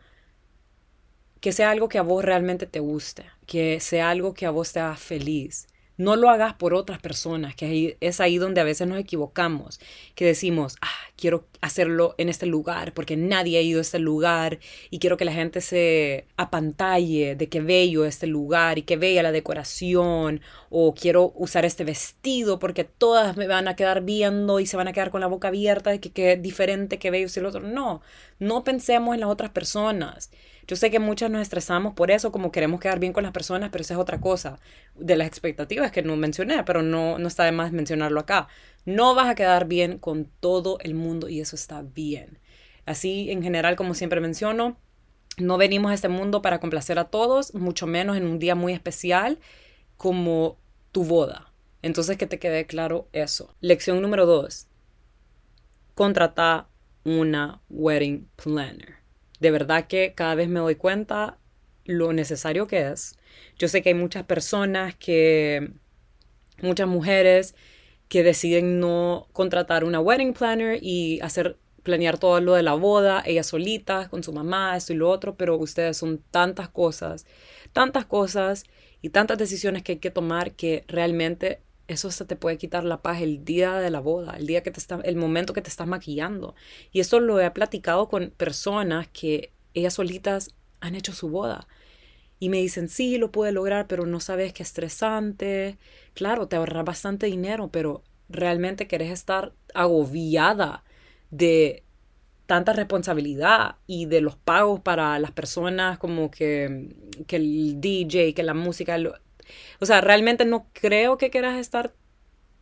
Que 1.42 1.52
sea 1.52 1.72
algo 1.72 1.90
que 1.90 1.98
a 1.98 2.04
vos 2.04 2.24
realmente 2.24 2.66
te 2.68 2.80
guste, 2.80 3.26
que 3.46 3.80
sea 3.80 4.10
algo 4.10 4.34
que 4.34 4.46
a 4.46 4.52
vos 4.52 4.74
te 4.74 4.80
haga 4.80 4.96
feliz. 4.98 5.68
No 5.98 6.16
lo 6.16 6.30
hagas 6.30 6.54
por 6.54 6.74
otras 6.74 7.00
personas, 7.00 7.56
que 7.56 7.98
es 8.02 8.20
ahí 8.20 8.38
donde 8.38 8.62
a 8.62 8.66
veces 8.66 8.88
nos 8.88 9.00
equivocamos, 9.00 9.80
que 10.14 10.26
decimos, 10.26 10.76
ah, 10.82 10.90
quiero 11.16 11.48
hacerlo 11.62 12.16
en 12.18 12.30
este 12.30 12.46
lugar 12.46 12.94
porque 12.94 13.16
nadie 13.16 13.58
ha 13.58 13.62
ido 13.62 13.80
a 13.80 13.82
este 13.82 14.00
lugar 14.00 14.60
y 14.90 15.00
quiero 15.00 15.18
que 15.18 15.26
la 15.26 15.32
gente 15.34 15.62
se 15.62 16.28
apantalle 16.38 17.36
de 17.36 17.50
qué 17.50 17.62
bello 17.62 18.06
este 18.06 18.28
lugar 18.28 18.78
y 18.78 18.84
qué 18.84 18.98
bella 18.98 19.24
la 19.24 19.32
decoración 19.32 20.42
o 20.70 20.94
quiero 20.94 21.32
usar 21.36 21.66
este 21.66 21.84
vestido 21.84 22.60
porque 22.60 22.84
todas 22.84 23.38
me 23.38 23.48
van 23.48 23.68
a 23.68 23.76
quedar 23.76 24.04
viendo 24.04 24.60
y 24.60 24.66
se 24.66 24.78
van 24.78 24.88
a 24.88 24.94
quedar 24.94 25.12
con 25.12 25.22
la 25.22 25.28
boca 25.28 25.48
abierta 25.48 25.90
de 25.92 26.00
que 26.00 26.12
qué 26.12 26.36
diferente, 26.38 27.00
qué 27.00 27.12
bello 27.12 27.28
es 27.28 27.38
el 27.38 27.46
otro. 27.46 27.62
No, 27.62 28.02
no 28.40 28.64
pensemos 28.64 29.16
en 29.16 29.22
las 29.22 29.30
otras 29.30 29.52
personas. 29.52 30.32
Yo 30.68 30.76
sé 30.76 30.90
que 30.90 31.00
muchas 31.00 31.30
nos 31.30 31.42
estresamos 31.42 31.94
por 31.94 32.10
eso, 32.10 32.32
como 32.32 32.52
queremos 32.52 32.80
quedar 32.80 33.00
bien 33.00 33.14
con 33.14 33.24
las 33.24 33.32
personas, 33.32 33.70
pero 33.72 33.84
esa 33.84 33.94
es 33.94 34.00
otra 34.00 34.20
cosa 34.20 34.60
de 34.96 35.16
las 35.16 35.28
expectativas 35.28 35.92
que 35.92 36.02
no 36.02 36.16
mencioné, 36.16 36.64
pero 36.64 36.82
no, 36.82 37.20
no 37.20 37.28
está 37.28 37.44
de 37.44 37.52
más 37.52 37.72
mencionarlo 37.72 38.20
acá. 38.20 38.48
No 38.84 39.14
vas 39.14 39.28
a 39.28 39.36
quedar 39.36 39.68
bien 39.68 40.00
con 40.00 40.26
todo 40.40 40.80
el 40.82 40.96
mundo 40.96 41.30
y 41.30 41.40
eso 41.40 41.56
está 41.56 41.84
bien. 41.84 42.40
Así, 42.86 43.30
en 43.30 43.44
general, 43.44 43.76
como 43.76 43.94
siempre 43.94 44.22
menciono, 44.22 44.78
no 45.38 45.58
venimos 45.58 45.92
a 45.92 45.94
este 45.94 46.10
mundo 46.10 46.42
para 46.42 46.60
complacer 46.60 46.98
a 46.98 47.06
todos, 47.06 47.54
mucho 47.54 47.86
menos 47.86 48.18
en 48.18 48.26
un 48.26 48.40
día 48.40 48.56
muy 48.56 48.74
especial 48.74 49.40
como 49.98 50.58
tu 50.92 51.04
boda. 51.04 51.52
Entonces, 51.84 52.18
que 52.18 52.26
te 52.26 52.40
quede 52.40 52.66
claro 52.66 53.08
eso. 53.12 53.54
Lección 53.60 54.02
número 54.02 54.26
dos. 54.26 54.68
Contrata 55.94 56.68
una 57.04 57.62
wedding 57.70 58.28
planner 58.36 59.05
de 59.46 59.52
verdad 59.52 59.86
que 59.86 60.14
cada 60.16 60.34
vez 60.34 60.50
me 60.50 60.60
doy 60.60 60.74
cuenta 60.74 61.38
lo 61.84 62.14
necesario 62.14 62.66
que 62.66 62.88
es. 62.88 63.16
Yo 63.60 63.68
sé 63.68 63.84
que 63.84 63.90
hay 63.90 63.96
muchas 63.96 64.24
personas 64.24 64.96
que, 64.96 65.72
muchas 66.64 66.88
mujeres 66.88 67.54
que 68.08 68.24
deciden 68.24 68.80
no 68.80 69.28
contratar 69.34 69.84
una 69.84 70.00
wedding 70.00 70.34
planner 70.34 70.80
y 70.82 71.20
hacer 71.22 71.60
planear 71.84 72.18
todo 72.18 72.42
lo 72.42 72.56
de 72.56 72.64
la 72.64 72.74
boda, 72.74 73.22
ellas 73.24 73.46
solitas, 73.46 74.10
con 74.10 74.24
su 74.24 74.34
mamá, 74.34 74.76
esto 74.76 74.94
y 74.94 74.96
lo 74.96 75.12
otro, 75.12 75.36
pero 75.36 75.58
ustedes 75.58 75.96
son 75.96 76.24
tantas 76.32 76.68
cosas, 76.68 77.28
tantas 77.72 78.06
cosas 78.06 78.64
y 79.04 79.10
tantas 79.10 79.38
decisiones 79.38 79.84
que 79.84 79.92
hay 79.92 80.00
que 80.00 80.10
tomar 80.10 80.54
que 80.54 80.86
realmente 80.88 81.62
eso 81.88 82.10
te 82.26 82.36
puede 82.36 82.58
quitar 82.58 82.84
la 82.84 83.02
paz 83.02 83.22
el 83.22 83.46
día 83.46 83.76
de 83.76 83.90
la 83.90 84.00
boda, 84.00 84.36
el 84.38 84.48
día 84.48 84.64
que 84.64 84.72
te 84.72 84.80
está, 84.80 85.00
el 85.04 85.16
momento 85.16 85.54
que 85.54 85.62
te 85.62 85.70
estás 85.70 85.88
maquillando. 85.88 86.56
Y 86.92 87.00
eso 87.00 87.20
lo 87.20 87.40
he 87.40 87.50
platicado 87.52 88.08
con 88.08 88.32
personas 88.32 89.08
que 89.08 89.52
ellas 89.74 89.94
solitas 89.94 90.56
han 90.80 90.96
hecho 90.96 91.14
su 91.14 91.30
boda. 91.30 91.68
Y 92.40 92.50
me 92.50 92.58
dicen, 92.58 92.90
sí, 92.90 93.18
lo 93.18 93.32
pude 93.32 93.52
lograr, 93.52 93.88
pero 93.88 94.06
no 94.06 94.20
sabes 94.20 94.54
qué 94.54 94.64
estresante. 94.64 95.78
Claro, 96.14 96.48
te 96.48 96.56
ahorras 96.56 96.86
bastante 96.86 97.28
dinero, 97.28 97.70
pero 97.70 98.04
realmente 98.30 98.88
querés 98.88 99.12
estar 99.12 99.54
agobiada 99.74 100.84
de 101.30 101.84
tanta 102.46 102.74
responsabilidad 102.74 103.76
y 103.88 104.06
de 104.06 104.22
los 104.22 104.36
pagos 104.36 104.80
para 104.80 105.18
las 105.20 105.32
personas 105.32 105.98
como 105.98 106.30
que, 106.30 106.96
que 107.28 107.38
el 107.38 107.82
DJ, 107.82 108.34
que 108.34 108.44
la 108.44 108.54
música, 108.54 108.98
o 109.80 109.86
sea, 109.86 110.02
realmente 110.02 110.46
no 110.46 110.68
creo 110.74 111.18
que 111.18 111.30
quieras 111.30 111.58
estar 111.58 111.94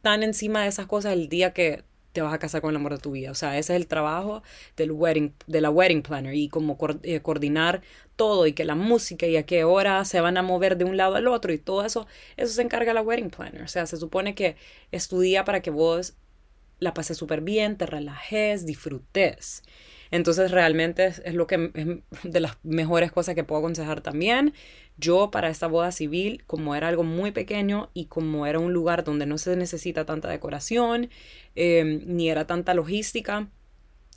tan 0.01 0.23
encima 0.23 0.63
de 0.63 0.69
esas 0.69 0.87
cosas 0.87 1.13
el 1.13 1.29
día 1.29 1.53
que 1.53 1.83
te 2.13 2.21
vas 2.21 2.33
a 2.33 2.39
casar 2.39 2.61
con 2.61 2.69
el 2.69 2.75
amor 2.77 2.93
de 2.93 2.99
tu 2.99 3.11
vida. 3.11 3.31
O 3.31 3.35
sea, 3.35 3.57
ese 3.57 3.73
es 3.73 3.81
el 3.81 3.87
trabajo 3.87 4.43
del 4.77 4.91
wedding, 4.91 5.33
de 5.47 5.61
la 5.61 5.71
wedding 5.71 6.03
planner 6.03 6.35
y 6.35 6.47
como 6.47 6.77
eh, 7.01 7.21
coordinar 7.21 7.81
todo 8.15 8.45
y 8.45 8.53
que 8.53 8.65
la 8.65 8.75
música 8.75 9.25
y 9.25 9.35
a 9.35 9.45
qué 9.45 9.63
hora 9.63 10.05
se 10.05 10.21
van 10.21 10.37
a 10.37 10.43
mover 10.43 10.77
de 10.77 10.85
un 10.85 10.95
lado 10.95 11.15
al 11.15 11.27
otro 11.27 11.51
y 11.51 11.57
todo 11.57 11.83
eso, 11.83 12.05
eso 12.37 12.53
se 12.53 12.61
encarga 12.61 12.93
la 12.93 13.01
wedding 13.01 13.31
planner. 13.31 13.63
O 13.63 13.67
sea, 13.67 13.87
se 13.87 13.97
supone 13.97 14.35
que 14.35 14.55
estudia 14.91 15.43
para 15.43 15.61
que 15.61 15.71
vos 15.71 16.13
la 16.79 16.93
pases 16.93 17.17
súper 17.17 17.41
bien, 17.41 17.77
te 17.77 17.85
relajes, 17.87 18.65
disfrutes. 18.65 19.63
Entonces 20.13 20.51
realmente 20.51 21.07
es, 21.07 21.33
lo 21.33 21.47
que 21.47 21.71
es 21.73 21.87
de 22.31 22.39
las 22.39 22.57
mejores 22.61 23.11
cosas 23.11 23.33
que 23.33 23.43
puedo 23.43 23.61
aconsejar 23.61 24.01
también. 24.01 24.53
Yo 24.95 25.31
para 25.31 25.49
esta 25.49 25.65
boda 25.65 25.91
civil, 25.91 26.43
como 26.45 26.75
era 26.75 26.87
algo 26.87 27.01
muy 27.01 27.31
pequeño 27.31 27.89
y 27.95 28.05
como 28.05 28.45
era 28.45 28.59
un 28.59 28.73
lugar 28.73 29.03
donde 29.03 29.25
no 29.25 29.39
se 29.39 29.55
necesita 29.55 30.05
tanta 30.05 30.29
decoración, 30.29 31.09
em, 31.55 32.03
ni 32.05 32.29
era 32.29 32.45
tanta 32.45 32.75
logística, 32.75 33.49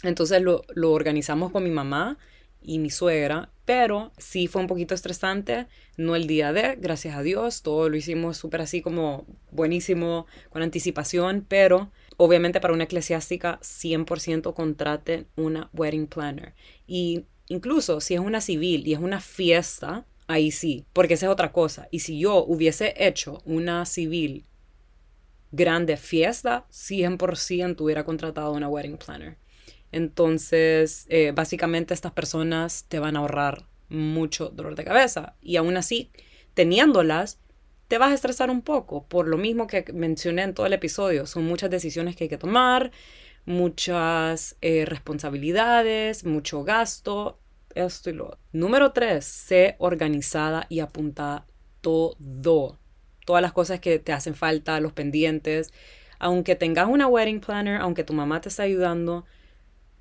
entonces 0.02 0.42
lo, 0.42 0.64
lo 0.74 0.92
organizamos 0.92 1.50
con 1.50 1.64
mi 1.64 1.70
mamá 1.70 2.18
y 2.60 2.78
mi 2.78 2.90
suegra, 2.90 3.48
pero 3.64 4.12
sí 4.18 4.48
fue 4.48 4.60
un 4.60 4.68
poquito 4.68 4.94
estresante, 4.94 5.66
no 5.96 6.14
el 6.14 6.26
día 6.26 6.52
de, 6.52 6.76
gracias 6.76 7.16
a 7.16 7.22
Dios, 7.22 7.62
todo 7.62 7.88
lo 7.88 7.96
hicimos 7.96 8.36
súper 8.36 8.60
así 8.60 8.82
como 8.82 9.24
buenísimo, 9.50 10.26
con 10.50 10.60
anticipación, 10.60 11.46
pero 11.48 11.90
obviamente 12.16 12.60
para 12.60 12.74
una 12.74 12.84
eclesiástica 12.84 13.58
100% 13.60 14.54
contraten 14.54 15.26
una 15.36 15.70
wedding 15.72 16.06
planner. 16.06 16.54
Y 16.86 17.24
incluso 17.48 18.00
si 18.00 18.14
es 18.14 18.20
una 18.20 18.40
civil 18.40 18.86
y 18.86 18.92
es 18.94 18.98
una 18.98 19.20
fiesta, 19.20 20.06
ahí 20.26 20.50
sí, 20.50 20.86
porque 20.92 21.14
esa 21.14 21.26
es 21.26 21.32
otra 21.32 21.52
cosa. 21.52 21.88
Y 21.90 22.00
si 22.00 22.18
yo 22.18 22.44
hubiese 22.44 22.94
hecho 22.96 23.42
una 23.44 23.84
civil 23.86 24.44
grande 25.52 25.96
fiesta, 25.96 26.66
100% 26.70 27.80
hubiera 27.80 28.04
contratado 28.04 28.52
una 28.52 28.68
wedding 28.68 28.98
planner. 28.98 29.36
Entonces, 29.92 31.06
eh, 31.08 31.32
básicamente 31.34 31.94
estas 31.94 32.12
personas 32.12 32.84
te 32.88 32.98
van 32.98 33.16
a 33.16 33.20
ahorrar 33.20 33.66
mucho 33.88 34.48
dolor 34.48 34.74
de 34.74 34.84
cabeza. 34.84 35.36
Y 35.40 35.56
aún 35.56 35.76
así, 35.76 36.10
teniéndolas, 36.54 37.38
te 37.88 37.98
vas 37.98 38.10
a 38.10 38.14
estresar 38.14 38.50
un 38.50 38.62
poco, 38.62 39.04
por 39.06 39.28
lo 39.28 39.36
mismo 39.36 39.66
que 39.66 39.84
mencioné 39.92 40.42
en 40.42 40.54
todo 40.54 40.66
el 40.66 40.72
episodio. 40.72 41.26
Son 41.26 41.44
muchas 41.44 41.70
decisiones 41.70 42.16
que 42.16 42.24
hay 42.24 42.30
que 42.30 42.38
tomar, 42.38 42.90
muchas 43.44 44.56
eh, 44.60 44.84
responsabilidades, 44.86 46.24
mucho 46.24 46.64
gasto, 46.64 47.38
esto 47.74 48.10
y 48.10 48.14
lo 48.14 48.38
Número 48.52 48.92
tres, 48.92 49.24
sé 49.24 49.76
organizada 49.78 50.66
y 50.68 50.80
apuntada 50.80 51.46
todo. 51.80 52.78
Todas 53.24 53.42
las 53.42 53.52
cosas 53.52 53.80
que 53.80 53.98
te 53.98 54.12
hacen 54.12 54.34
falta, 54.34 54.80
los 54.80 54.92
pendientes. 54.92 55.72
Aunque 56.18 56.56
tengas 56.56 56.88
una 56.88 57.06
wedding 57.06 57.40
planner, 57.40 57.80
aunque 57.80 58.04
tu 58.04 58.14
mamá 58.14 58.40
te 58.40 58.48
esté 58.48 58.62
ayudando, 58.62 59.26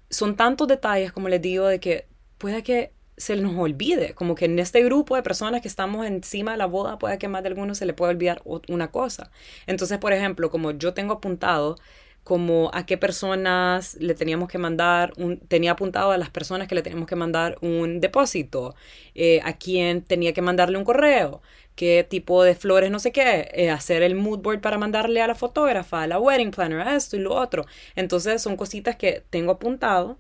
son 0.10 0.36
tantos 0.36 0.68
detalles, 0.68 1.12
como 1.12 1.30
les 1.30 1.42
digo, 1.42 1.68
de 1.68 1.80
que 1.80 2.08
puede 2.38 2.64
que 2.64 2.94
se 3.18 3.36
nos 3.38 3.56
olvide, 3.58 4.14
como 4.14 4.36
que 4.36 4.46
en 4.46 4.60
este 4.60 4.84
grupo 4.84 5.16
de 5.16 5.24
personas 5.24 5.62
que 5.62 5.68
estamos 5.68 6.06
encima 6.06 6.52
de 6.52 6.58
la 6.58 6.66
boda, 6.66 6.98
puede 7.00 7.18
que 7.18 7.28
más 7.28 7.44
de 7.44 7.50
algunos 7.50 7.78
se 7.78 7.86
le 7.86 7.94
pueda 7.94 8.12
olvidar 8.12 8.42
una 8.68 8.92
cosa. 8.92 9.32
Entonces, 9.68 9.98
por 10.00 10.14
ejemplo, 10.14 10.50
como 10.50 10.72
yo 10.72 10.94
tengo 10.94 11.14
apuntado 11.14 11.78
como 12.24 12.72
a 12.74 12.88
qué 12.88 12.98
personas 12.98 13.96
le 14.00 14.16
teníamos 14.16 14.50
que 14.50 14.58
mandar, 14.58 15.14
un, 15.18 15.40
tenía 15.40 15.72
apuntado 15.74 16.12
a 16.12 16.18
las 16.18 16.32
personas 16.32 16.68
que 16.68 16.74
le 16.76 16.82
teníamos 16.82 17.08
que 17.08 17.16
mandar 17.16 17.58
un 17.62 18.02
depósito, 18.02 18.76
eh, 19.14 19.42
a 19.44 19.54
quién 19.58 20.02
tenía 20.02 20.34
que 20.34 20.42
mandarle 20.42 20.78
un 20.80 20.86
correo, 20.86 21.42
qué 21.76 22.06
tipo 22.10 22.44
de 22.44 22.56
flores, 22.56 22.90
no 22.90 23.00
sé 23.00 23.12
qué, 23.12 23.52
eh, 23.54 23.70
hacer 23.70 24.02
el 24.02 24.16
mood 24.16 24.40
board 24.40 24.60
para 24.60 24.78
mandarle 24.80 25.22
a 25.22 25.28
la 25.28 25.36
fotógrafa, 25.36 26.02
a 26.02 26.08
la 26.08 26.20
wedding 26.20 26.50
planner, 26.52 26.82
a 26.82 26.96
esto 26.96 27.16
y 27.16 27.20
lo 27.20 27.36
otro. 27.36 27.66
Entonces 27.96 28.42
son 28.42 28.58
cositas 28.58 28.96
que 28.96 29.24
tengo 29.30 29.52
apuntado 29.54 30.18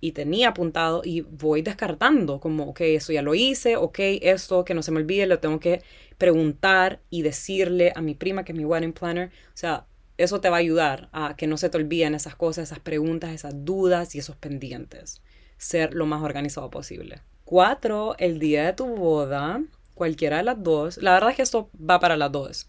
y 0.00 0.12
tenía 0.12 0.48
apuntado 0.48 1.02
y 1.04 1.20
voy 1.20 1.62
descartando, 1.62 2.40
como, 2.40 2.64
ok, 2.64 2.80
eso 2.82 3.12
ya 3.12 3.22
lo 3.22 3.34
hice, 3.34 3.76
ok, 3.76 3.98
esto 4.22 4.64
que 4.64 4.74
no 4.74 4.82
se 4.82 4.90
me 4.90 4.98
olvide, 4.98 5.26
lo 5.26 5.38
tengo 5.38 5.60
que 5.60 5.82
preguntar 6.16 7.00
y 7.10 7.22
decirle 7.22 7.92
a 7.94 8.00
mi 8.00 8.14
prima 8.14 8.44
que 8.44 8.52
es 8.52 8.58
mi 8.58 8.64
wedding 8.64 8.92
planner. 8.92 9.28
O 9.48 9.56
sea, 9.56 9.86
eso 10.16 10.40
te 10.40 10.48
va 10.48 10.56
a 10.56 10.60
ayudar 10.60 11.08
a 11.12 11.34
que 11.36 11.46
no 11.46 11.56
se 11.56 11.68
te 11.68 11.78
olviden 11.78 12.14
esas 12.14 12.34
cosas, 12.34 12.64
esas 12.64 12.80
preguntas, 12.80 13.30
esas 13.30 13.64
dudas 13.64 14.14
y 14.14 14.18
esos 14.18 14.36
pendientes. 14.36 15.22
Ser 15.56 15.94
lo 15.94 16.06
más 16.06 16.22
organizado 16.22 16.70
posible. 16.70 17.20
Cuatro, 17.44 18.14
el 18.18 18.38
día 18.38 18.66
de 18.66 18.72
tu 18.72 18.86
boda, 18.86 19.62
cualquiera 19.94 20.38
de 20.38 20.44
las 20.44 20.62
dos, 20.62 20.98
la 20.98 21.12
verdad 21.12 21.30
es 21.30 21.36
que 21.36 21.42
esto 21.42 21.70
va 21.78 22.00
para 22.00 22.16
las 22.16 22.32
dos. 22.32 22.68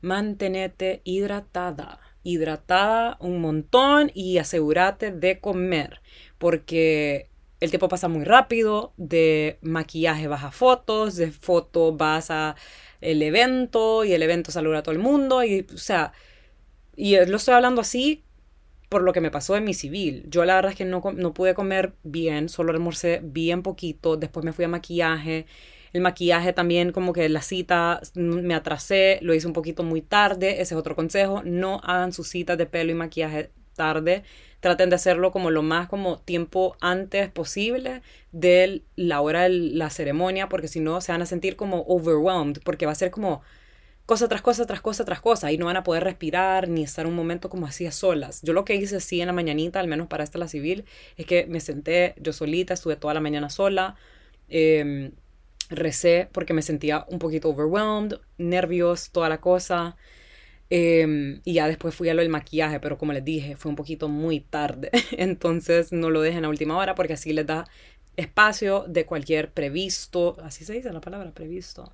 Mantenete 0.00 1.00
hidratada 1.04 1.98
hidratada 2.22 3.16
un 3.20 3.40
montón 3.40 4.10
y 4.14 4.38
asegúrate 4.38 5.12
de 5.12 5.40
comer 5.40 6.00
porque 6.38 7.28
el 7.60 7.70
tiempo 7.70 7.88
pasa 7.88 8.08
muy 8.08 8.24
rápido, 8.24 8.92
de 8.96 9.58
maquillaje 9.62 10.28
vas 10.28 10.44
a 10.44 10.50
fotos, 10.50 11.16
de 11.16 11.30
fotos 11.32 11.96
vas 11.96 12.30
a 12.30 12.56
el 13.00 13.22
evento 13.22 14.04
y 14.04 14.12
el 14.12 14.22
evento 14.22 14.50
saluda 14.50 14.78
a 14.78 14.82
todo 14.82 14.94
el 14.94 15.00
mundo 15.00 15.44
y 15.44 15.66
o 15.72 15.78
sea, 15.78 16.12
y 16.96 17.16
lo 17.26 17.36
estoy 17.36 17.54
hablando 17.54 17.80
así 17.80 18.24
por 18.88 19.02
lo 19.02 19.12
que 19.12 19.20
me 19.20 19.30
pasó 19.30 19.56
en 19.56 19.64
mi 19.64 19.74
civil. 19.74 20.24
Yo 20.28 20.44
la 20.44 20.54
verdad 20.56 20.72
es 20.72 20.78
que 20.78 20.84
no, 20.84 21.02
no 21.14 21.34
pude 21.34 21.54
comer 21.54 21.94
bien, 22.04 22.48
solo 22.48 22.72
almorcé 22.72 23.20
bien 23.22 23.62
poquito, 23.62 24.16
después 24.16 24.44
me 24.44 24.52
fui 24.52 24.64
a 24.64 24.68
maquillaje. 24.68 25.46
El 25.92 26.00
maquillaje 26.00 26.52
también, 26.52 26.92
como 26.92 27.12
que 27.12 27.28
la 27.28 27.42
cita 27.42 28.00
me 28.14 28.54
atrasé, 28.54 29.18
lo 29.22 29.34
hice 29.34 29.46
un 29.46 29.52
poquito 29.52 29.82
muy 29.82 30.02
tarde. 30.02 30.60
Ese 30.60 30.74
es 30.74 30.78
otro 30.78 30.96
consejo. 30.96 31.42
No 31.44 31.80
hagan 31.82 32.12
sus 32.12 32.28
citas 32.28 32.58
de 32.58 32.66
pelo 32.66 32.92
y 32.92 32.94
maquillaje 32.94 33.50
tarde 33.74 34.24
traten 34.60 34.90
de 34.90 34.96
hacerlo 34.96 35.30
como 35.30 35.50
lo 35.50 35.62
más 35.62 35.88
como 35.88 36.18
tiempo 36.18 36.76
antes 36.80 37.30
posible 37.30 38.02
de 38.32 38.82
la 38.96 39.20
hora 39.20 39.42
de 39.42 39.50
la 39.50 39.90
ceremonia, 39.90 40.48
porque 40.48 40.68
si 40.68 40.80
no 40.80 41.00
se 41.00 41.12
van 41.12 41.22
a 41.22 41.26
sentir 41.26 41.56
como 41.56 41.82
overwhelmed, 41.86 42.60
porque 42.64 42.86
va 42.86 42.92
a 42.92 42.96
ser 42.96 43.10
como 43.10 43.42
cosa 44.06 44.28
tras 44.28 44.42
cosa, 44.42 44.66
tras 44.66 44.80
cosa, 44.80 45.04
tras 45.04 45.20
cosa, 45.20 45.52
y 45.52 45.58
no 45.58 45.66
van 45.66 45.76
a 45.76 45.84
poder 45.84 46.02
respirar 46.04 46.68
ni 46.68 46.82
estar 46.82 47.06
un 47.06 47.14
momento 47.14 47.48
como 47.50 47.66
así 47.66 47.86
a 47.86 47.92
solas. 47.92 48.40
Yo 48.42 48.52
lo 48.52 48.64
que 48.64 48.74
hice 48.74 48.96
así 48.96 49.20
en 49.20 49.26
la 49.28 49.32
mañanita, 49.32 49.80
al 49.80 49.88
menos 49.88 50.08
para 50.08 50.24
esta 50.24 50.38
la 50.38 50.48
civil, 50.48 50.84
es 51.16 51.26
que 51.26 51.46
me 51.46 51.60
senté 51.60 52.14
yo 52.18 52.32
solita, 52.32 52.74
estuve 52.74 52.96
toda 52.96 53.14
la 53.14 53.20
mañana 53.20 53.50
sola, 53.50 53.96
em, 54.48 55.12
recé 55.68 56.28
porque 56.32 56.54
me 56.54 56.62
sentía 56.62 57.04
un 57.08 57.18
poquito 57.18 57.50
overwhelmed, 57.50 58.18
nervios, 58.38 59.10
toda 59.10 59.28
la 59.28 59.40
cosa. 59.40 59.96
Em, 60.70 61.40
y 61.44 61.54
ya 61.54 61.66
después 61.68 61.94
fui 61.94 62.08
a 62.10 62.14
lo 62.14 62.22
del 62.22 62.30
maquillaje, 62.30 62.80
pero 62.80 62.98
como 62.98 63.12
les 63.12 63.24
dije, 63.24 63.56
fue 63.56 63.70
un 63.70 63.76
poquito 63.76 64.08
muy 64.08 64.40
tarde. 64.40 64.90
Entonces 65.12 65.92
no 65.92 66.10
lo 66.10 66.20
dejen 66.22 66.44
a 66.44 66.48
última 66.48 66.76
hora 66.76 66.94
porque 66.94 67.14
así 67.14 67.32
les 67.32 67.46
da 67.46 67.66
espacio 68.16 68.84
de 68.88 69.06
cualquier 69.06 69.52
previsto, 69.52 70.36
así 70.42 70.64
se 70.64 70.74
dice 70.74 70.92
la 70.92 71.00
palabra 71.00 71.32
previsto. 71.32 71.92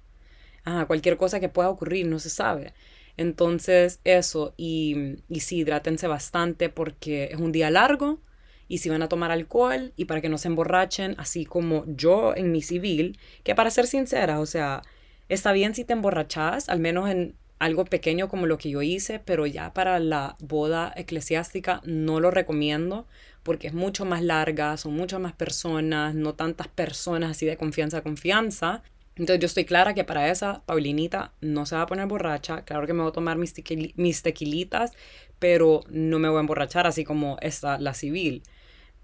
Ah, 0.64 0.86
cualquier 0.86 1.16
cosa 1.16 1.40
que 1.40 1.48
pueda 1.48 1.70
ocurrir, 1.70 2.06
no 2.06 2.18
se 2.18 2.30
sabe. 2.30 2.74
Entonces 3.16 4.00
eso, 4.04 4.54
y, 4.56 5.18
y 5.28 5.40
sí, 5.40 5.58
hidrátense 5.58 6.08
bastante 6.08 6.68
porque 6.70 7.30
es 7.32 7.38
un 7.38 7.52
día 7.52 7.70
largo 7.70 8.20
y 8.68 8.78
si 8.78 8.88
van 8.88 9.02
a 9.02 9.08
tomar 9.08 9.30
alcohol 9.30 9.92
y 9.96 10.06
para 10.06 10.20
que 10.20 10.28
no 10.28 10.38
se 10.38 10.48
emborrachen, 10.48 11.14
así 11.18 11.44
como 11.44 11.84
yo 11.86 12.34
en 12.36 12.52
mi 12.52 12.62
civil, 12.62 13.18
que 13.42 13.54
para 13.54 13.70
ser 13.70 13.86
sincera, 13.86 14.40
o 14.40 14.46
sea, 14.46 14.82
está 15.28 15.52
bien 15.52 15.74
si 15.74 15.84
te 15.84 15.92
emborrachas, 15.92 16.68
al 16.68 16.80
menos 16.80 17.10
en 17.10 17.34
algo 17.58 17.84
pequeño 17.84 18.28
como 18.28 18.46
lo 18.46 18.58
que 18.58 18.70
yo 18.70 18.82
hice, 18.82 19.20
pero 19.20 19.46
ya 19.46 19.72
para 19.72 19.98
la 19.98 20.36
boda 20.40 20.92
eclesiástica 20.96 21.80
no 21.84 22.20
lo 22.20 22.30
recomiendo 22.30 23.06
porque 23.42 23.68
es 23.68 23.74
mucho 23.74 24.04
más 24.04 24.22
larga, 24.22 24.76
son 24.76 24.94
muchas 24.94 25.20
más 25.20 25.34
personas, 25.34 26.14
no 26.14 26.34
tantas 26.34 26.68
personas 26.68 27.30
así 27.30 27.46
de 27.46 27.56
confianza 27.56 27.98
a 27.98 28.02
confianza. 28.02 28.82
Entonces 29.16 29.40
yo 29.40 29.46
estoy 29.46 29.64
clara 29.64 29.94
que 29.94 30.02
para 30.02 30.28
esa 30.30 30.62
Paulinita 30.64 31.32
no 31.40 31.66
se 31.66 31.76
va 31.76 31.82
a 31.82 31.86
poner 31.86 32.06
borracha, 32.06 32.62
claro 32.64 32.86
que 32.86 32.94
me 32.94 33.02
voy 33.02 33.10
a 33.10 33.12
tomar 33.12 33.36
mis, 33.36 33.54
mis 33.96 34.22
tequilitas, 34.22 34.92
pero 35.38 35.84
no 35.88 36.18
me 36.18 36.28
voy 36.28 36.38
a 36.38 36.40
emborrachar 36.40 36.86
así 36.86 37.04
como 37.04 37.36
esta, 37.40 37.78
la 37.78 37.94
civil. 37.94 38.42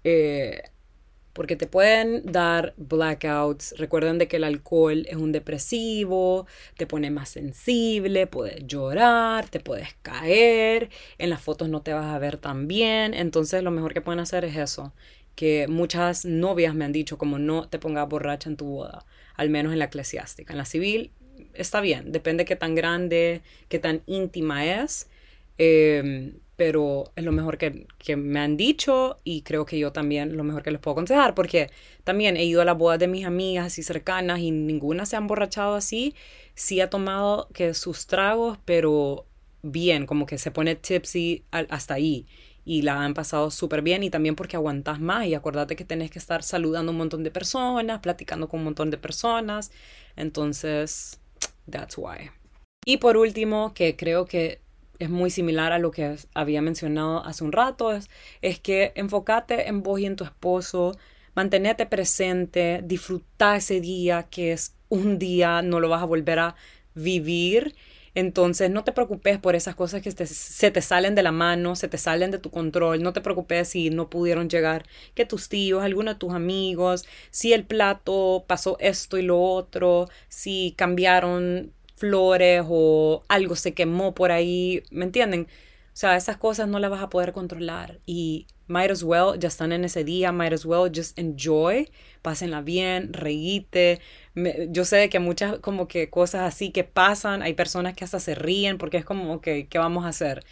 Eh, 0.03 0.63
porque 1.33 1.55
te 1.55 1.67
pueden 1.67 2.23
dar 2.31 2.73
blackouts. 2.77 3.75
Recuerden 3.77 4.17
de 4.17 4.27
que 4.27 4.37
el 4.37 4.43
alcohol 4.43 5.05
es 5.07 5.15
un 5.15 5.31
depresivo, 5.31 6.45
te 6.77 6.87
pone 6.87 7.09
más 7.09 7.29
sensible, 7.29 8.27
puedes 8.27 8.65
llorar, 8.67 9.49
te 9.49 9.59
puedes 9.59 9.93
caer, 10.01 10.89
en 11.17 11.29
las 11.29 11.41
fotos 11.41 11.69
no 11.69 11.81
te 11.81 11.93
vas 11.93 12.13
a 12.13 12.19
ver 12.19 12.37
tan 12.37 12.67
bien, 12.67 13.13
entonces 13.13 13.63
lo 13.63 13.71
mejor 13.71 13.93
que 13.93 14.01
pueden 14.01 14.19
hacer 14.19 14.45
es 14.45 14.57
eso, 14.57 14.93
que 15.35 15.67
muchas 15.67 16.25
novias 16.25 16.75
me 16.75 16.85
han 16.85 16.91
dicho 16.91 17.17
como 17.17 17.39
no 17.39 17.67
te 17.67 17.79
pongas 17.79 18.07
borracha 18.09 18.49
en 18.49 18.57
tu 18.57 18.65
boda, 18.65 19.05
al 19.35 19.49
menos 19.49 19.71
en 19.73 19.79
la 19.79 19.85
eclesiástica. 19.85 20.53
En 20.53 20.57
la 20.57 20.65
civil 20.65 21.11
está 21.53 21.81
bien, 21.81 22.11
depende 22.11 22.45
qué 22.45 22.55
tan 22.55 22.75
grande, 22.75 23.41
qué 23.69 23.79
tan 23.79 24.01
íntima 24.05 24.65
es. 24.65 25.09
Eh, 25.63 26.33
pero 26.55 27.11
es 27.15 27.23
lo 27.23 27.31
mejor 27.31 27.59
que, 27.59 27.87
me 28.15 28.39
han 28.39 28.57
dicho 28.57 29.17
y 29.23 29.43
creo 29.43 29.63
que 29.63 29.77
yo 29.77 29.91
también 29.91 30.35
lo 30.35 30.43
mejor 30.43 30.63
que 30.63 30.71
les 30.71 30.79
puedo 30.79 30.93
aconsejar, 30.93 31.35
porque 31.35 31.69
también 32.03 32.35
he 32.35 32.45
ido 32.45 32.63
a 32.63 32.65
las 32.65 32.77
bodas 32.77 32.97
de 32.97 33.07
mis 33.07 33.25
amigas 33.25 33.67
así 33.67 33.83
cercanas 33.83 34.39
y 34.39 34.49
ninguna 34.49 35.05
se 35.05 35.15
ha 35.15 35.19
emborrachado 35.19 35.75
así, 35.75 36.15
sí 36.55 36.81
ha 36.81 36.89
tomado 36.89 37.47
que 37.53 37.75
sus 37.75 38.07
tragos, 38.07 38.57
pero 38.65 39.27
bien, 39.61 40.07
como 40.07 40.25
que 40.25 40.39
se 40.39 40.49
pone 40.49 40.75
tipsy 40.75 41.45
hasta 41.51 41.93
ahí 41.93 42.25
y 42.65 42.81
la 42.81 43.03
han 43.03 43.13
pasado 43.13 43.51
súper 43.51 43.83
bien 43.83 44.03
y 44.03 44.09
también 44.09 44.35
porque 44.35 44.55
aguantas 44.55 44.99
más 44.99 45.27
y 45.27 45.35
acordate 45.35 45.75
que 45.75 45.85
tenés 45.85 46.09
que 46.09 46.19
estar 46.19 46.41
saludando 46.41 46.91
a 46.91 46.93
un 46.93 46.97
montón 46.97 47.23
de 47.23 47.29
personas, 47.29 47.99
platicando 47.99 48.47
con 48.49 48.61
un 48.61 48.65
montón 48.65 48.89
de 48.89 48.97
personas, 48.97 49.71
entonces, 50.15 51.19
that's 51.69 51.97
why. 51.97 52.31
Y 52.83 52.97
por 52.97 53.17
último, 53.17 53.73
que 53.75 53.95
creo 53.95 54.25
que 54.25 54.59
es 55.05 55.09
muy 55.09 55.29
similar 55.29 55.71
a 55.71 55.79
lo 55.79 55.91
que 55.91 56.17
había 56.33 56.61
mencionado 56.61 57.25
hace 57.25 57.43
un 57.43 57.51
rato, 57.51 57.93
es, 57.93 58.09
es 58.41 58.59
que 58.59 58.91
enfócate 58.95 59.67
en 59.67 59.83
vos 59.83 59.99
y 59.99 60.05
en 60.05 60.15
tu 60.15 60.23
esposo, 60.23 60.97
mantenete 61.35 61.85
presente, 61.85 62.81
disfruta 62.83 63.55
ese 63.55 63.81
día 63.81 64.23
que 64.29 64.51
es 64.53 64.75
un 64.89 65.19
día, 65.19 65.61
no 65.61 65.79
lo 65.79 65.89
vas 65.89 66.01
a 66.01 66.05
volver 66.05 66.39
a 66.39 66.55
vivir 66.93 67.75
entonces, 68.13 68.69
no 68.69 68.83
te 68.83 68.91
preocupes 68.91 69.39
por 69.39 69.55
esas 69.55 69.75
cosas 69.75 70.01
que 70.01 70.11
se 70.11 70.71
te 70.71 70.81
salen 70.81 71.15
de 71.15 71.23
la 71.23 71.31
mano, 71.31 71.75
se 71.77 71.87
te 71.87 71.97
salen 71.97 72.31
de 72.31 72.39
tu 72.39 72.51
control. 72.51 73.01
No 73.01 73.13
te 73.13 73.21
preocupes 73.21 73.69
si 73.69 73.89
no 73.89 74.09
pudieron 74.09 74.49
llegar, 74.49 74.85
que 75.15 75.25
tus 75.25 75.47
tíos, 75.49 75.81
algunos 75.83 76.15
de 76.15 76.19
tus 76.19 76.33
amigos, 76.33 77.05
si 77.29 77.53
el 77.53 77.65
plato 77.65 78.43
pasó 78.47 78.77
esto 78.79 79.17
y 79.17 79.21
lo 79.23 79.39
otro, 79.41 80.09
si 80.27 80.73
cambiaron 80.77 81.73
flores 82.01 82.63
o 82.67 83.23
algo 83.29 83.55
se 83.55 83.73
quemó 83.73 84.13
por 84.15 84.31
ahí, 84.31 84.83
¿me 84.89 85.05
entienden? 85.05 85.47
O 85.93 85.97
sea, 86.01 86.15
esas 86.15 86.37
cosas 86.37 86.67
no 86.67 86.79
las 86.79 86.89
vas 86.89 87.03
a 87.03 87.09
poder 87.09 87.31
controlar 87.31 87.99
y 88.07 88.47
might 88.67 88.89
as 88.89 89.03
well, 89.03 89.37
ya 89.37 89.49
están 89.49 89.71
en 89.71 89.83
ese 89.85 90.03
día, 90.03 90.31
might 90.31 90.53
as 90.53 90.65
well 90.65 90.91
just 90.93 91.19
enjoy, 91.19 91.91
pásenla 92.23 92.61
bien, 92.61 93.13
reíte. 93.13 93.99
yo 94.69 94.83
sé 94.83 95.09
que 95.09 95.19
muchas 95.19 95.59
como 95.59 95.87
que 95.87 96.09
cosas 96.09 96.41
así 96.41 96.71
que 96.71 96.83
pasan, 96.83 97.43
hay 97.43 97.53
personas 97.53 97.93
que 97.93 98.03
hasta 98.03 98.19
se 98.19 98.33
ríen 98.33 98.79
porque 98.79 98.97
es 98.97 99.05
como, 99.05 99.33
ok, 99.35 99.47
¿qué 99.69 99.77
vamos 99.77 100.05
a 100.05 100.09
hacer? 100.09 100.43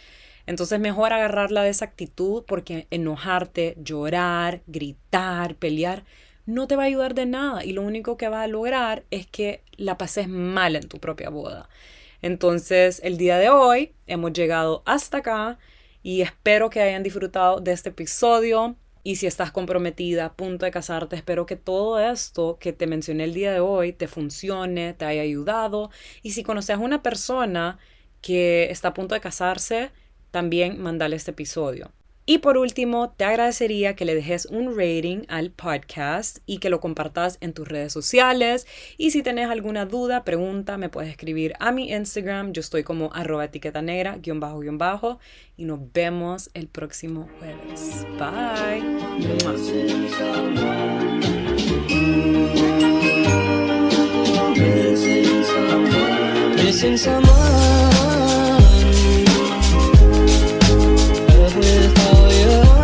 Entonces 0.46 0.80
mejor 0.80 1.14
agarrarla 1.14 1.64
de 1.64 1.70
esa 1.70 1.86
actitud 1.86 2.44
porque 2.46 2.88
enojarte, 2.92 3.76
llorar, 3.82 4.62
gritar, 4.68 5.56
pelear, 5.56 6.04
no 6.46 6.68
te 6.68 6.76
va 6.76 6.84
a 6.84 6.88
ayudar 6.88 7.16
de 7.16 7.26
nada 7.26 7.66
y 7.66 7.74
lo 7.74 7.82
único 7.82 8.18
que 8.18 8.30
va 8.30 8.44
a 8.44 8.48
lograr 8.48 9.04
es 9.10 9.26
que 9.28 9.64
la 9.80 9.98
pases 9.98 10.28
mal 10.28 10.76
en 10.76 10.88
tu 10.88 11.00
propia 11.00 11.30
boda. 11.30 11.70
Entonces, 12.22 13.00
el 13.04 13.18
día 13.18 13.38
de 13.38 13.50
hoy 13.50 13.94
hemos 14.08 14.34
llegado 14.34 14.84
hasta 14.86 15.18
acá 15.18 15.58
y 16.04 16.22
espero 16.22 16.70
que 16.70 16.82
hayan 16.82 17.04
disfrutado 17.04 17.60
de 17.62 17.72
este 17.72 17.90
episodio. 17.90 18.76
Y 19.04 19.16
si 19.16 19.28
estás 19.28 19.52
comprometida, 19.52 20.26
a 20.26 20.34
punto 20.34 20.66
de 20.66 20.72
casarte, 20.72 21.16
espero 21.16 21.46
que 21.46 21.56
todo 21.56 22.00
esto 22.00 22.58
que 22.60 22.74
te 22.74 22.86
mencioné 22.88 23.24
el 23.24 23.34
día 23.34 23.54
de 23.54 23.62
hoy 23.62 23.94
te 23.94 24.08
funcione, 24.08 24.94
te 24.94 25.06
haya 25.06 25.22
ayudado. 25.22 25.90
Y 26.22 26.32
si 26.32 26.44
conoces 26.44 26.76
a 26.76 26.80
una 26.80 27.02
persona 27.02 27.80
que 28.22 28.70
está 28.70 28.90
a 28.90 28.94
punto 28.94 29.16
de 29.16 29.22
casarse, 29.22 29.92
también 30.32 30.82
mandale 30.82 31.16
este 31.16 31.32
episodio. 31.32 31.92
Y 32.26 32.38
por 32.40 32.58
último, 32.58 33.10
te 33.18 33.26
agradecería 33.26 33.96
que 33.96 34.06
le 34.06 34.14
dejes 34.14 34.46
un 34.46 34.78
rating 34.78 35.24
al 35.30 35.50
podcast 35.50 36.40
y 36.46 36.60
que 36.60 36.70
lo 36.70 36.80
compartas 36.80 37.40
en 37.42 37.54
tus 37.54 37.68
redes 37.68 37.92
sociales. 37.92 38.68
Y 38.98 39.12
si 39.12 39.24
tenés 39.24 39.50
alguna 39.50 39.86
duda, 39.86 40.24
pregunta, 40.24 40.78
me 40.78 40.90
puedes 40.90 41.10
escribir 41.10 41.54
a 41.60 41.72
mi 41.72 41.92
Instagram. 41.92 42.54
Yo 42.54 42.60
estoy 42.60 42.84
como 42.84 43.12
arroba 43.14 43.46
etiqueta 43.46 43.82
negra, 43.82 44.18
guion 44.22 44.40
bajo, 44.40 44.60
guion 44.60 44.78
bajo. 44.78 45.20
Y 45.58 45.66
nos 45.66 45.80
vemos 45.92 46.52
el 46.54 46.68
próximo 46.68 47.28
jueves. 47.40 48.06
Bye. 48.20 48.84
with 61.56 62.00
all 62.00 62.32
your 62.32 62.79